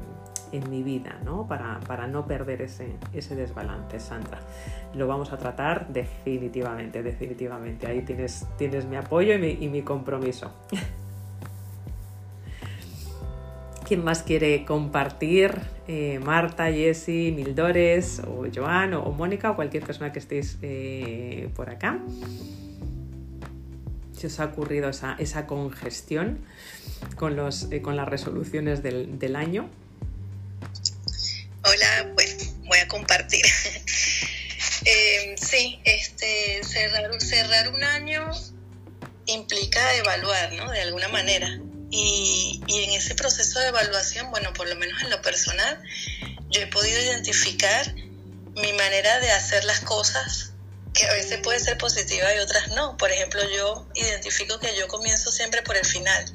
en 0.53 0.69
mi 0.69 0.83
vida, 0.83 1.19
¿no? 1.25 1.47
Para, 1.47 2.07
no 2.07 2.27
perder 2.27 2.61
ese, 2.61 2.93
ese 3.11 3.35
desbalance, 3.35 3.99
Sandra. 3.99 4.39
Lo 4.93 5.07
vamos 5.07 5.33
a 5.33 5.37
tratar 5.37 5.87
definitivamente, 5.87 7.01
definitivamente. 7.01 7.87
Ahí 7.87 8.03
tienes, 8.03 8.45
tienes 8.57 8.85
mi 8.85 8.95
apoyo 8.95 9.33
y 9.33 9.67
mi, 9.67 9.81
compromiso. 9.81 10.53
¿Quién 13.85 14.03
más 14.03 14.21
quiere 14.21 14.63
compartir? 14.63 15.55
Eh, 15.87 16.19
Marta, 16.23 16.71
Jessie, 16.71 17.31
Mildores, 17.31 18.21
o 18.25 18.45
Joan, 18.53 18.93
o, 18.93 19.11
Mónica, 19.11 19.49
o 19.51 19.55
cualquier 19.55 19.83
persona 19.83 20.13
que 20.13 20.19
estéis 20.19 20.59
eh, 20.61 21.49
por 21.55 21.71
acá. 21.71 21.99
Si 24.11 24.27
os 24.27 24.39
ha 24.39 24.45
ocurrido 24.45 24.89
esa, 24.89 25.47
congestión 25.47 26.37
con, 27.15 27.35
los, 27.35 27.71
eh, 27.71 27.81
con 27.81 27.95
las 27.97 28.07
resoluciones 28.07 28.83
del, 28.83 29.17
del 29.19 29.35
año, 29.35 29.67
Hola, 31.65 32.11
pues 32.15 32.35
voy 32.65 32.79
a 32.79 32.87
compartir. 32.87 33.45
Eh, 34.85 35.35
sí, 35.37 35.79
este, 35.85 36.61
cerrar, 36.63 37.09
cerrar 37.21 37.69
un 37.69 37.81
año 37.83 38.29
implica 39.27 39.95
evaluar, 39.95 40.51
¿no? 40.53 40.69
De 40.71 40.81
alguna 40.81 41.07
manera. 41.07 41.47
Y, 41.89 42.61
y 42.67 42.83
en 42.83 42.91
ese 42.91 43.15
proceso 43.15 43.59
de 43.59 43.69
evaluación, 43.69 44.29
bueno, 44.31 44.51
por 44.51 44.67
lo 44.67 44.75
menos 44.75 45.01
en 45.03 45.09
lo 45.09 45.21
personal, 45.21 45.81
yo 46.49 46.61
he 46.61 46.67
podido 46.67 46.99
identificar 46.99 47.93
mi 48.55 48.73
manera 48.73 49.19
de 49.21 49.31
hacer 49.31 49.63
las 49.63 49.79
cosas, 49.81 50.51
que 50.93 51.05
a 51.05 51.13
veces 51.13 51.39
puede 51.41 51.59
ser 51.59 51.77
positiva 51.77 52.33
y 52.35 52.39
otras 52.39 52.69
no. 52.69 52.97
Por 52.97 53.11
ejemplo, 53.11 53.41
yo 53.49 53.87
identifico 53.95 54.59
que 54.59 54.75
yo 54.77 54.87
comienzo 54.89 55.31
siempre 55.31 55.61
por 55.61 55.77
el 55.77 55.85
final 55.85 56.25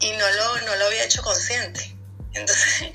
y 0.00 0.12
no 0.12 0.30
lo, 0.30 0.60
no 0.66 0.76
lo 0.76 0.86
había 0.86 1.04
hecho 1.04 1.22
consciente. 1.22 1.96
Entonces, 2.34 2.90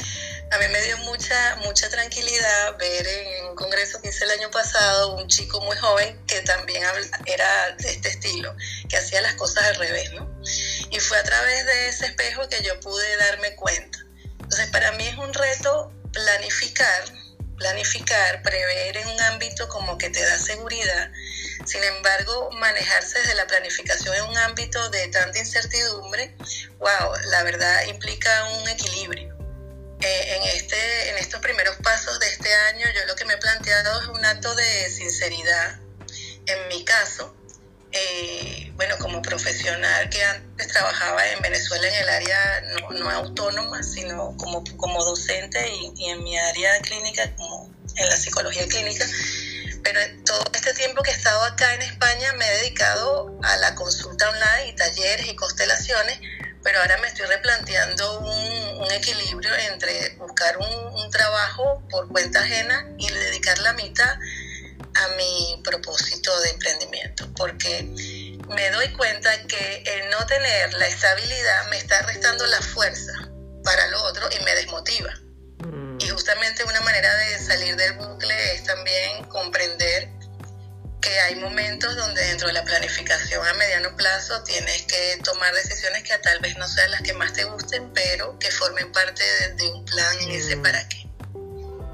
a 0.52 0.58
mí 0.58 0.68
me 0.68 0.82
dio 0.82 0.98
mucha, 1.00 1.56
mucha 1.64 1.90
tranquilidad 1.90 2.78
ver 2.78 3.08
en 3.08 3.46
un 3.46 3.56
congreso 3.56 4.02
que 4.02 4.10
hice 4.10 4.26
el 4.26 4.32
año 4.32 4.52
pasado 4.52 5.16
un 5.16 5.28
chico 5.28 5.62
muy 5.62 5.78
joven 5.78 6.20
que 6.28 6.42
también 6.42 6.84
era 7.26 7.72
de 7.78 7.90
este 7.90 8.10
estilo, 8.10 8.54
que 8.90 8.98
hacía 8.98 9.22
las 9.22 9.36
cosas 9.36 9.64
al 9.64 9.76
revés, 9.76 10.12
¿no? 10.12 10.30
Y 10.90 11.00
fue 11.00 11.18
a 11.18 11.24
través 11.24 11.66
de 11.66 11.88
ese 11.88 12.08
espejo 12.08 12.50
que 12.50 12.62
yo 12.64 12.78
pude 12.82 13.16
darme 13.18 13.56
cuenta. 13.56 14.00
Entonces, 14.42 14.68
para 14.72 14.92
mí 14.94 15.08
es 15.08 15.18
un 15.18 15.34
reto 15.34 15.94
planificar, 16.12 17.04
planificar, 17.58 18.42
prever 18.42 18.98
en 18.98 19.08
un 19.08 19.22
ámbito 19.22 19.70
como 19.70 19.98
que 19.98 20.10
te 20.10 20.22
da 20.22 20.38
seguridad. 20.38 21.12
Sin 21.66 21.82
embargo, 21.82 22.50
manejarse 22.60 23.20
desde 23.20 23.36
la 23.36 23.48
planificación 23.48 24.16
en 24.16 24.24
un 24.24 24.38
ámbito 24.38 24.90
de 24.90 25.08
tanta 25.08 25.40
incertidumbre, 25.40 26.36
wow, 26.80 27.14
la 27.30 27.44
verdad 27.44 27.86
implica 27.86 28.50
un 28.60 28.68
equilibrio. 28.68 29.31
Eh, 30.02 30.36
en, 30.36 30.44
este, 30.56 31.10
en 31.10 31.18
estos 31.18 31.42
primeros 31.42 31.76
pasos 31.78 32.20
de 32.20 32.28
este 32.28 32.54
año, 32.54 32.88
yo 32.96 33.06
lo 33.06 33.16
que 33.16 33.26
me 33.26 33.34
he 33.34 33.38
planteado 33.38 34.02
es 34.02 34.08
un 34.08 34.26
acto 34.26 34.54
de 34.56 34.90
sinceridad, 34.90 35.80
en 36.48 36.68
mi 36.70 36.84
caso, 36.84 37.36
eh, 37.92 38.72
bueno, 38.76 38.98
como 39.00 39.22
profesional 39.22 40.10
que 40.10 40.24
antes 40.24 40.68
trabajaba 40.70 41.28
en 41.28 41.42
Venezuela 41.42 41.88
en 41.88 41.96
el 41.96 42.10
área 42.10 42.62
no, 42.80 42.90
no 42.92 43.10
autónoma, 43.10 43.84
sino 43.84 44.36
como, 44.38 44.64
como 44.78 45.04
docente 45.04 45.70
y, 45.70 45.94
y, 45.96 46.10
en 46.10 46.24
mi 46.24 46.38
área 46.38 46.80
clínica, 46.80 47.36
como 47.36 47.70
en 47.96 48.10
la 48.10 48.18
psicología 48.18 48.66
clínica. 48.68 49.06
Pero 49.84 50.00
todo 50.26 50.44
este 50.54 50.74
tiempo 50.74 51.04
que 51.04 51.12
he 51.12 51.14
estado 51.14 51.44
acá 51.44 51.74
en 51.76 51.82
España 51.84 52.34
me 52.34 52.48
he 52.48 52.58
dedicado 52.58 53.38
a 53.44 53.58
la 53.58 53.76
consulta 53.76 54.30
online 54.30 54.70
y 54.70 54.76
talleres 54.76 55.28
y 55.28 55.36
constelaciones, 55.36 56.20
pero 56.64 56.80
ahora 56.80 56.98
me 56.98 57.08
estoy 57.08 57.26
replanteando 57.28 58.20
un, 58.20 58.82
un 58.82 58.92
equilibrio 58.92 59.54
entre 59.72 60.16
buscar 60.16 60.58
un, 60.58 60.70
un 60.70 61.10
trabajo 61.12 61.84
por 61.90 62.08
cuenta 62.08 62.40
ajena 62.42 62.88
y 62.98 63.10
dedicar 63.10 63.58
la 63.60 63.74
mitad 63.74 64.18
a 64.94 65.08
mi 65.16 65.62
propósito 65.64 66.38
de 66.42 66.50
emprendimiento, 66.50 67.28
porque 67.36 67.84
me 68.50 68.70
doy 68.72 68.90
cuenta 68.94 69.32
que 69.48 69.84
el 69.86 70.10
no 70.10 70.26
tener 70.26 70.74
la 70.74 70.88
estabilidad 70.88 71.70
me 71.70 71.78
está 71.78 72.02
restando 72.04 72.46
la 72.48 72.62
fuerza 72.62 73.14
para 73.64 73.88
lo 73.88 74.04
otro 74.04 74.30
y 74.32 74.44
me 74.44 74.56
desmotiva. 74.56 75.14
Mm. 75.66 75.98
Y 76.00 76.10
justamente 76.10 76.64
una 76.64 76.82
manera 76.82 77.16
de 77.16 77.40
salir 77.40 77.76
del 77.76 77.94
bucle 77.94 78.54
es 78.54 78.64
también 78.64 79.24
comprender 79.26 80.10
que 81.02 81.20
hay 81.20 81.36
momentos 81.36 81.96
donde 81.96 82.24
dentro 82.24 82.48
de 82.48 82.54
la 82.54 82.64
planificación 82.64 83.46
a 83.46 83.54
mediano 83.56 83.96
plazo 83.96 84.44
tienes 84.44 84.84
que 84.84 85.20
tomar 85.24 85.54
decisiones 85.54 86.04
que 86.04 86.18
tal 86.20 86.40
vez 86.40 86.56
no 86.58 86.68
sean 86.68 86.92
las 86.92 87.02
que 87.02 87.14
más 87.14 87.34
te 87.34 87.44
gusten, 87.44 87.92
pero 87.94 88.38
que 88.38 88.52
formen 88.52 88.92
parte 88.92 89.24
de, 89.56 89.68
un 89.70 89.84
plan 89.86 90.16
y 90.22 90.36
ese 90.36 90.58
para 90.58 90.88
qué. 90.88 91.08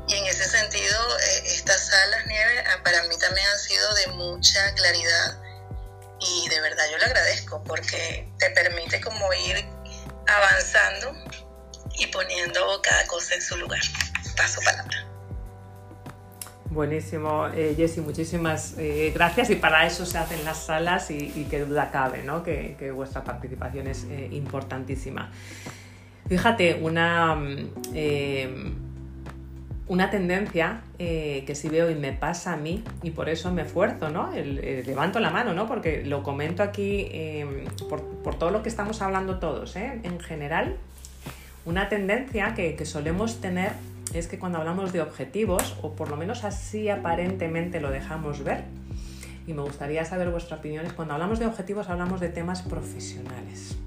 Y 0.10 0.14
en 0.14 0.26
ese 0.26 0.46
sentido, 0.46 1.20
eh, 1.20 1.44
estas 1.46 1.88
salas 1.88 2.26
nieve 2.28 2.64
ah, 2.68 2.84
para 2.84 3.04
mí 3.04 3.18
también 3.18 3.48
han 3.48 3.60
sido 3.60 3.94
de 3.96 4.08
mucha 4.08 4.74
claridad 4.76 5.42
y 6.20 6.50
de 6.50 6.62
verdad 6.62 6.86
yo 6.92 6.98
le 6.98 7.06
agradezco 7.06 7.64
porque 7.64 8.30
te 8.40 8.50
permite 8.52 9.00
como 9.02 9.32
ir 9.34 9.66
avanzando 10.28 11.14
y 11.96 12.08
poniendo 12.08 12.82
cada 12.82 13.06
cosa 13.08 13.36
en 13.36 13.42
su 13.42 13.58
lugar. 13.58 13.82
Paso 14.36 14.62
palabra. 14.62 15.07
Buenísimo, 16.78 17.48
eh, 17.48 17.74
Jessy, 17.76 18.02
muchísimas 18.02 18.76
eh, 18.78 19.12
gracias 19.12 19.50
y 19.50 19.56
para 19.56 19.88
eso 19.88 20.06
se 20.06 20.20
hacen 20.20 20.46
las 20.46 20.68
salas 20.68 21.10
y, 21.10 21.34
y 21.36 21.48
que 21.50 21.66
duda 21.66 21.90
cabe, 21.90 22.22
¿no? 22.24 22.44
que, 22.44 22.92
vuestra 22.96 23.24
participación 23.24 23.88
es 23.88 24.04
eh, 24.04 24.30
importantísima. 24.32 25.32
Fíjate, 26.30 26.80
una... 26.80 27.34
Mm, 27.34 28.88
una 29.88 30.10
tendencia 30.12 30.82
eh, 31.00 31.46
que 31.48 31.56
sí 31.56 31.70
veo 31.70 31.90
y 31.90 31.96
me 31.96 32.12
pasa 32.12 32.54
a 32.54 32.58
mí 32.58 32.84
y 33.02 33.12
por 33.12 33.30
eso 33.30 33.52
me 33.52 33.62
esfuerzo, 33.62 34.10
¿no? 34.10 34.30
levanto 34.34 35.20
la 35.22 35.30
mano, 35.30 35.54
¿no? 35.54 35.66
Porque 35.66 36.04
lo 36.06 36.24
comento 36.24 36.62
aquí 36.62 37.08
em, 37.12 37.66
por, 37.90 38.36
todo 38.36 38.52
lo 38.52 38.62
que 38.64 38.70
estamos 38.70 39.02
hablando 39.02 39.40
todos, 39.40 39.78
¿eh? 39.78 40.02
En 40.04 40.20
general, 40.20 40.76
una 41.66 41.88
tendencia 41.88 42.54
que, 42.54 42.86
solemos 42.86 43.40
tener 43.40 43.72
es 44.14 44.28
que 44.28 44.40
cuando 44.40 44.60
hablamos 44.60 44.94
de 44.94 45.02
objetivos, 45.02 45.78
o 45.82 45.94
por 45.94 46.10
lo 46.10 46.18
menos 46.18 46.44
así 46.44 46.90
aparentemente 46.90 47.80
lo 47.80 47.92
dejamos 47.92 48.44
ver, 48.44 48.66
y 49.46 49.54
me 49.54 49.62
gustaría 49.62 50.04
saber 50.06 50.30
vuestra 50.30 50.58
opinión, 50.58 50.86
es 50.86 50.94
cuando 50.94 51.14
hablamos 51.14 51.40
de 51.40 51.46
objetivos 51.46 51.90
hablamos 51.90 52.20
de 52.20 52.30
temas 52.30 52.62
profesionales. 52.62 53.78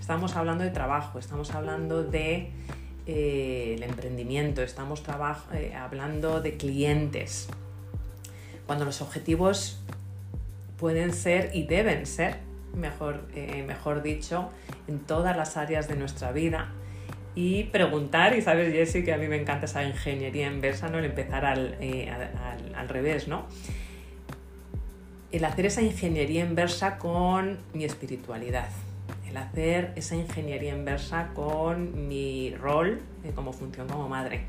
Estamos 0.00 0.34
hablando 0.34 0.64
de 0.64 0.70
trabajo, 0.70 1.20
estamos 1.20 1.52
hablando 1.52 2.02
de 2.02 2.50
eh, 3.06 3.78
emprendimiento, 3.80 4.62
estamos 4.62 5.02
eh, 5.52 5.74
hablando 5.74 6.40
de 6.40 6.56
clientes. 6.56 7.48
Cuando 8.66 8.84
los 8.84 9.00
objetivos 9.02 9.80
pueden 10.78 11.12
ser 11.12 11.50
y 11.54 11.64
deben 11.64 12.06
ser, 12.06 12.38
mejor, 12.74 13.28
eh, 13.34 13.62
mejor 13.66 14.02
dicho, 14.02 14.50
en 14.88 14.98
todas 15.00 15.36
las 15.36 15.56
áreas 15.56 15.86
de 15.86 15.96
nuestra 15.96 16.32
vida. 16.32 16.72
Y 17.34 17.64
preguntar, 17.64 18.36
y 18.36 18.42
sabes, 18.42 18.72
Jessy, 18.72 19.04
que 19.04 19.12
a 19.12 19.18
mí 19.18 19.28
me 19.28 19.40
encanta 19.40 19.66
esa 19.66 19.84
ingeniería 19.84 20.48
inversa, 20.48 20.88
¿no? 20.88 20.98
El 20.98 21.04
empezar 21.06 21.44
al, 21.44 21.76
al, 21.80 22.74
al 22.74 22.88
revés, 22.88 23.28
¿no? 23.28 23.46
El 25.30 25.44
hacer 25.44 25.66
esa 25.66 25.82
ingeniería 25.82 26.44
inversa 26.44 26.98
con 26.98 27.58
mi 27.72 27.84
espiritualidad 27.84 28.68
el 29.30 29.36
hacer 29.36 29.92
esa 29.96 30.16
ingeniería 30.16 30.74
inversa 30.74 31.30
con 31.34 32.08
mi 32.08 32.54
rol 32.56 33.00
como 33.34 33.52
función 33.52 33.86
como 33.86 34.08
madre, 34.08 34.42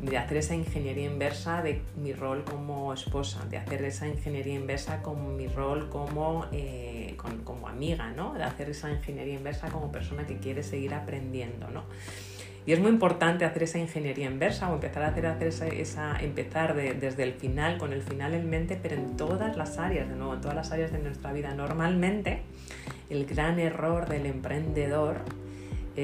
de 0.00 0.16
hacer 0.16 0.36
esa 0.36 0.54
ingeniería 0.54 1.06
inversa 1.06 1.62
de 1.62 1.82
mi 1.96 2.12
rol 2.12 2.44
como 2.44 2.92
esposa, 2.92 3.44
de 3.46 3.56
hacer 3.56 3.82
esa 3.84 4.06
ingeniería 4.06 4.54
inversa 4.54 5.02
con 5.02 5.36
mi 5.36 5.48
rol 5.48 5.88
como, 5.88 6.46
eh, 6.52 7.16
como 7.44 7.68
amiga, 7.68 8.12
¿no? 8.12 8.34
de 8.34 8.44
hacer 8.44 8.70
esa 8.70 8.90
ingeniería 8.90 9.34
inversa 9.34 9.68
como 9.70 9.90
persona 9.90 10.26
que 10.26 10.38
quiere 10.38 10.62
seguir 10.62 10.94
aprendiendo. 10.94 11.68
¿no? 11.68 11.82
Y 12.64 12.72
es 12.72 12.80
muy 12.80 12.90
importante 12.90 13.44
hacer 13.44 13.62
esa 13.62 13.78
ingeniería 13.78 14.26
inversa 14.26 14.70
o 14.70 14.74
empezar 14.74 15.02
a 15.02 15.08
hacer, 15.08 15.26
hacer 15.26 15.48
esa, 15.72 16.20
empezar 16.20 16.76
desde 16.76 17.22
el 17.22 17.32
final, 17.32 17.78
con 17.78 17.92
el 17.92 18.02
final 18.02 18.34
en 18.34 18.50
mente, 18.50 18.78
pero 18.80 18.94
en 18.94 19.16
todas 19.16 19.56
las 19.56 19.78
áreas, 19.78 20.08
de 20.08 20.14
nuevo, 20.14 20.34
en 20.34 20.42
todas 20.42 20.54
las 20.54 20.70
áreas 20.70 20.92
de 20.92 20.98
nuestra 20.98 21.32
vida. 21.32 21.54
Normalmente, 21.54 22.42
el 23.10 23.24
gran 23.24 23.58
error 23.58 24.06
del 24.08 24.26
emprendedor 24.26 25.22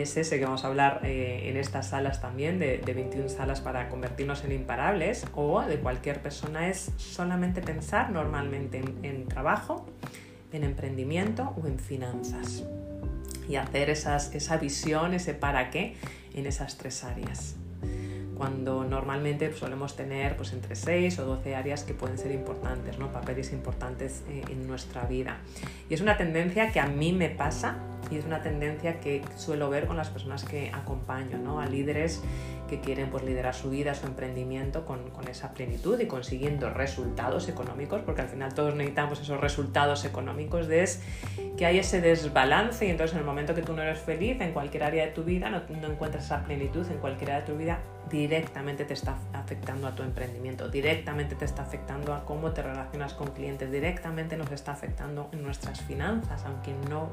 es 0.02 0.16
ese 0.16 0.38
que 0.38 0.44
vamos 0.44 0.64
a 0.64 0.68
hablar 0.68 1.00
eh, 1.04 1.48
en 1.48 1.56
estas 1.56 1.88
salas 1.88 2.20
también, 2.20 2.58
de, 2.58 2.78
21 2.78 3.28
salas 3.28 3.60
para 3.60 3.88
convertirnos 3.88 4.44
en 4.44 4.52
imparables, 4.52 5.26
o 5.34 5.62
de 5.62 5.78
cualquier 5.78 6.20
persona, 6.20 6.68
es 6.68 6.90
solamente 6.96 7.62
pensar 7.62 8.10
normalmente 8.10 8.82
en, 9.02 9.26
trabajo, 9.26 9.86
en 10.52 10.64
emprendimiento 10.64 11.54
o 11.62 11.66
en 11.66 11.78
finanzas. 11.78 12.64
Y 13.48 13.56
hacer 13.56 13.90
esas, 13.90 14.34
esa 14.34 14.56
visión, 14.56 15.14
ese 15.14 15.34
para 15.34 15.70
qué 15.70 15.96
en 16.34 16.46
esas 16.46 16.78
tres 16.78 17.04
áreas 17.04 17.56
cuando 18.36 18.84
normalmente 18.84 19.52
solemos 19.54 19.94
tener 19.94 20.36
pues, 20.36 20.52
entre 20.52 20.74
6 20.74 21.20
o 21.20 21.24
12 21.24 21.54
áreas 21.54 21.84
que 21.84 21.94
pueden 21.94 22.18
ser 22.18 22.32
importantes, 22.32 22.98
¿no? 22.98 23.12
papeles 23.12 23.52
importantes 23.52 24.24
eh, 24.28 24.42
en 24.50 24.66
nuestra 24.66 25.04
vida. 25.04 25.38
Y 25.88 25.94
es 25.94 26.00
una 26.00 26.16
tendencia 26.16 26.72
que 26.72 26.80
a 26.80 26.86
mí 26.86 27.12
me 27.12 27.30
pasa 27.30 27.78
y 28.10 28.16
es 28.16 28.24
una 28.24 28.42
tendencia 28.42 29.00
que 29.00 29.22
suelo 29.36 29.70
ver 29.70 29.86
con 29.86 29.96
las 29.96 30.10
personas 30.10 30.44
que 30.44 30.70
acompaño, 30.72 31.38
¿no? 31.38 31.60
a 31.60 31.66
líderes 31.66 32.22
que 32.68 32.80
quieren 32.80 33.10
pues, 33.10 33.24
liderar 33.24 33.54
su 33.54 33.70
vida, 33.70 33.94
su 33.94 34.06
emprendimiento 34.06 34.86
con, 34.86 35.10
con, 35.10 35.28
esa 35.28 35.52
plenitud 35.52 36.00
y 36.00 36.06
consiguiendo 36.06 36.70
resultados 36.70 37.48
económicos, 37.48 38.00
porque 38.02 38.22
al 38.22 38.28
final 38.28 38.54
todos 38.54 38.74
necesitamos 38.74 39.20
esos 39.20 39.40
resultados 39.40 40.04
económicos, 40.04 40.66
de 40.66 40.82
es 40.82 41.02
que 41.56 41.66
hay 41.66 41.78
ese 41.78 42.00
desbalance 42.00 42.86
y 42.86 42.90
entonces 42.90 43.14
en 43.14 43.20
el 43.20 43.26
momento 43.26 43.54
que 43.54 43.62
tú 43.62 43.74
no 43.74 43.82
eres 43.82 44.00
feliz 44.00 44.40
en 44.40 44.52
cualquier 44.52 44.84
área 44.84 45.04
de 45.04 45.12
tu 45.12 45.24
vida, 45.24 45.50
no, 45.50 45.62
no 45.80 45.92
encuentras 45.92 46.24
esa 46.24 46.44
plenitud 46.44 46.86
en 46.90 46.98
cualquier 46.98 47.32
área 47.32 47.44
de 47.44 47.52
tu 47.52 47.58
vida, 47.58 47.80
directamente 48.10 48.84
te 48.84 48.94
está 48.94 49.16
afectando 49.32 49.86
a 49.86 49.94
tu 49.94 50.02
emprendimiento, 50.02 50.68
directamente 50.68 51.34
te 51.34 51.44
está 51.44 51.62
afectando 51.62 52.14
a 52.14 52.24
cómo 52.24 52.52
te 52.52 52.62
relacionas 52.62 53.14
con 53.14 53.28
clientes, 53.28 53.70
directamente 53.70 54.36
nos 54.36 54.50
está 54.52 54.72
afectando 54.72 55.28
en 55.32 55.42
nuestras 55.42 55.80
finanzas, 55.82 56.44
aunque 56.44 56.72
no 56.90 57.10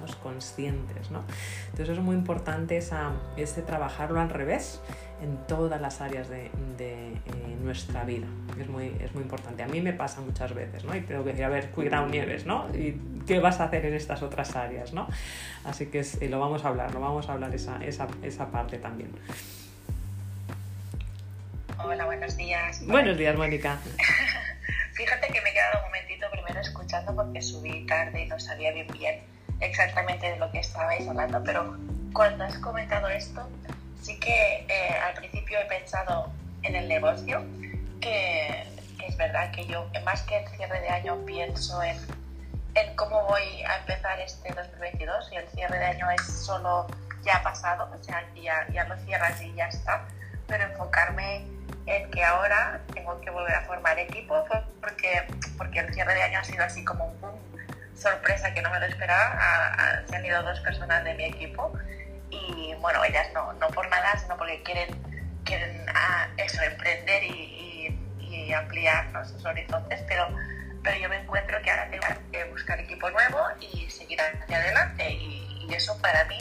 seamos 0.00 0.16
conscientes. 0.16 1.10
¿no? 1.10 1.24
Entonces 1.70 1.96
es 1.96 2.02
muy 2.02 2.16
importante 2.16 2.76
esa, 2.76 3.12
ese 3.36 3.62
trabajarlo 3.62 4.20
al 4.20 4.30
revés 4.30 4.80
en 5.22 5.36
todas 5.46 5.80
las 5.80 6.00
áreas 6.00 6.28
de, 6.28 6.50
de 6.78 7.12
eh, 7.12 7.56
nuestra 7.62 8.04
vida. 8.04 8.26
Es 8.58 8.68
muy, 8.68 8.96
es 9.00 9.12
muy 9.14 9.22
importante. 9.22 9.62
A 9.62 9.68
mí 9.68 9.80
me 9.80 9.92
pasa 9.92 10.20
muchas 10.20 10.54
veces, 10.54 10.84
¿no? 10.84 10.96
Y 10.96 11.02
tengo 11.02 11.22
que 11.24 11.30
decir, 11.30 11.44
a 11.44 11.48
ver, 11.48 11.70
cuidado 11.70 12.06
Nieves, 12.06 12.46
¿no? 12.46 12.66
¿Y 12.74 12.98
qué 13.26 13.38
vas 13.38 13.60
a 13.60 13.64
hacer 13.64 13.84
en 13.84 13.94
estas 13.94 14.22
otras 14.22 14.56
áreas, 14.56 14.92
¿no? 14.92 15.06
Así 15.64 15.86
que 15.86 16.00
eh, 16.00 16.28
lo 16.28 16.40
vamos 16.40 16.64
a 16.64 16.68
hablar, 16.68 16.92
lo 16.94 17.00
vamos 17.00 17.28
a 17.28 17.34
hablar 17.34 17.54
esa, 17.54 17.84
esa, 17.84 18.08
esa 18.22 18.50
parte 18.50 18.78
también. 18.78 19.10
Hola, 21.82 22.04
buenos 22.06 22.36
días. 22.36 22.86
Buenos 22.86 23.16
días, 23.16 23.36
Mónica. 23.36 23.78
Fíjate 24.92 25.28
que 25.28 25.40
me 25.40 25.50
he 25.50 25.52
quedado 25.52 25.78
un 25.78 25.84
momentito 25.86 26.26
primero 26.30 26.60
escuchando 26.60 27.14
porque 27.14 27.40
subí 27.40 27.86
tarde 27.86 28.24
y 28.24 28.26
no 28.26 28.38
sabía 28.38 28.72
bien 28.72 28.86
bien 28.88 29.20
exactamente 29.60 30.30
de 30.30 30.36
lo 30.36 30.50
que 30.50 30.60
estabais 30.60 31.06
hablando, 31.08 31.42
pero 31.44 31.76
cuando 32.12 32.44
has 32.44 32.58
comentado 32.58 33.08
esto, 33.08 33.48
sí 34.00 34.18
que 34.18 34.66
eh, 34.68 34.98
al 35.04 35.14
principio 35.14 35.58
he 35.60 35.66
pensado 35.66 36.32
en 36.62 36.74
el 36.74 36.88
negocio, 36.88 37.44
que, 38.00 38.66
es 39.06 39.16
verdad 39.16 39.50
que 39.52 39.66
yo 39.66 39.86
más 40.04 40.22
que 40.22 40.38
el 40.38 40.48
cierre 40.48 40.80
de 40.80 40.88
año 40.88 41.16
pienso 41.24 41.82
en, 41.82 41.96
en 42.74 42.94
cómo 42.96 43.24
voy 43.24 43.62
a 43.62 43.78
empezar 43.78 44.20
este 44.20 44.52
2022 44.52 45.32
y 45.32 45.36
el 45.36 45.48
cierre 45.48 45.78
de 45.78 45.86
año 45.86 46.10
es 46.10 46.22
solo 46.22 46.86
ya 47.22 47.42
pasado, 47.42 47.90
o 47.92 48.04
sea, 48.04 48.24
ya, 48.34 48.66
ya 48.72 48.84
lo 48.84 48.96
cierras 48.98 49.40
y 49.42 49.54
ya 49.54 49.68
está, 49.68 50.06
pero 50.46 50.64
enfocarme 50.64 51.46
en 51.86 52.10
que 52.10 52.24
ahora 52.24 52.80
tengo 52.92 53.20
que 53.20 53.30
volver 53.30 53.54
a 53.54 53.62
formar 53.62 53.98
equipo 53.98 54.44
porque, 54.80 55.26
porque 55.56 55.80
el 55.80 55.92
cierre 55.92 56.14
de 56.14 56.22
año 56.22 56.38
ha 56.38 56.44
sido 56.44 56.64
así 56.64 56.84
como 56.84 57.06
un 57.06 57.20
boom 57.20 57.49
sorpresa 58.00 58.52
que 58.54 58.62
no 58.62 58.70
me 58.70 58.80
lo 58.80 58.86
esperaba. 58.86 60.02
se 60.08 60.16
han 60.16 60.24
ido 60.24 60.42
dos 60.42 60.60
personas 60.60 61.04
de 61.04 61.14
mi 61.14 61.24
equipo 61.24 61.72
y 62.30 62.74
bueno, 62.80 63.04
ellas 63.04 63.28
no, 63.34 63.52
no 63.54 63.68
por 63.68 63.88
nada, 63.88 64.16
sino 64.18 64.36
porque 64.36 64.62
quieren, 64.62 64.88
quieren 65.44 65.84
ah, 65.94 66.28
emprender 66.36 67.24
y, 67.24 67.56
ampliar 68.52 69.12
sus 69.26 69.44
horizontes, 69.44 70.02
pero 70.08 70.26
pero 70.82 70.98
yo 70.98 71.08
me 71.08 71.18
encuentro 71.18 71.60
que 71.62 71.70
ahora 71.70 71.88
tengo 71.88 72.04
que 72.32 72.44
buscar 72.44 72.80
equipo 72.80 73.08
nuevo 73.10 73.38
y 73.60 73.88
seguir 73.88 74.20
hacia 74.20 74.56
adelante 74.56 75.08
y, 75.08 75.46
eso 75.72 75.96
para 76.02 76.24
mí 76.24 76.36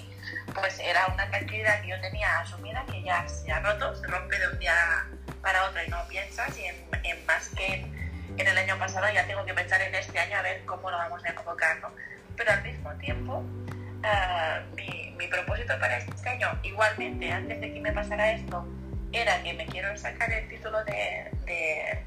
pues 0.56 0.80
era 0.80 1.06
una 1.14 1.30
cantidad 1.30 1.80
que 1.82 1.90
yo 1.90 2.02
tenía 2.02 2.40
asumida 2.40 2.84
que 2.92 3.04
ya 3.04 3.28
se 3.28 3.52
ha 3.52 3.60
roto, 3.60 3.96
se 3.96 4.08
rompe 4.08 4.40
de 4.40 4.48
un 4.48 4.58
día 4.58 5.06
para 5.44 5.66
otro 5.66 5.84
y 5.84 5.88
no 5.88 6.04
piensas 6.08 6.58
y 6.58 6.66
en, 6.66 6.76
en 7.04 7.26
más 7.28 7.50
que 7.50 7.76
en, 7.76 8.09
en, 8.40 8.48
el 8.48 8.58
año 8.58 8.78
pasado 8.78 9.08
ya 9.14 9.26
tengo 9.26 9.46
que 9.46 9.54
pensar 9.54 9.82
en 9.82 9.94
este 9.94 10.18
año 10.18 10.38
a 10.38 10.42
ver 10.42 10.64
cómo 10.66 10.90
lo 10.90 10.98
vamos 10.98 11.24
a 11.26 11.30
enfocar, 11.30 11.80
¿no? 11.80 11.92
Pero 12.36 12.52
al 12.52 12.64
mismo 12.64 12.92
tiempo, 12.96 13.38
uh, 13.38 14.76
mi, 14.76 15.28
propósito 15.28 15.78
para 15.80 15.98
este 15.98 16.30
año, 16.30 16.48
igualmente, 16.64 17.32
antes 17.32 17.62
de 17.62 17.74
que 17.74 17.80
me 17.80 17.92
pasara 17.92 18.32
esto, 18.32 18.66
era 19.12 19.42
que 19.44 19.54
me 19.54 19.66
quiero 19.66 19.96
sacar 19.98 20.32
el 20.32 20.48
título 20.48 20.84
de, 20.86 21.30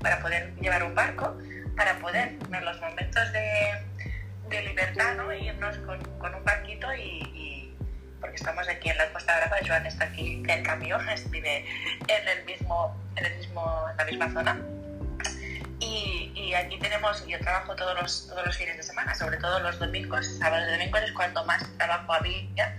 para 0.00 0.20
poder 0.20 0.54
llevar 0.56 0.82
un 0.82 0.94
barco, 0.94 1.36
para 1.76 1.94
poder 1.98 2.36
en 2.52 2.64
los 2.64 2.80
momentos 2.80 3.32
de, 3.32 4.62
libertad, 4.62 5.14
¿no? 5.16 5.32
irnos 5.32 5.78
con, 5.78 6.34
un 6.34 6.44
barquito 6.44 6.92
y, 6.94 7.74
porque 8.20 8.36
estamos 8.36 8.68
aquí 8.68 8.90
en 8.90 8.98
la 8.98 9.10
Costa 9.12 9.36
Brava, 9.38 9.56
Joan 9.66 9.86
está 9.86 10.04
aquí 10.04 10.42
en 10.46 10.62
cambio, 10.62 10.98
vive 11.30 11.64
en 12.08 12.28
el 12.28 12.44
mismo, 12.44 12.96
en 13.16 13.26
el 13.26 13.38
mismo, 13.38 13.86
en 13.90 13.96
la 13.96 14.04
misma 14.04 14.30
zona. 14.30 14.81
Y, 15.82 16.32
y, 16.36 16.54
aquí 16.54 16.78
tenemos, 16.78 17.26
yo 17.26 17.40
trabajo 17.40 17.74
todos 17.74 18.00
los, 18.00 18.28
todos 18.28 18.46
los 18.46 18.56
fines 18.56 18.76
de 18.76 18.82
semana, 18.84 19.14
sobre 19.16 19.36
todo 19.38 19.58
los 19.58 19.78
domingos, 19.80 20.38
sábados 20.38 20.68
y 20.68 20.72
domingos 20.72 21.02
es 21.02 21.12
cuando 21.12 21.44
más 21.44 21.64
trabajo 21.76 22.12
había 22.12 22.78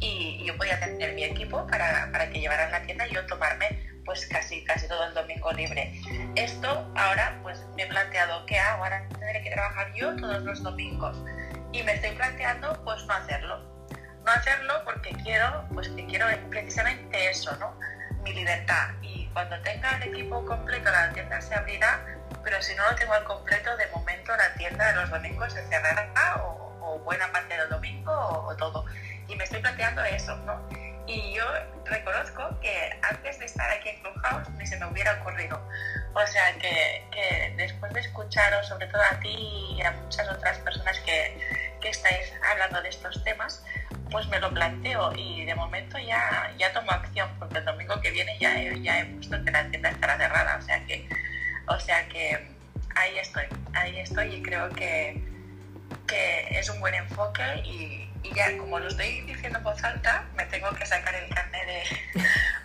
y, 0.00 0.38
y 0.40 0.44
yo 0.44 0.56
podía 0.58 0.78
tener 0.78 1.14
mi 1.14 1.24
equipo 1.24 1.66
para, 1.66 2.10
para 2.12 2.28
que 2.28 2.40
llevaran 2.40 2.70
la 2.70 2.82
tienda 2.82 3.06
y 3.06 3.14
yo 3.14 3.24
tomarme 3.26 3.88
pues 4.04 4.26
casi, 4.26 4.64
casi 4.64 4.86
todo 4.86 5.04
el 5.06 5.14
domingo 5.14 5.50
libre. 5.52 5.98
Esto 6.36 6.68
ahora 6.94 7.38
pues 7.42 7.64
me 7.74 7.84
he 7.84 7.86
planteado, 7.86 8.44
¿qué 8.44 8.58
hago? 8.58 8.84
Ahora 8.84 9.08
tendré 9.08 9.42
que 9.42 9.50
trabajar 9.50 9.92
yo 9.94 10.14
todos 10.16 10.42
los 10.42 10.62
domingos 10.62 11.16
y 11.72 11.82
me 11.84 11.94
estoy 11.94 12.10
planteando 12.10 12.84
pues 12.84 13.02
no 13.06 13.14
hacerlo 13.14 13.72
no 14.24 14.32
hacerlo 14.32 14.74
porque 14.84 15.10
quiero, 15.22 15.64
pues 15.72 15.88
que 15.88 16.06
quiero 16.06 16.26
precisamente 16.50 17.30
eso, 17.30 17.56
¿no? 17.58 17.78
Mi 18.22 18.32
libertad. 18.32 18.90
Y 19.02 19.26
cuando 19.32 19.60
tenga 19.62 19.96
el 19.96 20.14
equipo 20.14 20.44
completo, 20.46 20.90
la 20.90 21.12
tienda 21.12 21.40
se 21.40 21.54
abrirá, 21.54 22.04
pero 22.42 22.60
si 22.62 22.74
no 22.74 22.88
lo 22.90 22.96
tengo 22.96 23.12
al 23.12 23.24
completo, 23.24 23.76
de 23.76 23.86
momento 23.88 24.36
la 24.36 24.52
tienda 24.54 24.88
de 24.88 24.96
los 24.96 25.10
domingos 25.10 25.52
se 25.52 25.66
cerrará 25.68 26.36
o, 26.42 26.72
o 26.82 26.98
buena 27.00 27.30
parte 27.32 27.56
del 27.56 27.68
domingo 27.68 28.12
o, 28.12 28.56
todo. 28.56 28.84
Y 29.28 29.36
me 29.36 29.44
estoy 29.44 29.60
planteando 29.60 30.02
eso, 30.04 30.36
¿no? 30.38 30.68
Y 31.06 31.34
yo 31.34 31.44
reconozco 31.84 32.60
que 32.60 32.98
antes 33.02 33.38
de 33.38 33.46
estar 33.46 33.70
aquí 33.70 33.88
en 33.88 34.00
Clubhouse 34.02 34.48
ni 34.50 34.66
se 34.66 34.76
me 34.78 34.86
hubiera 34.86 35.20
ocurrido. 35.20 35.60
O 36.14 36.26
sea 36.26 36.52
que, 36.58 37.54
después 37.56 37.92
de 37.92 38.00
escucharos, 38.00 38.66
sobre 38.68 38.86
todo 38.86 39.02
a 39.02 39.18
ti 39.20 39.76
y 39.76 39.82
a 39.82 39.90
muchas 39.92 40.28
otras 40.28 40.58
personas 40.58 40.98
que, 41.00 41.38
que 41.80 41.88
estáis 41.88 42.32
hablando 42.50 42.82
de 42.82 42.88
estos 42.88 43.22
temas, 43.24 43.64
pues 44.10 44.26
me 44.28 44.38
lo 44.38 44.52
planteo 44.52 45.12
y 45.16 45.44
de 45.44 45.54
momento 45.54 45.98
ya, 45.98 46.52
ya 46.58 46.72
tomo 46.72 46.90
acción 46.92 47.28
porque 47.38 47.58
el 47.58 47.64
domingo 47.64 48.00
que 48.00 48.10
viene 48.10 48.38
ya 48.38 48.60
he, 48.60 48.80
ya 48.80 49.00
he 49.00 49.06
puesto 49.06 49.42
que 49.42 49.50
la 49.50 49.68
tienda 49.70 49.88
estará 49.88 50.16
cerrada, 50.18 50.58
o 50.58 50.62
sea 50.62 50.84
que, 50.84 51.08
o 51.68 51.78
sea 51.78 52.06
que 52.08 52.38
ahí 52.94 53.18
estoy, 53.18 53.44
ahí 53.74 53.98
estoy 53.98 54.34
y 54.34 54.42
creo 54.42 54.68
que, 54.70 55.22
que 56.06 56.58
es 56.58 56.68
un 56.68 56.80
buen 56.80 56.94
enfoque 56.94 57.42
y, 57.64 58.08
ya 58.34 58.56
como 58.56 58.78
lo 58.78 58.88
estoy 58.88 59.20
diciendo 59.22 59.58
en 59.58 59.64
voz 59.64 59.82
alta, 59.84 60.24
me 60.36 60.46
tengo 60.46 60.70
que 60.70 60.86
sacar 60.86 61.14
el 61.14 61.28
carnet 61.34 61.66
de, 61.66 61.82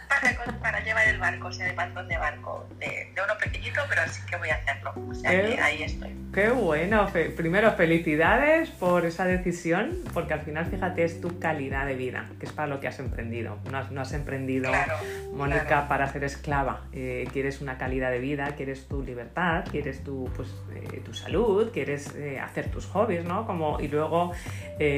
para, 0.08 0.60
para, 0.60 0.84
llevar 0.84 1.08
el 1.08 1.20
barco, 1.20 1.48
o 1.48 1.52
sea, 1.52 1.68
de 1.68 1.74
patrón 1.74 2.08
de 2.08 2.18
barco, 2.18 2.68
de, 2.80 3.12
de, 3.14 3.22
uno 3.24 3.38
pequeñito, 3.38 3.82
pero 3.90 4.02
sí 4.10 4.22
que 4.30 4.36
voy 4.38 4.50
a 4.50 4.56
hacerlo, 4.56 4.94
o 5.10 5.14
sea 5.14 5.32
qué, 5.32 5.56
que 5.56 5.62
ahí 5.62 5.84
estoy. 5.84 6.16
Qué 6.34 6.50
bueno, 6.50 7.08
Fe 7.08 7.32
primero 7.32 7.72
felicidades 7.72 8.70
por 8.70 9.06
esa 9.06 9.26
decisión, 9.26 9.98
porque 10.14 10.34
al 10.34 10.42
final, 10.42 10.68
fíjate, 10.68 11.04
es 11.04 11.20
tu 11.20 11.40
calidad 11.40 11.88
de 11.88 11.96
vida, 11.96 12.30
que 12.40 12.46
es 12.46 12.52
para 12.52 12.68
lo 12.68 12.80
que 12.80 12.88
has 12.88 13.00
emprendido. 13.00 13.58
No 13.72 13.78
has, 13.78 13.92
no 13.92 14.02
has 14.02 14.14
emprendido, 14.14 14.70
claro, 14.70 14.98
Mónica, 15.34 15.66
claro. 15.66 15.88
para 15.88 16.08
ser 16.10 16.24
esclava. 16.24 16.84
Eh, 16.94 17.28
quieres 17.34 17.62
una 17.62 17.78
calidad 17.78 18.12
de 18.12 18.20
vida, 18.20 18.54
quieres 18.56 18.88
tu 18.88 19.02
libertad, 19.02 19.66
quieres 19.72 20.04
tu, 20.04 20.30
pues, 20.36 20.54
eh, 20.76 21.02
tu 21.04 21.14
salud, 21.14 21.72
quieres 21.72 22.14
eh, 22.16 22.40
hacer 22.40 22.70
tus 22.70 22.86
hobbies, 22.86 23.26
¿no? 23.26 23.48
Como, 23.48 23.80
y 23.80 23.88
luego, 23.88 24.34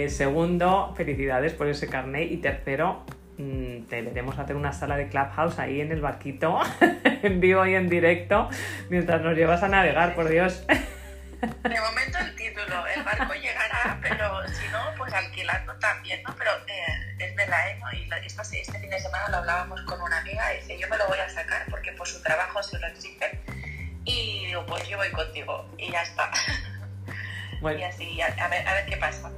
segundo, 0.09 0.93
felicidades 0.97 1.53
por 1.53 1.67
ese 1.67 1.87
carnet 1.87 2.31
y 2.31 2.37
tercero, 2.37 3.05
te 3.39 4.01
veremos 4.01 4.37
hacer 4.37 4.55
una 4.57 4.73
sala 4.73 4.97
de 4.97 5.07
Clubhouse 5.07 5.59
ahí 5.59 5.79
en 5.79 5.91
el 5.91 6.01
barquito, 6.01 6.59
en 7.23 7.39
vivo 7.39 7.65
y 7.65 7.75
en 7.75 7.87
directo, 7.87 8.49
mientras 8.89 9.21
nos 9.21 9.35
llevas 9.35 9.63
a 9.63 9.69
navegar, 9.69 10.13
por 10.13 10.27
Dios. 10.27 10.65
De 10.67 11.79
momento 11.79 12.17
el 12.19 12.35
título, 12.35 12.85
el 12.87 13.01
barco 13.03 13.33
llegará, 13.33 13.97
pero 14.01 14.45
si 14.49 14.67
no, 14.73 14.79
pues 14.97 15.13
alquilando 15.13 15.73
también, 15.75 16.21
¿no? 16.23 16.35
Pero 16.37 16.51
eh, 16.67 17.15
es 17.17 17.33
verdad, 17.33 17.69
¿eh? 17.69 17.79
¿no? 17.79 17.93
Y 17.93 18.09
esta, 18.25 18.41
este 18.41 18.77
fin 18.77 18.89
de 18.89 18.99
semana 18.99 19.29
lo 19.29 19.37
hablábamos 19.37 19.81
con 19.83 20.01
una 20.01 20.17
amiga 20.17 20.53
y 20.53 20.57
dice, 20.57 20.77
yo 20.77 20.89
me 20.89 20.97
lo 20.97 21.07
voy 21.07 21.19
a 21.19 21.29
sacar 21.29 21.65
porque 21.69 21.93
por 21.93 22.07
su 22.07 22.21
trabajo 22.21 22.61
se 22.61 22.77
lo 22.77 22.87
exigen. 22.87 23.39
Y 24.03 24.47
digo, 24.47 24.65
pues 24.65 24.85
yo 24.89 24.97
voy 24.97 25.11
contigo 25.11 25.65
y 25.77 25.89
ya 25.89 26.01
está. 26.01 26.29
Bueno. 27.61 27.79
Y 27.79 27.83
así, 27.83 28.21
a, 28.21 28.27
a, 28.27 28.47
ver, 28.47 28.67
a 28.67 28.73
ver 28.73 28.85
qué 28.85 28.97
pasa. 28.97 29.29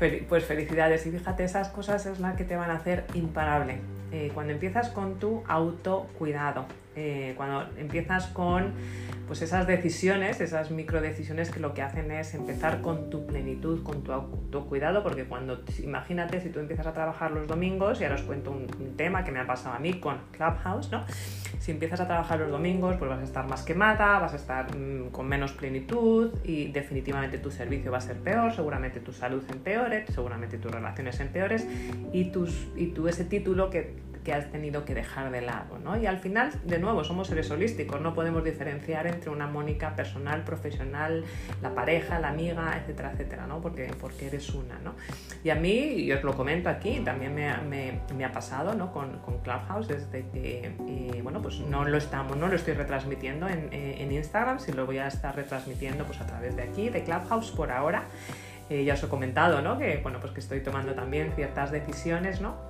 Pues 0.00 0.46
felicidades 0.46 1.04
y 1.04 1.10
fíjate, 1.10 1.44
esas 1.44 1.68
cosas 1.68 2.06
es 2.06 2.20
la 2.20 2.34
que 2.34 2.44
te 2.44 2.56
van 2.56 2.70
a 2.70 2.76
hacer 2.76 3.04
imparable. 3.12 3.80
Eh, 4.12 4.30
cuando 4.32 4.54
empiezas 4.54 4.88
con 4.88 5.18
tu 5.18 5.42
autocuidado, 5.46 6.64
eh, 6.96 7.34
cuando 7.36 7.66
empiezas 7.76 8.28
con 8.28 8.72
pues 9.30 9.42
esas 9.42 9.64
decisiones, 9.64 10.40
esas 10.40 10.72
micro 10.72 11.00
decisiones 11.00 11.52
que 11.52 11.60
lo 11.60 11.72
que 11.72 11.82
hacen 11.82 12.10
es 12.10 12.34
empezar 12.34 12.80
con 12.80 13.10
tu 13.10 13.28
plenitud, 13.28 13.84
con 13.84 14.02
tu 14.02 14.10
autocuidado, 14.10 15.04
porque 15.04 15.22
cuando, 15.26 15.62
imagínate, 15.84 16.40
si 16.40 16.48
tú 16.48 16.58
empiezas 16.58 16.88
a 16.88 16.92
trabajar 16.92 17.30
los 17.30 17.46
domingos, 17.46 18.00
y 18.00 18.02
ahora 18.02 18.16
os 18.16 18.22
cuento 18.22 18.50
un, 18.50 18.66
tema 18.96 19.22
que 19.22 19.30
me 19.30 19.38
ha 19.38 19.46
pasado 19.46 19.76
a 19.76 19.78
mí 19.78 20.00
con 20.00 20.18
Clubhouse, 20.32 20.90
¿no? 20.90 21.04
Si 21.60 21.70
empiezas 21.70 22.00
a 22.00 22.08
trabajar 22.08 22.40
los 22.40 22.50
domingos, 22.50 22.96
pues 22.96 23.08
vas 23.08 23.20
a 23.20 23.22
estar 23.22 23.46
más 23.46 23.62
quemada, 23.62 24.18
vas 24.18 24.32
a 24.32 24.36
estar 24.36 24.76
mmm, 24.76 25.10
con 25.10 25.28
menos 25.28 25.52
plenitud 25.52 26.32
y 26.42 26.72
definitivamente 26.72 27.38
tu 27.38 27.52
servicio 27.52 27.92
va 27.92 27.98
a 27.98 28.00
ser 28.00 28.16
peor, 28.16 28.52
seguramente 28.52 28.98
tu 28.98 29.12
salud 29.12 29.44
empeore, 29.48 30.06
seguramente 30.08 30.58
tus 30.58 30.72
relaciones 30.72 31.20
empeores 31.20 31.68
y, 32.12 32.32
tus, 32.32 32.66
y 32.74 32.88
tú 32.88 33.06
ese 33.06 33.24
título 33.24 33.70
que 33.70 34.09
que 34.24 34.32
has 34.32 34.50
tenido 34.50 34.84
que 34.84 34.94
dejar 34.94 35.30
de 35.30 35.40
lado, 35.40 35.78
¿no? 35.78 35.96
Y 35.96 36.06
al 36.06 36.18
final, 36.18 36.52
de 36.64 36.78
nuevo, 36.78 37.04
somos 37.04 37.28
seres 37.28 37.50
holísticos, 37.50 38.00
no 38.00 38.14
podemos 38.14 38.44
diferenciar 38.44 39.06
entre 39.06 39.30
una 39.30 39.46
Mónica 39.46 39.96
personal, 39.96 40.44
profesional, 40.44 41.24
la 41.62 41.74
pareja, 41.74 42.18
la 42.18 42.28
amiga, 42.28 42.76
etcétera, 42.78 43.12
etcétera, 43.12 43.46
¿no? 43.46 43.60
Porque, 43.60 43.90
porque 44.00 44.26
eres 44.26 44.50
una, 44.50 44.78
¿no? 44.78 44.94
Y 45.42 45.50
a 45.50 45.54
mí, 45.54 45.70
y 45.70 46.12
os 46.12 46.22
lo 46.22 46.34
comento 46.34 46.68
aquí, 46.68 47.00
también 47.00 47.34
me, 47.34 47.56
me, 47.58 48.00
me 48.16 48.24
ha 48.24 48.32
pasado, 48.32 48.74
¿no? 48.74 48.92
Con, 48.92 49.18
con, 49.18 49.40
Clubhouse, 49.40 49.88
desde 49.88 50.26
que, 50.28 50.74
eh, 50.86 51.20
bueno, 51.22 51.40
pues 51.40 51.60
no 51.60 51.84
lo 51.84 51.96
estamos, 51.96 52.36
no 52.36 52.48
lo 52.48 52.56
estoy 52.56 52.74
retransmitiendo 52.74 53.48
en, 53.48 53.72
en 53.72 54.12
Instagram, 54.12 54.58
si 54.58 54.72
lo 54.72 54.84
voy 54.84 54.98
a 54.98 55.06
estar 55.06 55.34
retransmitiendo 55.34 56.04
pues 56.04 56.20
a 56.20 56.26
través 56.26 56.56
de 56.56 56.62
aquí, 56.62 56.90
de 56.90 57.02
Clubhouse 57.04 57.50
por 57.52 57.70
ahora. 57.70 58.04
Eh, 58.70 58.84
ya 58.84 58.94
os 58.94 59.02
he 59.02 59.08
comentado, 59.08 59.60
¿no? 59.62 59.78
Que, 59.78 59.98
bueno, 60.00 60.20
pues 60.20 60.32
que 60.32 60.38
estoy 60.38 60.60
tomando 60.60 60.94
también 60.94 61.32
ciertas 61.34 61.72
decisiones, 61.72 62.40
¿no? 62.40 62.69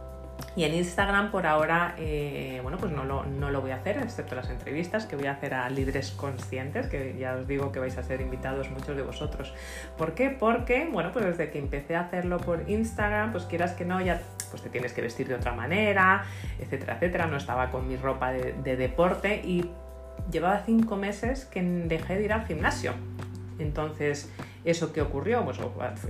Y 0.56 0.64
en 0.64 0.74
Instagram 0.74 1.30
por 1.30 1.46
ahora, 1.46 1.94
eh, 1.98 2.58
bueno, 2.62 2.76
pues 2.78 2.92
no 2.92 3.04
lo, 3.04 3.24
no 3.24 3.50
lo, 3.50 3.60
voy 3.60 3.70
a 3.70 3.76
hacer, 3.76 3.98
excepto 3.98 4.34
las 4.34 4.50
entrevistas 4.50 5.06
que 5.06 5.16
voy 5.16 5.26
a 5.26 5.32
hacer 5.32 5.54
a 5.54 5.70
líderes 5.70 6.10
conscientes, 6.10 6.86
que 6.86 7.16
ya 7.18 7.36
os 7.36 7.46
digo 7.46 7.70
que 7.70 7.78
vais 7.78 7.96
a 7.98 8.02
ser 8.02 8.20
invitados 8.20 8.70
muchos 8.70 8.96
de 8.96 9.02
vosotros. 9.02 9.54
¿Por 9.96 10.14
qué? 10.14 10.30
Porque, 10.30 10.88
bueno, 10.90 11.12
pues 11.12 11.24
desde 11.24 11.50
que 11.50 11.58
empecé 11.58 11.94
a 11.96 12.00
hacerlo 12.00 12.38
por 12.38 12.68
Instagram, 12.68 13.32
pues 13.32 13.44
quieras 13.44 13.72
que 13.72 13.84
no, 13.84 14.00
ya 14.00 14.20
pues 14.50 14.62
te 14.62 14.70
tienes 14.70 14.92
que 14.92 15.02
vestir 15.02 15.28
de 15.28 15.36
otra 15.36 15.52
manera, 15.52 16.24
etcétera, 16.58 16.94
etcétera. 16.94 17.26
No 17.26 17.36
estaba 17.36 17.70
con 17.70 17.86
mi 17.86 17.96
ropa 17.96 18.32
de, 18.32 18.54
de 18.54 18.76
deporte 18.76 19.42
y 19.44 19.70
llevaba 20.30 20.62
cinco 20.66 20.96
meses 20.96 21.44
que 21.44 21.62
dejé 21.62 22.16
de 22.16 22.24
ir 22.24 22.32
al 22.32 22.46
gimnasio. 22.46 22.94
Entonces, 23.58 24.30
¿eso 24.64 24.92
qué 24.92 25.02
ocurrió? 25.02 25.44
Pues 25.44 25.58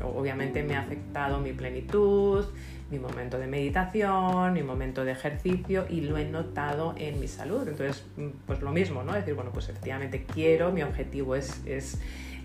obviamente 0.03 0.63
me 0.63 0.77
ha 0.77 0.81
afectado 0.81 1.39
mi 1.41 1.53
plenitud, 1.53 2.47
mi 2.91 2.99
momento 2.99 3.39
de 3.39 3.47
meditación, 3.47 4.53
mi 4.53 4.63
momento 4.63 5.05
de 5.05 5.13
ejercicio 5.13 5.87
y 5.89 6.03
lo 6.03 6.19
he 6.19 6.25
notado 6.25 6.95
en 6.99 7.21
mi 7.21 7.29
salud. 7.29 7.67
Entonces, 7.69 8.05
pues 8.47 8.61
lo 8.61 8.73
mismo, 8.73 9.03
¿no? 9.03 9.13
Decir, 9.13 9.35
bueno, 9.35 9.51
pues 9.53 9.69
efectivamente 9.69 10.25
quiero, 10.25 10.73
mi 10.73 10.83
objetivo 10.83 11.37
es, 11.37 11.65
es 11.67 12.01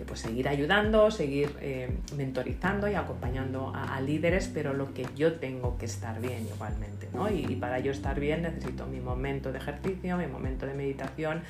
pues 0.07 0.19
seguir 0.19 0.47
ayudando, 0.49 1.09
seguir 1.09 1.55
eh, 1.61 1.89
mentorizando 2.15 2.87
y 2.89 2.95
acompañando 2.95 3.71
a, 3.73 3.95
a, 3.95 4.01
líderes, 4.01 4.49
pero 4.53 4.73
lo 4.73 4.93
que 4.93 5.07
yo 5.15 5.35
tengo 5.35 5.77
que 5.77 5.85
estar 5.85 6.19
bien 6.21 6.47
igualmente, 6.53 7.07
¿no? 7.13 7.31
Y, 7.31 7.45
y 7.45 7.55
para 7.55 7.79
yo 7.79 7.91
estar 7.91 8.19
bien 8.19 8.41
necesito 8.41 8.85
mi 8.85 8.99
momento 8.99 9.51
de 9.51 9.59
ejercicio, 9.59 10.17
mi 10.17 10.27
momento 10.27 10.65
de 10.65 10.73
meditación 10.73 11.41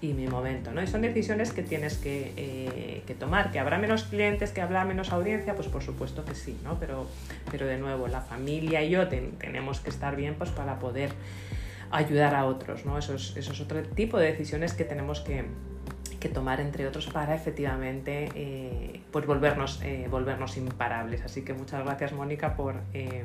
y 0.00 0.12
mi 0.12 0.26
momento, 0.26 0.72
¿no? 0.72 0.82
Y 0.82 0.86
son 0.86 1.02
decisiones 1.02 1.52
que 1.52 1.62
tienes 1.62 1.96
que, 1.96 2.32
eh, 2.36 3.02
que, 3.06 3.14
tomar. 3.14 3.50
¿Que 3.50 3.58
habrá 3.58 3.78
menos 3.78 4.04
clientes, 4.04 4.52
que 4.52 4.60
habrá 4.60 4.84
menos 4.84 5.12
audiencia? 5.12 5.54
Pues 5.54 5.68
por 5.68 5.82
supuesto 5.82 6.24
que 6.24 6.34
sí, 6.34 6.58
¿no? 6.62 6.78
Pero, 6.78 7.06
pero 7.50 7.66
de 7.66 7.78
nuevo, 7.78 8.06
la 8.06 8.20
familia 8.20 8.82
y 8.82 8.90
yo 8.90 9.08
ten, 9.08 9.32
tenemos 9.32 9.80
que 9.80 9.90
estar 9.90 10.14
bien 10.14 10.34
pues 10.36 10.50
para 10.50 10.78
poder 10.78 11.10
ayudar 11.90 12.34
a 12.34 12.44
otros, 12.44 12.84
¿no? 12.84 12.98
Eso 12.98 13.14
es, 13.14 13.36
eso 13.36 13.52
es 13.52 13.60
otro 13.60 13.82
tipo 13.82 14.18
de 14.18 14.26
decisiones 14.26 14.72
que 14.72 14.84
tenemos 14.84 15.20
que, 15.20 15.46
que 16.18 16.28
tomar 16.28 16.60
entre 16.60 16.86
otros 16.86 17.06
para 17.06 17.34
efectivamente 17.34 18.28
eh, 18.34 19.00
pues 19.10 19.26
volvernos, 19.26 19.80
eh, 19.82 20.08
volvernos 20.10 20.56
imparables. 20.56 21.22
Así 21.22 21.42
que 21.42 21.54
muchas 21.54 21.84
gracias 21.84 22.12
Mónica 22.12 22.56
por, 22.56 22.76
eh, 22.92 23.24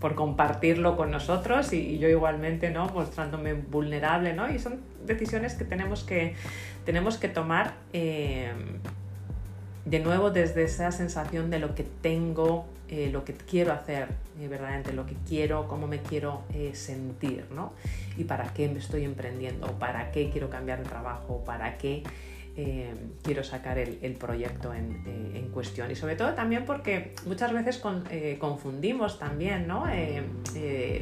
por 0.00 0.14
compartirlo 0.14 0.96
con 0.96 1.10
nosotros 1.10 1.72
y, 1.72 1.98
yo 1.98 2.08
igualmente 2.08 2.70
¿no? 2.70 2.88
mostrándome 2.88 3.54
vulnerable 3.54 4.34
¿no? 4.34 4.50
y 4.50 4.58
son 4.58 4.80
decisiones 5.06 5.54
que 5.54 5.64
tenemos 5.64 6.04
que, 6.04 6.34
tenemos 6.84 7.16
que 7.16 7.28
tomar 7.28 7.74
de 7.92 8.52
nuevo 10.00 10.30
desde 10.30 10.64
esa 10.64 10.90
sensación 10.92 11.48
de 11.48 11.58
lo 11.58 11.74
que 11.74 11.84
tengo, 11.84 12.66
lo 13.12 13.24
que 13.24 13.32
quiero 13.32 13.72
hacer, 13.72 14.08
verdaderamente 14.38 14.92
lo 14.92 15.06
que 15.06 15.14
quiero, 15.26 15.68
cómo 15.68 15.86
me 15.86 16.00
quiero 16.00 16.42
sentir, 16.72 17.46
¿no? 17.54 17.72
Y 18.18 18.24
para 18.24 18.52
qué 18.52 18.68
me 18.68 18.80
estoy 18.80 19.04
emprendiendo, 19.04 19.68
para 19.78 20.10
qué 20.10 20.28
quiero 20.30 20.50
cambiar 20.50 20.82
de 20.82 20.88
trabajo, 20.88 21.42
para 21.46 21.78
qué 21.78 22.02
eh, 22.58 22.94
quiero 23.22 23.44
sacar 23.44 23.76
el, 23.78 24.14
proyecto 24.14 24.72
eh, 24.72 24.78
en, 24.78 25.48
cuestión. 25.50 25.90
Y 25.90 25.94
sobre 25.94 26.16
todo 26.16 26.32
también 26.32 26.64
porque 26.64 27.12
muchas 27.26 27.52
veces 27.52 27.82
eh, 28.10 28.38
confundimos 28.40 29.18
también 29.18 29.68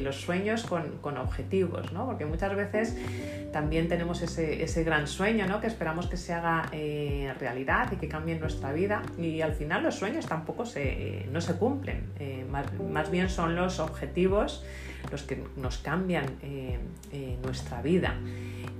los 0.01 0.19
sueños 0.19 0.65
con, 0.65 1.17
objetivos, 1.17 1.93
¿no? 1.93 2.05
porque 2.07 2.25
muchas 2.25 2.53
veces 2.55 2.97
también 3.53 3.87
tenemos 3.87 4.21
ese, 4.21 4.83
gran 4.83 5.07
sueño 5.07 5.47
¿no? 5.47 5.61
que 5.61 5.67
esperamos 5.67 6.07
que 6.07 6.17
se 6.17 6.33
haga 6.33 6.69
realidad 7.39 7.89
y 7.93 7.95
que 7.97 8.09
cambie 8.09 8.37
nuestra 8.37 8.73
vida 8.73 9.01
y 9.17 9.39
al 9.39 9.53
final 9.53 9.83
los 9.83 9.95
sueños 9.95 10.25
tampoco 10.25 10.65
se, 10.65 11.25
no 11.31 11.39
se 11.39 11.55
cumplen, 11.55 12.03
más, 12.49 12.65
más, 12.79 13.09
bien 13.09 13.29
son 13.29 13.55
los 13.55 13.79
objetivos 13.79 14.65
los 15.11 15.23
que 15.23 15.41
nos 15.55 15.77
cambian 15.77 16.25
nuestra 17.41 17.81
vida 17.81 18.15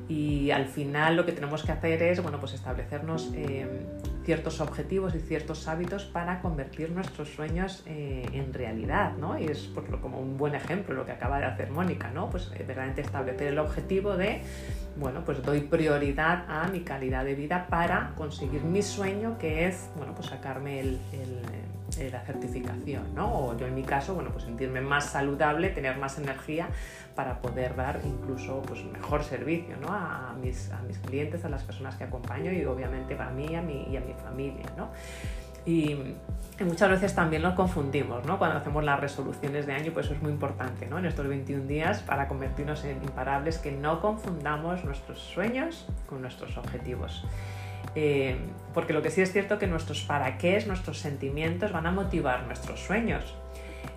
y 0.08 0.52
al 0.52 0.66
final 0.66 1.16
lo 1.16 1.26
que 1.26 1.32
tenemos 1.32 1.64
que 1.64 1.72
hacer 1.72 2.02
es 2.04 2.22
bueno, 2.22 2.40
pues 2.40 2.54
establecernos 2.54 3.32
eh, 3.34 3.68
ciertos 4.24 4.62
objetivos 4.62 5.16
y 5.16 5.20
ciertos 5.20 5.68
hábitos 5.68 6.06
para 6.06 6.42
convertir 6.42 6.92
nuestros 6.92 7.30
sueños 7.30 7.84
eh, 7.86 8.28
en 8.34 8.54
realidad, 8.54 9.14
¿no? 9.18 9.40
Y 9.40 9.46
es 9.46 9.72
como 10.02 10.20
un 10.20 10.38
buen 10.38 10.56
ejemplo 10.56 10.94
lo 10.96 11.06
que 11.06 11.12
acaba 11.12 11.40
de 11.40 11.46
hacer 11.46 11.72
Mónica, 11.72 12.12
¿no? 12.12 12.30
Pues 12.30 12.52
eh, 12.54 12.58
verdaderamente 12.60 13.02
establecer 13.02 13.48
el 13.48 13.60
objetivo 13.60 14.16
de, 14.16 14.42
bueno, 14.98 15.24
pues 15.26 15.42
doy 15.44 15.62
prioridad 15.62 16.46
a 16.48 16.68
mi 16.68 16.82
calidad 16.82 17.26
de 17.26 17.36
vida 17.36 17.68
para 17.68 18.14
conseguir 18.16 18.64
mi 18.64 18.82
sueño, 18.82 19.38
que 19.40 19.68
es, 19.68 19.90
bueno, 19.96 20.14
pues 20.14 20.28
sacarme 20.28 20.80
el 20.80 21.00
eh, 21.98 22.10
la 22.12 22.22
certificación, 22.22 23.16
¿no? 23.16 23.34
O 23.34 23.58
yo 23.58 23.68
en 23.68 23.76
mi 23.76 23.84
caso, 23.84 24.16
bueno, 24.16 24.32
pues 24.32 24.44
sentirme 24.44 24.82
más 24.82 25.12
saludable, 25.12 25.70
tener 25.70 25.98
más 25.98 26.18
energía 26.18 26.70
para 27.16 27.40
poder 27.42 27.76
dar 27.76 28.02
incluso 28.04 28.62
pues, 28.62 28.84
mejor 28.84 29.24
servicio 29.24 29.78
¿no? 29.78 29.88
a, 29.90 30.36
mis, 30.42 30.72
a 30.72 30.82
mis 30.82 30.98
clientes, 31.00 31.46
a 31.46 31.50
las 31.50 31.64
personas 31.64 31.96
que 31.96 32.04
acompaño 32.04 32.52
y 32.52 32.66
obviamente 32.66 33.16
para 33.16 33.32
mí 33.32 33.48
y 33.50 33.56
a 33.56 33.62
mi, 33.62 34.14
familia, 34.22 34.66
¿no? 34.78 34.90
Y, 35.66 36.16
muchas 36.64 36.90
veces 36.90 37.14
también 37.14 37.42
nos 37.42 37.54
confundimos, 37.54 38.26
¿no? 38.26 38.38
Cuando 38.38 38.58
hacemos 38.58 38.84
las 38.84 39.00
resoluciones 39.00 39.66
de 39.66 39.74
año, 39.74 39.92
pues 39.92 40.06
eso 40.06 40.16
es 40.16 40.22
muy 40.22 40.32
importante, 40.32 40.86
¿no? 40.86 41.00
En 41.00 41.06
estos 41.06 41.28
21 41.28 41.66
días 41.66 42.02
para 42.02 42.28
convertirnos 42.30 42.86
en 42.86 43.04
imparables, 43.04 43.58
que 43.58 43.72
no 43.72 44.00
confundamos 44.00 44.86
nuestros 44.86 45.20
sueños 45.20 45.86
con 46.08 46.22
nuestros 46.22 46.58
objetivos. 46.58 47.26
Eh, 47.96 48.36
porque 48.74 48.92
lo 48.92 49.02
que 49.02 49.10
sí 49.10 49.22
es 49.22 49.32
cierto 49.32 49.58
que 49.58 49.68
nuestros 49.68 50.02
para 50.02 50.38
qué, 50.38 50.62
nuestros 50.68 51.00
sentimientos 51.00 51.72
van 51.72 51.88
a 51.88 51.92
motivar 51.92 52.44
nuestros 52.46 52.82
sueños, 52.82 53.34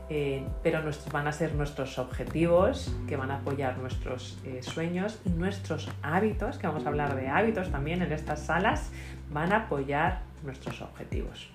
eh, 0.09 0.47
pero 0.63 0.81
van 1.13 1.27
a 1.27 1.33
ser 1.33 1.55
nuestros 1.55 1.99
objetivos 1.99 2.95
que 3.09 3.17
van 3.17 3.31
a 3.33 3.39
apoyar 3.39 3.77
nuestros 3.79 4.39
eh, 4.45 4.63
sueños 4.63 5.21
y 5.25 5.31
nuestros 5.31 5.91
hábitos, 6.03 6.59
que 6.59 6.69
vamos 6.69 6.87
a 6.87 6.89
hablar 6.89 7.17
de 7.17 7.29
hábitos 7.29 7.71
también 7.71 8.01
en 8.03 8.13
estas 8.13 8.41
salas, 8.41 8.91
van 9.31 9.53
a 9.53 9.65
apoyar 9.65 10.23
nuestros 10.45 10.81
objetivos. 10.81 11.51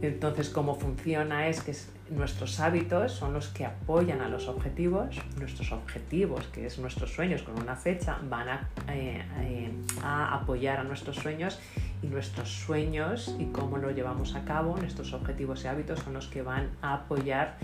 Entonces, 0.00 0.48
cómo 0.48 0.76
funciona 0.76 1.48
es 1.48 1.60
que 1.62 1.74
nuestros 2.10 2.60
hábitos 2.60 3.12
son 3.12 3.32
los 3.32 3.48
que 3.48 3.66
apoyan 3.66 4.20
a 4.20 4.28
los 4.28 4.48
objetivos, 4.48 5.16
nuestros 5.38 5.72
objetivos, 5.72 6.46
que 6.46 6.66
es 6.66 6.78
nuestros 6.78 7.12
sueños 7.12 7.42
con 7.42 7.60
una 7.60 7.76
fecha, 7.76 8.18
van 8.28 8.48
a, 8.48 8.68
eh, 8.88 9.22
eh, 9.40 9.70
apoyar 10.02 10.80
a 10.80 10.84
nuestros 10.84 11.16
sueños. 11.16 11.58
Y 12.00 12.06
nuestros 12.06 12.48
sueños 12.48 13.34
y 13.40 13.46
cómo 13.46 13.76
lo 13.78 13.90
llevamos 13.90 14.36
a 14.36 14.44
cabo, 14.44 14.76
nuestros 14.76 15.12
objetivos 15.12 15.64
y 15.64 15.66
hábitos 15.66 15.98
son 15.98 16.14
los 16.14 16.28
que 16.28 16.42
van 16.42 16.70
a 16.80 16.94
apoyar 16.94 17.56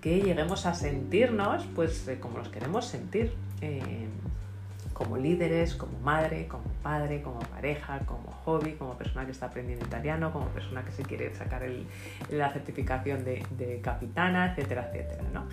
que 0.00 0.20
lleguemos 0.20 0.66
a 0.66 0.74
sentirnos 0.74 1.64
pues 1.74 2.06
eh, 2.06 2.20
como 2.20 2.38
los 2.38 2.48
queremos 2.48 2.86
sentir 2.86 3.32
como 5.02 5.16
líderes, 5.16 5.74
como 5.74 5.98
madre, 6.00 6.46
como 6.46 6.64
padre, 6.82 7.22
como 7.22 7.40
pareja, 7.40 7.98
como 8.06 8.30
hobby, 8.44 8.72
como 8.74 8.96
persona 8.96 9.24
que 9.24 9.32
está 9.32 9.46
aprendiendo 9.46 9.84
italiano, 9.84 10.32
como 10.32 10.46
persona 10.46 10.84
que 10.84 10.92
se 10.92 11.02
quiere 11.02 11.34
sacar 11.34 11.62
la 12.30 12.52
certificación 12.52 13.24
de, 13.24 13.80
capitana, 13.82 14.52
etcétera, 14.52 14.90
etcétera. 14.92 15.24
¿no? 15.32 15.46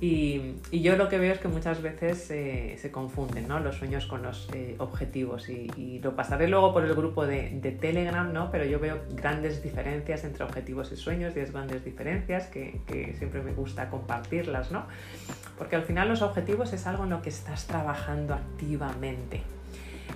Y, 0.00 0.54
yo 0.72 0.96
lo 0.96 1.10
que 1.10 1.18
veo 1.18 1.34
es 1.34 1.40
que 1.40 1.48
muchas 1.48 1.82
veces 1.82 2.30
eh, 2.30 2.76
se 2.80 2.90
confunden 2.90 3.48
los 3.48 3.76
sueños 3.76 4.06
con 4.06 4.22
los 4.22 4.48
eh, 4.54 4.74
objetivos 4.78 5.48
y, 5.50 6.00
lo 6.02 6.16
pasaré 6.16 6.48
luego 6.48 6.72
por 6.72 6.84
el 6.84 6.94
grupo 6.94 7.26
de, 7.26 7.50
Telegram, 7.78 8.32
¿no? 8.32 8.50
pero 8.50 8.64
yo 8.64 8.80
veo 8.80 9.02
grandes 9.10 9.62
diferencias 9.62 10.24
entre 10.24 10.44
objetivos 10.44 10.90
y 10.92 10.96
sueños, 10.96 11.34
10 11.34 11.52
grandes 11.52 11.84
diferencias 11.84 12.46
que, 12.46 12.80
siempre 13.18 13.42
me 13.42 13.52
gusta 13.52 13.90
compartirlas. 13.90 14.72
¿no? 14.72 14.86
Porque 15.58 15.76
al 15.76 15.82
final 15.82 16.08
los 16.08 16.22
objetivos 16.22 16.72
es 16.72 16.86
algo 16.86 17.04
en 17.04 17.10
lo 17.10 17.20
que 17.20 17.28
estás 17.28 17.66
trabajando 17.66 18.34
activamente. 18.34 19.42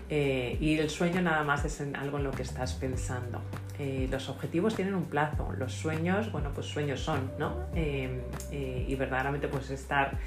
Eh, 0.08 0.56
y 0.60 0.78
el 0.78 0.88
sueño 0.88 1.20
nada 1.20 1.44
más 1.44 1.64
es 1.64 1.82
algo 1.94 2.18
en 2.18 2.24
lo 2.24 2.30
que 2.30 2.42
estás 2.42 2.72
pensando. 2.74 3.40
Eh, 3.78 4.08
los 4.10 4.28
objetivos 4.28 4.76
tienen 4.76 4.94
un 4.94 5.06
plazo, 5.06 5.52
los 5.58 5.72
sueños, 5.72 6.30
bueno, 6.30 6.50
pues 6.54 6.66
sueños 6.66 7.00
son, 7.00 7.32
¿no? 7.38 7.56
Eh, 7.74 8.86
y 8.86 8.94
verdaderamente 8.94 9.48
pues 9.48 9.70
estar 9.70 10.18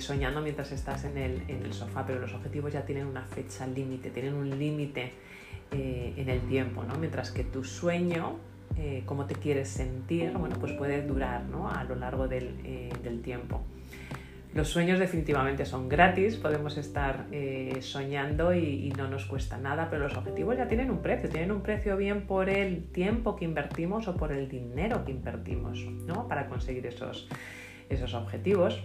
soñando 0.00 0.42
mientras 0.42 0.70
estás 0.72 1.04
en 1.04 1.16
el, 1.16 1.42
en 1.48 1.64
el, 1.64 1.72
sofá, 1.72 2.04
pero 2.06 2.20
los 2.20 2.34
objetivos 2.34 2.74
ya 2.74 2.84
tienen 2.84 3.06
una 3.06 3.22
fecha 3.22 3.66
límite, 3.66 4.10
tienen 4.10 4.34
un 4.34 4.58
límite 4.58 5.12
en 5.70 6.28
el 6.28 6.40
tiempo, 6.42 6.84
¿no? 6.84 6.96
Mientras 6.98 7.30
que 7.30 7.44
tu 7.44 7.64
sueño, 7.64 8.36
cómo 9.06 9.24
te 9.24 9.34
quieres 9.34 9.70
sentir, 9.70 10.32
bueno, 10.32 10.56
pues 10.60 10.72
puede 10.72 11.00
durar, 11.06 11.44
¿no? 11.44 11.70
A 11.70 11.84
lo 11.84 11.94
largo 11.94 12.28
del, 12.28 12.54
del 13.02 13.22
tiempo. 13.22 13.62
Los 14.54 14.68
sueños 14.68 14.98
definitivamente 14.98 15.64
son 15.64 15.88
gratis, 15.88 16.36
podemos 16.36 16.76
estar 16.76 17.26
eh, 17.32 17.78
soñando 17.80 18.54
y, 18.54 18.92
no 18.98 19.08
nos 19.08 19.24
cuesta 19.24 19.56
nada, 19.56 19.88
pero 19.88 20.02
los 20.02 20.16
objetivos 20.16 20.58
ya 20.58 20.68
tienen 20.68 20.90
un 20.90 20.98
precio, 21.00 21.30
tienen 21.30 21.52
un 21.52 21.62
precio 21.62 21.96
bien 21.96 22.26
por 22.26 22.50
el 22.50 22.84
tiempo 22.84 23.34
que 23.34 23.46
invertimos 23.46 24.08
o 24.08 24.16
por 24.16 24.30
el 24.30 24.50
dinero 24.50 25.06
que 25.06 25.12
invertimos 25.12 25.82
¿no? 26.06 26.28
para 26.28 26.48
conseguir 26.48 26.86
esos, 26.86 27.28
esos 27.88 28.12
objetivos. 28.12 28.78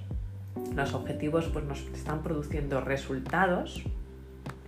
Los 0.73 0.93
objetivos 0.93 1.49
pues, 1.51 1.65
nos 1.65 1.81
están 1.93 2.23
produciendo 2.23 2.79
resultados, 2.79 3.83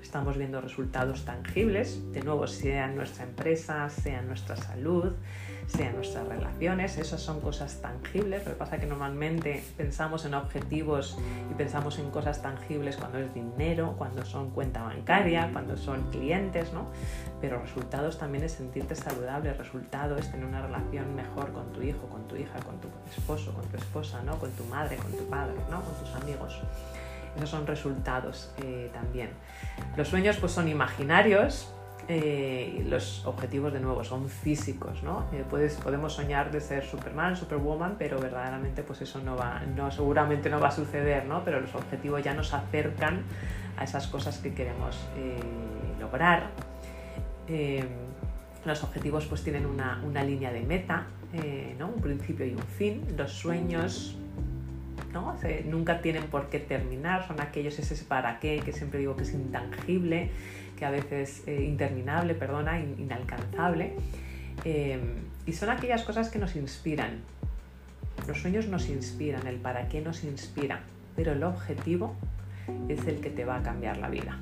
estamos 0.02 0.38
viendo 0.38 0.60
resultados 0.60 1.24
tangibles, 1.24 2.12
de 2.12 2.24
nuevo, 2.24 2.45
sea 2.45 2.89
en 2.89 2.97
nuestra 2.97 3.24
empresa, 3.24 3.88
sea 3.89 4.22
nuestra 4.22 4.58
salud, 4.58 5.14
sean 5.70 5.95
nuestras 5.95 6.28
relaciones, 6.28 6.97
esas 6.97 7.22
son 7.22 7.39
cosas 7.41 7.80
tangibles, 7.82 8.43
lo 8.45 8.51
que 8.51 8.57
pasa 8.57 8.76
es 8.76 8.82
que 8.82 8.88
normalmente 8.88 9.63
pensamos 9.78 10.26
en 10.26 10.34
objetivos 10.34 11.17
y 11.49 11.53
pensamos 11.53 11.99
en 11.99 12.09
cosas 12.09 12.41
tangibles 12.41 12.97
cuando 12.97 13.20
es 13.20 13.34
dinero, 13.34 13.95
cuando 13.97 14.26
son 14.26 14.49
cuenta 14.49 14.82
bancaria, 14.84 15.49
cuando 15.53 15.78
son 15.78 16.09
clientes, 16.09 16.74
¿no? 16.74 16.88
Pero 17.39 17.61
resultados 17.61 18.17
también 18.17 18.43
es 18.43 18.53
sentirte 18.53 18.95
saludable, 18.95 19.53
resultado 19.53 20.17
es 20.17 20.32
tener 20.32 20.45
una 20.45 20.61
relación 20.61 21.15
mejor 21.15 21.53
con 21.53 21.72
tu 21.72 21.82
hijo, 21.82 22.07
con 22.07 22.28
tu 22.28 22.36
hija, 22.36 22.59
con 22.65 22.80
tu 22.80 22.88
esposo, 23.15 23.53
con 23.53 23.65
tu 23.67 23.78
esposa, 23.78 24.22
¿no? 24.24 24.38
Con 24.39 24.51
tu 24.51 24.63
madre, 24.65 24.97
con 24.97 25.11
tu 25.11 25.26
padre, 25.30 25.55
¿no? 25.70 25.82
Con 25.82 25.93
tus 25.95 26.13
amigos. 26.15 26.59
Esos 27.36 27.49
son 27.49 27.67
resultados 27.67 28.51
eh, 28.63 28.89
también. 28.93 29.30
Los 29.95 30.07
sueños 30.07 30.38
pues 30.38 30.51
son 30.51 30.67
imaginarios, 30.67 31.72
eh, 32.12 32.84
los 32.89 33.24
objetivos 33.28 33.72
de 33.72 33.80
nuevo 33.80 34.03
son 34.03 34.30
físicos, 34.30 35.03
¿no? 35.03 35.28
Eh, 35.32 35.45
podemos 35.47 36.12
soñar 36.12 36.49
de 36.49 36.60
ser 36.60 36.84
Superman, 36.84 37.36
Superwoman, 37.36 37.97
pero 37.99 38.20
verdaderamente 38.20 38.82
pues 38.82 39.01
eso 39.01 39.22
no 39.22 39.36
va, 39.36 39.62
no, 39.76 39.91
seguramente 39.91 40.49
no 40.49 40.60
va 40.60 40.70
a 40.70 40.72
suceder, 40.72 41.26
¿no? 41.26 41.43
Pero 41.45 41.62
los 41.62 41.76
objetivos 41.76 42.24
ya 42.24 42.34
nos 42.34 42.51
acercan 42.55 43.22
a 43.78 43.84
esas 43.84 44.07
cosas 44.07 44.39
que 44.39 44.55
queremos 44.55 44.97
eh, 45.18 45.38
lograr. 45.99 46.49
los 48.66 48.84
objetivos 48.84 49.28
pues 49.28 49.43
tienen 49.43 49.68
una, 49.68 50.01
una 50.03 50.24
línea 50.24 50.51
de 50.51 50.62
meta, 50.62 51.05
¿no? 51.78 51.89
Un 51.89 52.01
principio 52.01 52.43
y 52.43 52.53
un 52.53 52.64
fin. 52.64 53.05
Los 53.18 53.34
sueños 53.34 54.18
¿no? 55.14 55.38
nunca 55.66 56.01
tienen 56.01 56.24
por 56.24 56.49
qué 56.49 56.57
terminar, 56.57 57.28
son 57.28 57.39
aquellos 57.39 57.78
ese 57.78 58.03
para 58.03 58.39
qué, 58.39 58.62
que 58.66 58.74
siempre 58.74 58.99
digo 58.99 59.16
que 59.16 59.24
es 59.24 59.34
intangible, 59.34 60.32
que 60.80 60.86
a 60.86 60.91
veces 60.91 61.43
eh, 61.45 61.61
interminable, 61.65 62.34
perdona, 62.34 62.80
inalcanzable. 62.80 63.93
Eh, 64.63 64.99
y 65.45 65.51
son 65.51 65.69
aquellas 65.69 66.03
cosas 66.03 66.30
que 66.30 66.39
nos 66.39 66.55
inspiran. 66.55 67.19
Los 68.27 68.41
sueños 68.41 68.67
nos 68.67 68.88
inspiran, 68.88 69.45
el 69.45 69.57
para 69.57 69.89
qué 69.89 69.99
nos 69.99 70.23
inspira, 70.23 70.82
pero 71.15 71.34
el 71.34 71.43
objetivo 71.43 72.15
es 72.88 73.05
el 73.07 73.19
que 73.19 73.30
te 73.30 73.43
va 73.43 73.57
a 73.57 73.63
cambiar 73.63 73.97
la 73.97 74.09
vida. 74.09 74.39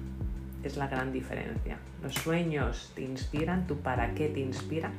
es 0.64 0.76
la 0.76 0.88
gran 0.88 1.14
diferencia. 1.14 1.78
Los 2.04 2.14
sueños 2.16 2.92
te 2.94 3.02
inspiran, 3.02 3.68
tu 3.68 3.78
para 3.78 4.14
qué 4.16 4.28
te 4.28 4.42
inspira, 4.42 4.92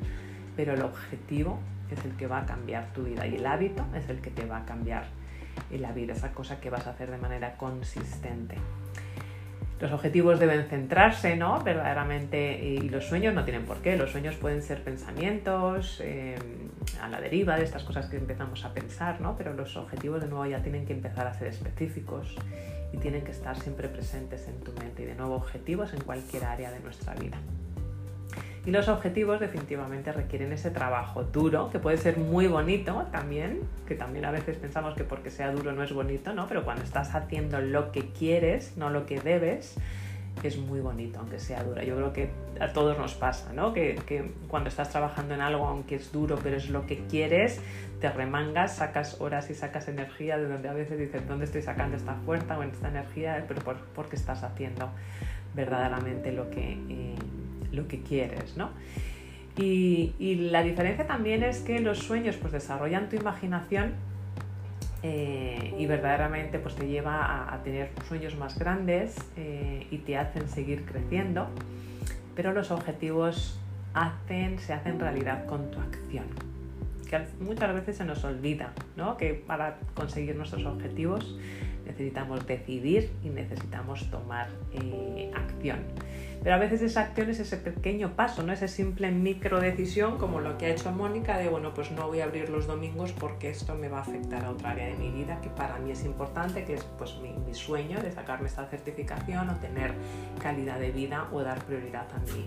pero 0.57 0.72
el 0.72 0.82
objetivo 0.82 1.59
es 1.91 2.03
el 2.05 2.12
que 2.12 2.26
va 2.26 2.39
a 2.39 2.47
cambiar 2.47 2.93
tu 2.95 3.03
vida 3.05 3.26
y 3.26 3.34
el 3.34 3.47
hábito 3.47 3.84
es 3.95 4.09
el 4.09 4.20
que 4.20 4.30
te 4.30 4.47
va 4.47 4.59
a 4.59 4.64
cambiar 4.64 5.07
la 5.70 5.93
vida, 5.93 6.14
esa 6.14 6.32
cosa 6.32 6.59
que 6.61 6.70
vas 6.70 6.86
a 6.86 6.91
hacer 6.91 7.11
de 7.11 7.18
manera 7.18 7.57
consistente. 7.57 8.57
Los 9.81 9.93
objetivos 9.93 10.41
deben 10.41 10.66
centrarse, 10.66 11.37
¿no? 11.37 11.62
Verdaderamente, 11.62 12.64
y 12.64 12.89
los 12.89 13.05
sueños 13.05 13.33
no 13.35 13.45
tienen 13.45 13.64
por 13.64 13.79
qué. 13.79 13.97
Los 13.97 14.11
sueños 14.11 14.35
pueden 14.35 14.61
ser 14.62 14.83
pensamientos 14.83 16.01
eh, 16.03 16.37
a 17.01 17.09
la 17.09 17.20
deriva 17.20 17.57
de 17.57 17.64
estas 17.64 17.85
cosas 17.85 18.07
que 18.07 18.16
empezamos 18.16 18.64
a 18.64 18.74
pensar, 18.74 19.20
¿no? 19.20 19.37
Pero 19.37 19.55
los 19.55 19.76
objetivos 19.76 20.20
de 20.20 20.29
nuevo 20.29 20.47
ya 20.47 20.62
tienen 20.62 20.85
que 20.85 20.95
empezar 20.95 21.29
a 21.29 21.35
ser 21.35 21.49
específicos 21.49 22.35
y 22.93 22.97
tienen 22.97 23.22
que 23.22 23.31
estar 23.31 23.57
siempre 23.57 23.89
presentes 23.89 24.49
en 24.49 24.59
tu 24.61 24.72
mente. 24.72 25.03
Y 25.05 25.07
de 25.07 25.14
nuevo, 25.14 25.37
objetivos 25.37 25.93
en 25.93 26.01
cualquier 26.01 26.45
área 26.45 26.72
de 26.72 26.81
nuestra 26.81 27.14
vida. 27.14 27.39
Y 28.69 28.71
los 28.71 28.87
objetivos 28.89 29.41
definitivamente 29.41 30.12
requieren 30.12 30.53
ese 30.53 30.71
trabajo 30.71 31.25
duro, 31.25 31.71
que 31.71 31.79
puede 31.79 31.97
ser 31.97 32.19
muy 32.19 32.49
bonito 32.49 33.07
también, 33.11 33.62
que 33.87 33.95
también 33.95 34.27
a 34.27 34.31
veces 34.31 34.59
pensamos 34.59 34.95
que 34.95 35.05
porque 35.05 35.31
sea 35.31 35.51
duro 35.53 35.73
no 35.73 35.83
es 35.83 35.91
bonito, 35.91 36.35
¿no? 36.35 36.47
Pero 36.47 36.66
cuando 36.66 36.85
estás 36.85 37.14
haciendo 37.14 37.62
lo 37.62 37.93
que 37.93 38.11
quieres, 38.11 38.77
no 38.77 38.91
lo 38.91 39.07
que 39.07 39.21
debes, 39.21 39.77
es 40.43 40.59
muy 40.59 40.81
bonito, 40.81 41.19
aunque 41.19 41.39
sea 41.39 41.64
duro. 41.64 41.83
Yo 41.83 41.97
creo 41.97 42.12
que 42.12 42.29
a 42.61 42.75
todos 42.75 42.99
nos 42.99 43.14
pasa, 43.14 43.55
¿no? 43.55 43.73
Que, 43.73 43.95
que, 44.05 44.33
cuando 44.49 44.69
estás 44.69 44.91
trabajando 44.91 45.33
en 45.33 45.41
algo, 45.41 45.66
aunque 45.66 45.95
es 45.95 46.12
duro, 46.12 46.39
pero 46.43 46.59
es 46.59 46.69
lo 46.69 46.85
que 46.85 47.07
quieres, 47.07 47.62
te 48.03 48.11
remangas, 48.11 48.77
sacas 48.77 49.19
horas 49.23 49.49
y 49.49 49.55
sacas 49.55 49.89
energía 49.89 50.37
de 50.37 50.47
donde 50.47 50.69
a 50.69 50.75
veces 50.75 50.99
dices, 50.99 51.27
¿dónde 51.27 51.47
estoy 51.47 51.62
sacando 51.62 51.97
esta 51.97 52.16
fuerza 52.27 52.59
o 52.59 52.62
esta 52.62 52.89
energía? 52.89 53.43
Pero 53.49 53.62
por, 53.62 53.79
porque 53.95 54.16
estás 54.16 54.43
haciendo 54.43 54.91
verdaderamente 55.55 56.33
lo 56.33 56.51
que... 56.51 56.73
Eh, 56.91 57.14
lo 57.73 57.89
que 57.89 58.01
quieres, 58.03 58.57
¿no? 58.57 58.71
Y, 59.57 60.49
la 60.51 60.62
diferencia 60.62 61.07
también 61.07 61.43
es 61.43 61.59
que 61.61 61.81
los 61.81 61.99
sueños 61.99 62.37
pues 62.37 62.53
desarrollan 62.53 63.09
tu 63.09 63.16
imaginación 63.16 63.95
eh, 65.03 65.75
y 65.77 65.87
verdaderamente 65.87 66.61
pues 66.61 66.77
te 66.77 66.87
lleva 66.87 67.53
a, 67.53 67.62
tener 67.64 67.91
sueños 68.07 68.37
más 68.37 68.57
grandes 68.59 69.16
eh, 69.37 69.87
y 69.91 69.99
te 69.99 70.16
hacen 70.16 70.49
seguir 70.49 70.85
creciendo, 70.85 71.49
pero 72.37 72.53
los 72.53 72.71
objetivos 72.71 73.59
hacen, 73.95 74.61
se 74.61 74.73
hacen 74.73 75.01
realidad 75.01 75.45
con 75.47 75.71
tu 75.73 75.81
acción, 75.81 76.27
que 77.11 77.21
muchas 77.41 77.75
veces 77.75 77.97
se 77.97 78.05
nos 78.05 78.23
olvida, 78.23 78.73
¿no? 78.97 79.16
que 79.16 79.35
para 79.35 79.79
conseguir 79.95 80.37
nuestros 80.37 80.64
objetivos 80.66 81.37
necesitamos 81.89 82.47
decidir 82.47 83.11
y 83.24 83.30
necesitamos 83.30 84.09
tomar 84.11 84.49
eh, 84.72 85.30
acción. 85.34 85.80
Pero 86.43 86.55
a 86.55 86.59
veces 86.59 86.82
esa 86.82 87.01
acción 87.01 87.30
es 87.30 87.41
ese 87.41 87.57
pequeño 87.57 88.14
paso, 88.14 88.43
¿no? 88.45 88.53
Esa 88.53 88.68
simple 88.68 89.11
micro 89.11 89.61
decisión, 89.61 90.18
como 90.18 90.41
lo 90.41 90.57
que 90.57 90.66
ha 90.66 90.68
hecho 90.68 90.93
Mónica, 90.93 91.36
de 91.36 91.49
bueno, 91.49 91.74
pues 91.74 91.91
no 91.91 92.07
voy 92.07 92.20
a 92.20 92.24
abrir 92.24 92.49
los 92.49 92.66
domingos 92.66 93.12
porque 93.12 93.51
esto 93.51 93.74
me 93.74 93.89
va 93.89 93.99
a 93.99 94.03
afectar 94.03 94.45
a 94.45 94.51
otra 94.51 94.70
área 94.70 94.86
de 94.86 94.95
mi 94.95 95.11
vida 95.11 95.41
que 95.41 95.49
para 95.49 95.78
mí 95.78 95.91
es 95.91 96.05
importante, 96.05 96.64
que 96.64 96.74
es 96.74 96.84
pues 96.97 97.16
mi, 97.20 97.34
sueño 97.55 98.01
de 98.01 98.12
sacarme 98.12 98.47
esta 98.47 98.66
certificación 98.66 99.49
o 99.49 99.57
tener 99.57 99.93
calidad 100.41 100.78
de 100.78 100.93
vida 100.93 101.28
o 101.32 101.43
dar 101.43 101.64
prioridad 101.64 102.07
a 102.14 102.18
mí, 102.32 102.47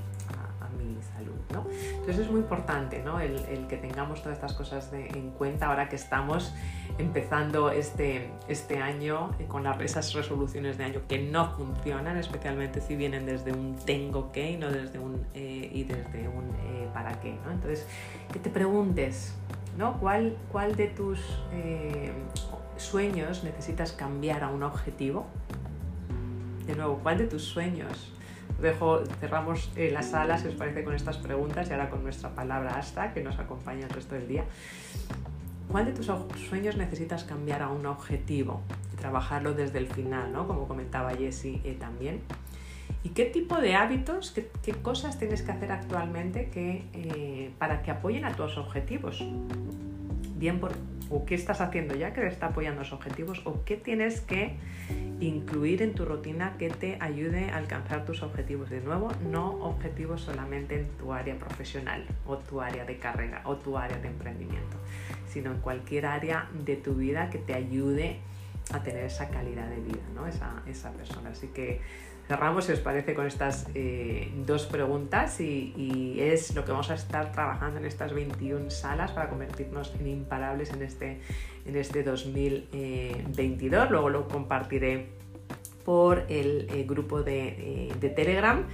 mi 0.78 1.02
salud. 1.02 1.34
¿no? 1.52 1.66
Entonces 1.70 2.20
es 2.20 2.32
muy 2.32 2.42
importante 2.42 3.02
¿no? 3.04 3.20
el, 3.20 3.68
que 3.68 3.78
tengamos 3.78 4.22
todas 4.22 4.38
estas 4.38 4.54
cosas 4.54 4.92
en 4.94 5.32
cuenta 5.32 5.68
ahora 5.68 5.90
que 5.90 5.96
estamos 5.96 6.54
empezando 6.98 7.72
este, 7.72 8.32
este 8.48 8.80
año 8.80 9.32
con 9.48 9.64
las, 9.64 9.80
esas 9.82 10.14
resoluciones 10.14 10.78
de 10.78 10.84
año 10.84 11.02
que 11.08 11.20
no 11.20 11.56
funcionan, 11.56 12.18
especialmente 12.18 12.82
si 12.82 12.96
vienen 12.96 13.26
desde 13.26 13.54
un 13.54 13.76
tengo 13.86 14.32
que 14.32 14.52
y 14.52 14.58
no 14.58 14.72
desde 14.72 15.00
un 15.00 15.26
eh, 15.34 15.70
y 15.72 15.84
desde 15.84 16.28
un 16.28 16.50
eh, 16.66 16.90
para 16.94 17.20
qué. 17.22 17.38
¿no? 17.46 17.52
Entonces, 17.52 17.88
que 18.32 18.40
te 18.40 18.50
preguntes 18.50 19.36
¿no? 19.78 19.98
¿Cuál, 20.00 20.36
cuál 20.52 20.76
de 20.76 20.88
tus 20.88 21.20
eh, 21.54 22.12
sueños 22.82 23.44
necesitas 23.44 23.92
cambiar 23.92 24.44
a 24.44 24.50
un 24.50 24.64
objetivo. 24.64 25.26
De 26.66 26.76
nuevo, 26.76 27.00
¿cuál 27.02 27.18
de 27.18 27.28
tus 27.28 27.44
sueños 27.44 28.14
dejo, 28.60 29.04
cerramos 29.20 29.72
eh, 29.76 29.92
la 29.92 30.02
sala, 30.02 30.38
si 30.38 30.48
os 30.48 30.56
parece, 30.56 30.84
con 30.84 30.94
estas 30.94 31.18
preguntas 31.18 31.70
y 31.70 31.74
ahora 31.74 31.90
con 31.90 32.04
nuestra 32.04 32.30
palabra 32.30 32.76
hasta 32.78 33.14
que 33.14 33.24
nos 33.24 33.40
acompaña 33.40 33.86
el 33.86 33.90
resto 33.90 34.16
del 34.16 34.28
día. 34.28 34.46
¿Cuál 35.70 35.86
de 35.86 35.94
tus 35.94 36.12
sueños 36.50 36.76
necesitas 36.76 37.24
cambiar 37.24 37.62
a 37.62 37.70
un 37.70 37.86
objetivo 37.86 38.62
y 38.94 38.98
trabajarlo 38.98 39.54
desde 39.54 39.78
el 39.78 39.88
final, 39.88 40.34
¿no? 40.34 40.48
como 40.48 40.68
comentaba 40.68 41.12
Jessie 41.12 41.62
eh, 41.64 41.78
también? 41.80 42.22
¿Y 43.04 43.10
qué 43.10 43.26
tipo 43.26 43.58
de 43.58 43.76
hábitos, 43.76 44.32
qué, 44.32 44.74
cosas 44.74 45.18
tienes 45.18 45.42
que 45.42 45.52
hacer 45.52 45.72
actualmente 45.72 46.50
que, 46.50 46.84
eh, 46.94 47.52
para 47.58 47.82
que 47.82 47.90
apoyen 47.90 48.26
a 48.26 48.36
tus 48.36 48.58
objetivos? 48.58 49.24
Bien 50.36 50.60
por, 50.60 50.74
o 51.12 51.26
qué 51.26 51.36
estás 51.36 51.62
haciendo 51.62 51.96
ya 51.96 52.14
que 52.14 52.22
te 52.22 52.28
está 52.28 52.48
apoyando 52.48 52.82
los 52.82 52.94
objetivos 52.94 53.42
o 53.46 53.64
qué 53.66 53.76
tienes 53.76 54.22
que 54.22 54.56
incluir 55.20 55.82
en 55.82 55.94
tu 55.94 56.06
rutina 56.06 56.56
que 56.58 56.70
te 56.70 56.98
ayude 57.00 57.52
a 57.52 57.58
alcanzar 57.58 58.06
tus 58.06 58.24
objetivos. 58.24 58.70
De 58.70 58.82
nuevo, 58.82 59.12
no 59.30 59.52
objetivos 59.64 60.22
solamente 60.22 60.80
en 60.80 60.88
tu 60.98 61.14
área 61.14 61.38
profesional 61.38 62.06
o 62.26 62.38
tu 62.38 62.62
área 62.62 62.86
de 62.86 62.98
carrera 62.98 63.42
o 63.46 63.58
tu 63.58 63.78
área 63.78 63.98
de 64.00 64.08
emprendimiento, 64.08 64.78
sino 65.28 65.52
en 65.52 65.58
cualquier 65.60 66.06
área 66.06 66.50
de 66.66 66.76
tu 66.78 66.96
vida 66.96 67.30
que 67.30 67.38
te 67.38 67.54
ayude 67.54 68.18
a 68.74 68.82
tener 68.82 69.04
esa 69.04 69.30
calidad 69.30 69.68
de 69.70 69.82
vida, 69.82 70.02
¿no? 70.16 70.28
esa, 70.28 70.64
esa 70.66 70.92
persona. 70.92 71.32
Así 71.32 71.48
que 71.48 71.82
cerramos, 72.28 72.66
si 72.66 72.72
os 72.72 72.80
parece, 72.80 73.14
con 73.14 73.28
estas 73.28 73.68
eh, 73.76 74.32
dos 74.46 74.66
preguntas 74.66 75.40
y, 75.40 76.16
es 76.20 76.56
lo 76.56 76.64
que 76.64 76.72
vamos 76.72 76.90
a 76.92 76.96
estar 76.96 77.32
trabajando 77.32 77.80
en 77.80 77.86
estas 77.86 78.14
21 78.14 78.70
salas 78.70 79.12
para 79.12 79.30
convertirnos 79.30 79.94
en 80.00 80.08
imparables 80.08 80.72
en 80.72 80.84
este, 80.84 81.20
en 81.66 81.76
este 81.76 82.04
2022. 82.04 83.92
Luego 83.92 84.10
lo 84.10 84.28
compartiré 84.28 85.10
por 85.84 86.26
el 86.30 86.68
eh, 86.70 86.86
grupo 86.88 87.24
eh, 87.26 87.92
de 88.00 88.10
Telegram, 88.10 88.66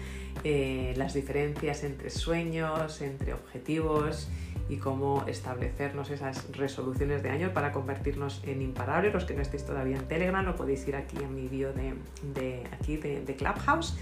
las 0.43 1.13
diferencias 1.13 1.83
entre 1.83 2.09
sueños, 2.09 3.01
entre 3.01 3.33
objetivos 3.33 4.29
y 4.69 4.77
cómo 4.77 5.23
establecernos 5.27 6.09
esas 6.09 6.51
resoluciones 6.55 7.23
de 7.23 7.29
año 7.29 7.53
para 7.53 7.71
convertirnos 7.71 8.41
en 8.45 8.61
imparables. 8.61 9.13
Los 9.13 9.25
que 9.25 9.33
no 9.33 9.41
estéis 9.41 9.65
todavía 9.65 9.97
en 9.97 10.07
Telegram, 10.07 10.45
lo 10.45 10.55
podéis 10.55 10.87
ir 10.87 10.95
aquí 10.95 11.17
en 11.17 11.35
mi 11.35 11.47
vídeo 11.47 11.73
de, 11.73 12.63
aquí 12.71 12.97
de, 12.97 13.35
Clubhouse 13.35 13.97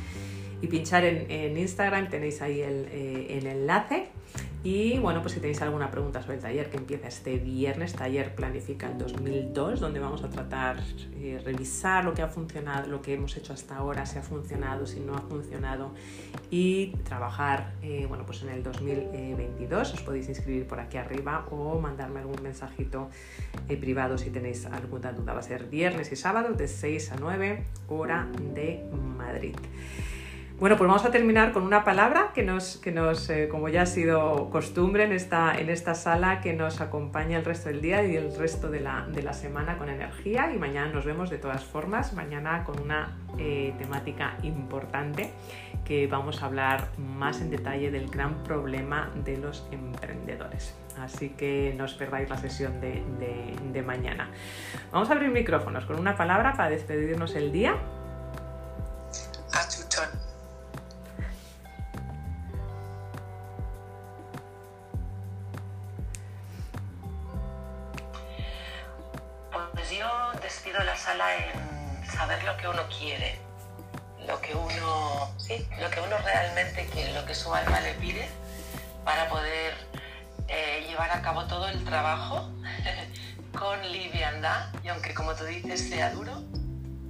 y 0.61 0.67
pinchar 0.67 1.03
en, 1.03 1.57
Instagram, 1.57 2.09
tenéis 2.09 2.41
ahí 2.41 2.61
el, 2.61 2.87
eh, 2.91 3.37
el 3.37 3.47
enlace 3.47 4.09
y 4.65 4.97
bueno, 4.97 5.21
pues 5.21 5.35
si 5.35 5.39
tenéis 5.39 5.61
alguna 5.61 5.91
pregunta 5.91 6.23
sobre 6.23 6.37
el 6.37 6.41
taller 6.41 6.71
que 6.71 6.77
empieza 6.77 7.07
este 7.07 7.37
viernes, 7.37 7.93
taller 7.93 8.33
Planifica 8.33 8.87
el 8.87 8.97
2002, 8.97 9.79
donde 9.79 9.99
vamos 9.99 10.23
a 10.23 10.29
tratar, 10.31 10.77
eh, 11.17 11.39
revisar 11.45 12.03
lo 12.03 12.15
que 12.15 12.23
ha 12.23 12.27
funcionado, 12.27 12.87
lo 12.87 12.99
que 12.99 13.13
hemos 13.13 13.37
hecho 13.37 13.53
hasta 13.53 13.77
ahora, 13.77 14.07
si 14.07 14.17
ha 14.17 14.23
funcionado, 14.23 14.87
si 14.87 15.01
no 15.01 15.13
ha 15.13 15.21
funcionado 15.21 15.91
y 16.49 16.95
trabajar, 17.03 17.73
eh, 17.83 18.07
bueno, 18.09 18.25
pues 18.25 18.41
en 18.41 18.49
el 18.49 18.63
2022. 18.63 19.93
Os 19.93 20.01
podéis 20.01 20.29
inscribir 20.29 20.65
por 20.65 20.79
aquí 20.79 20.97
arriba 20.97 21.45
o 21.51 21.79
mandarme 21.79 22.21
algún 22.21 22.41
mensajito 22.41 23.11
eh, 23.69 23.77
privado 23.77 24.17
si 24.17 24.31
tenéis 24.31 24.65
alguna 24.65 25.13
duda. 25.13 25.33
Va 25.33 25.41
a 25.41 25.43
ser 25.43 25.65
viernes 25.65 26.11
y 26.11 26.15
sábado 26.15 26.53
de 26.53 26.67
6 26.67 27.11
a 27.11 27.17
9 27.17 27.63
hora 27.87 28.27
de 28.55 28.83
Madrid. 29.15 29.55
Bueno, 30.57 30.77
pues 30.77 30.87
vamos 30.87 31.03
a 31.03 31.11
terminar 31.11 31.51
con 31.51 31.63
una 31.63 31.83
palabra 31.83 32.31
que 32.33 32.41
nos, 32.41 32.77
que 32.77 32.93
nos 32.93 33.29
eh, 33.29 33.49
como 33.49 33.67
ya 33.67 33.81
ha 33.81 33.85
sido 33.85 34.49
costumbre 34.49 35.03
en 35.03 35.11
esta, 35.11 35.53
en 35.59 35.69
esta 35.69 35.95
sala, 35.95 36.39
que 36.39 36.53
nos 36.53 36.79
acompaña 36.79 37.37
el 37.37 37.43
resto 37.43 37.67
del 37.67 37.81
día 37.81 38.05
y 38.05 38.15
el 38.15 38.33
resto 38.33 38.69
de 38.69 38.79
la, 38.79 39.05
de 39.05 39.21
la 39.21 39.33
semana 39.33 39.77
con 39.77 39.89
energía. 39.89 40.53
Y 40.53 40.57
mañana 40.57 40.93
nos 40.93 41.03
vemos 41.03 41.29
de 41.29 41.39
todas 41.39 41.65
formas, 41.65 42.13
mañana 42.13 42.63
con 42.63 42.79
una 42.79 43.17
eh, 43.37 43.73
temática 43.77 44.37
importante 44.43 45.29
que 45.83 46.07
vamos 46.07 46.41
a 46.41 46.45
hablar 46.45 46.87
más 46.97 47.41
en 47.41 47.49
detalle 47.49 47.91
del 47.91 48.07
gran 48.09 48.41
problema 48.43 49.11
de 49.25 49.35
los 49.35 49.67
emprendedores. 49.73 50.73
Así 50.97 51.31
que 51.31 51.75
no 51.77 51.83
os 51.83 51.95
perdáis 51.95 52.29
la 52.29 52.37
sesión 52.37 52.79
de, 52.79 53.03
de 53.73 53.81
mañana. 53.81 54.29
Vamos 54.93 55.09
a 55.09 55.13
abrir 55.13 55.31
micrófonos 55.31 55.85
con 55.85 55.99
una 55.99 56.15
palabra 56.15 56.53
para 56.53 56.69
despedirnos 56.69 57.35
el 57.35 57.51
día. 57.51 57.75
La 70.83 70.95
sala 70.95 71.35
en 71.35 72.05
saber 72.11 72.43
lo 72.43 72.57
que 72.57 72.67
uno 72.67 72.81
quiere, 72.89 73.39
lo 74.27 74.39
que 74.41 74.53
uno, 74.53 75.33
sí, 75.37 75.67
lo 75.79 75.89
que 75.89 76.01
uno 76.01 76.17
realmente 76.17 76.87
quiere, 76.87 77.13
lo 77.13 77.25
que 77.25 77.35
su 77.35 77.53
alma 77.53 77.79
le 77.81 77.93
pide 77.95 78.27
para 79.03 79.29
poder 79.29 79.73
eh, 80.47 80.85
llevar 80.87 81.11
a 81.11 81.21
cabo 81.21 81.45
todo 81.45 81.67
el 81.67 81.83
trabajo 81.83 82.49
con 83.57 83.81
liviandad 83.91 84.67
y 84.83 84.89
aunque 84.89 85.13
como 85.13 85.33
tú 85.35 85.45
dices 85.45 85.89
sea 85.89 86.11
duro, 86.11 86.43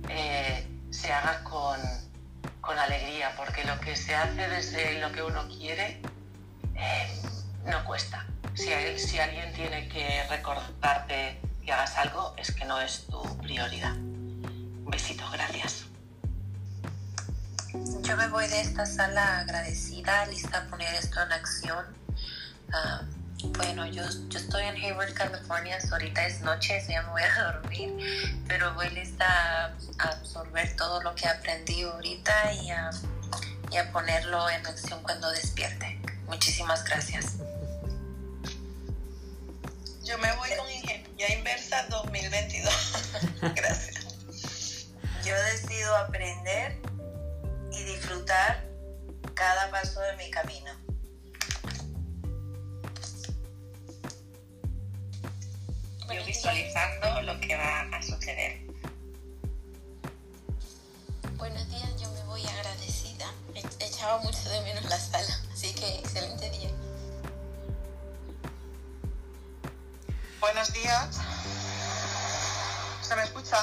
eh, 0.10 0.68
se 0.92 1.12
haga 1.12 1.44
con, 1.44 1.80
con 2.62 2.78
alegría, 2.78 3.34
porque 3.36 3.64
lo 3.64 3.80
que 3.80 3.96
se 3.96 4.16
hace 4.16 4.48
desde 4.48 5.00
lo 5.00 5.12
que 5.12 5.24
uno 5.24 5.48
quiere 5.48 6.02
eh, 6.76 7.22
no 7.66 7.84
cuesta. 7.86 8.26
Si, 8.54 8.70
si 9.00 9.20
alguien 9.20 9.52
tiene 9.54 9.90
que 9.90 10.24
recordarte 10.30 11.42
hagas 11.72 11.96
algo, 11.98 12.34
es 12.38 12.52
que 12.52 12.66
no 12.66 12.80
es 12.82 13.06
tu 13.08 13.22
prioridad. 13.40 13.96
Un 13.96 14.90
besito, 14.90 15.24
gracias. 15.32 15.86
Yo 18.02 18.16
me 18.16 18.28
voy 18.28 18.48
de 18.48 18.62
esta 18.62 18.86
sala 18.86 19.40
agradecida, 19.40 20.26
lista 20.28 20.60
a 20.60 20.66
poner 20.66 20.94
esto 20.96 21.22
en 21.22 21.32
acción. 21.32 21.86
Ah, 22.72 23.02
bueno, 23.58 23.86
yo, 23.86 24.04
yo 24.30 24.40
estoy 24.40 24.64
en 24.64 24.76
Hayward, 24.76 25.14
California, 25.14 25.78
ahorita 25.92 26.26
es 26.26 26.42
noche, 26.42 26.84
ya 26.88 27.02
me 27.04 27.10
voy 27.10 27.22
a 27.24 27.44
dormir, 27.52 28.44
pero 28.48 28.74
voy 28.76 28.90
lista 28.90 29.26
a 30.00 30.08
absorber 30.08 30.76
todo 30.76 31.02
lo 31.02 31.14
que 31.16 31.28
aprendí 31.28 31.84
ahorita 31.84 32.54
y 32.54 32.70
a, 32.72 32.90
y 33.72 33.78
a 33.78 33.92
ponerlo 33.92 34.50
en 34.50 34.66
acción 34.66 35.02
cuando 35.04 35.30
despierte. 35.32 36.00
Muchísimas 36.28 36.84
gracias. 36.84 37.38
Yo 40.06 40.16
me 40.20 40.32
voy 40.36 40.50
con 40.56 40.72
ingeniería 40.72 41.36
inversa 41.36 41.88
2022. 41.90 42.74
gracias. 43.56 44.06
Yo 45.26 45.36
decido 45.46 45.96
aprender 45.98 46.80
y 47.72 47.84
disfrutar 47.86 48.70
cada 49.34 49.72
paso 49.72 50.00
de 50.02 50.16
mi 50.18 50.30
camino. 50.30 50.72
Yo 56.14 56.24
visualizando 56.24 57.24
lo 57.24 57.40
que 57.42 57.56
va 57.56 57.90
a 57.92 58.02
suceder. 58.04 58.62
Buenos 61.38 61.68
días, 61.68 62.00
yo 62.00 62.12
me 62.12 62.24
voy 62.26 62.46
agradecida. 62.46 63.34
Echaba 63.80 64.20
mucho 64.20 64.50
de 64.52 64.62
menos 64.62 64.86
la 64.86 65.00
sala, 65.00 65.42
así 65.52 65.74
que 65.74 65.96
excelente 65.96 66.52
día. 66.52 66.70
Buenos 70.40 70.74
días. 70.74 71.22
¿Se 73.02 73.16
me 73.16 73.24
escucha? 73.24 73.58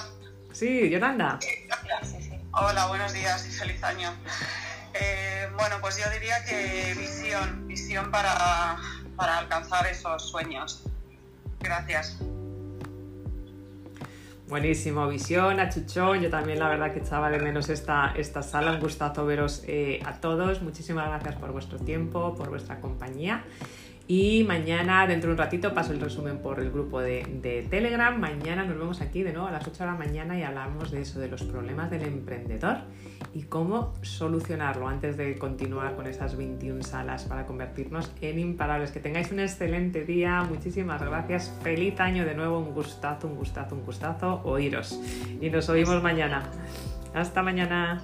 Sí, 0.52 0.90
Yolanda. 0.90 1.38
Sí, 1.40 2.22
sí. 2.22 2.32
Hola, 2.52 2.86
buenos 2.86 3.12
días 3.12 3.46
y 3.46 3.50
feliz 3.50 3.82
año. 3.82 4.14
Eh, 4.94 5.48
bueno, 5.56 5.76
pues 5.80 5.96
yo 5.96 6.10
diría 6.10 6.44
que 6.44 6.94
visión, 6.98 7.66
visión 7.66 8.10
para, 8.10 8.76
para 9.16 9.38
alcanzar 9.38 9.86
esos 9.86 10.28
sueños. 10.28 10.82
Gracias. 11.60 12.18
Buenísimo, 14.48 15.08
visión, 15.08 15.60
achuchón. 15.60 16.20
Yo 16.20 16.28
también 16.28 16.58
la 16.58 16.68
verdad 16.68 16.92
que 16.92 16.98
echaba 16.98 17.30
de 17.30 17.38
menos 17.38 17.70
esta, 17.70 18.12
esta 18.14 18.42
sala. 18.42 18.72
Un 18.72 18.80
gustazo 18.80 19.24
veros 19.24 19.62
eh, 19.66 20.02
a 20.04 20.20
todos. 20.20 20.60
Muchísimas 20.60 21.08
gracias 21.08 21.36
por 21.36 21.52
vuestro 21.52 21.78
tiempo, 21.78 22.34
por 22.34 22.50
vuestra 22.50 22.78
compañía. 22.78 23.44
Y 24.08 24.44
mañana, 24.44 25.06
dentro 25.06 25.28
de 25.28 25.34
un 25.34 25.38
ratito, 25.38 25.72
paso 25.72 25.92
el 25.92 26.00
resumen 26.00 26.38
por 26.38 26.60
el 26.60 26.70
grupo 26.70 27.00
de, 27.00 27.66
Telegram. 27.70 28.18
Mañana 28.18 28.64
nos 28.64 28.78
vemos 28.78 29.00
aquí 29.00 29.22
de 29.22 29.32
nuevo 29.32 29.48
a 29.48 29.52
las 29.52 29.66
8 29.66 29.84
de 29.84 29.90
la 29.90 29.96
mañana 29.96 30.38
y 30.38 30.42
hablamos 30.42 30.90
de 30.90 31.02
eso, 31.02 31.20
de 31.20 31.28
los 31.28 31.42
problemas 31.44 31.90
del 31.90 32.02
emprendedor 32.02 32.78
y 33.32 33.42
cómo 33.44 33.94
solucionarlo 34.02 34.88
antes 34.88 35.16
de 35.16 35.38
continuar 35.38 35.94
con 35.96 36.06
esas 36.06 36.36
21 36.36 36.82
salas 36.82 37.24
para 37.24 37.46
convertirnos 37.46 38.12
en 38.20 38.38
imparables. 38.38 38.90
Que 38.90 39.00
tengáis 39.00 39.30
un 39.30 39.40
excelente 39.40 40.04
día. 40.04 40.42
Muchísimas 40.42 41.00
gracias. 41.00 41.56
Feliz 41.62 41.98
año 42.00 42.24
de 42.24 42.34
nuevo. 42.34 42.58
Un 42.58 42.74
gustazo, 42.74 43.28
un 43.28 43.36
gustazo, 43.36 43.76
un 43.76 43.84
gustazo 43.84 44.42
oíros. 44.44 45.00
Y 45.40 45.48
nos 45.48 45.68
oímos 45.68 46.02
mañana. 46.02 46.42
Hasta 47.14 47.42
mañana. 47.42 48.02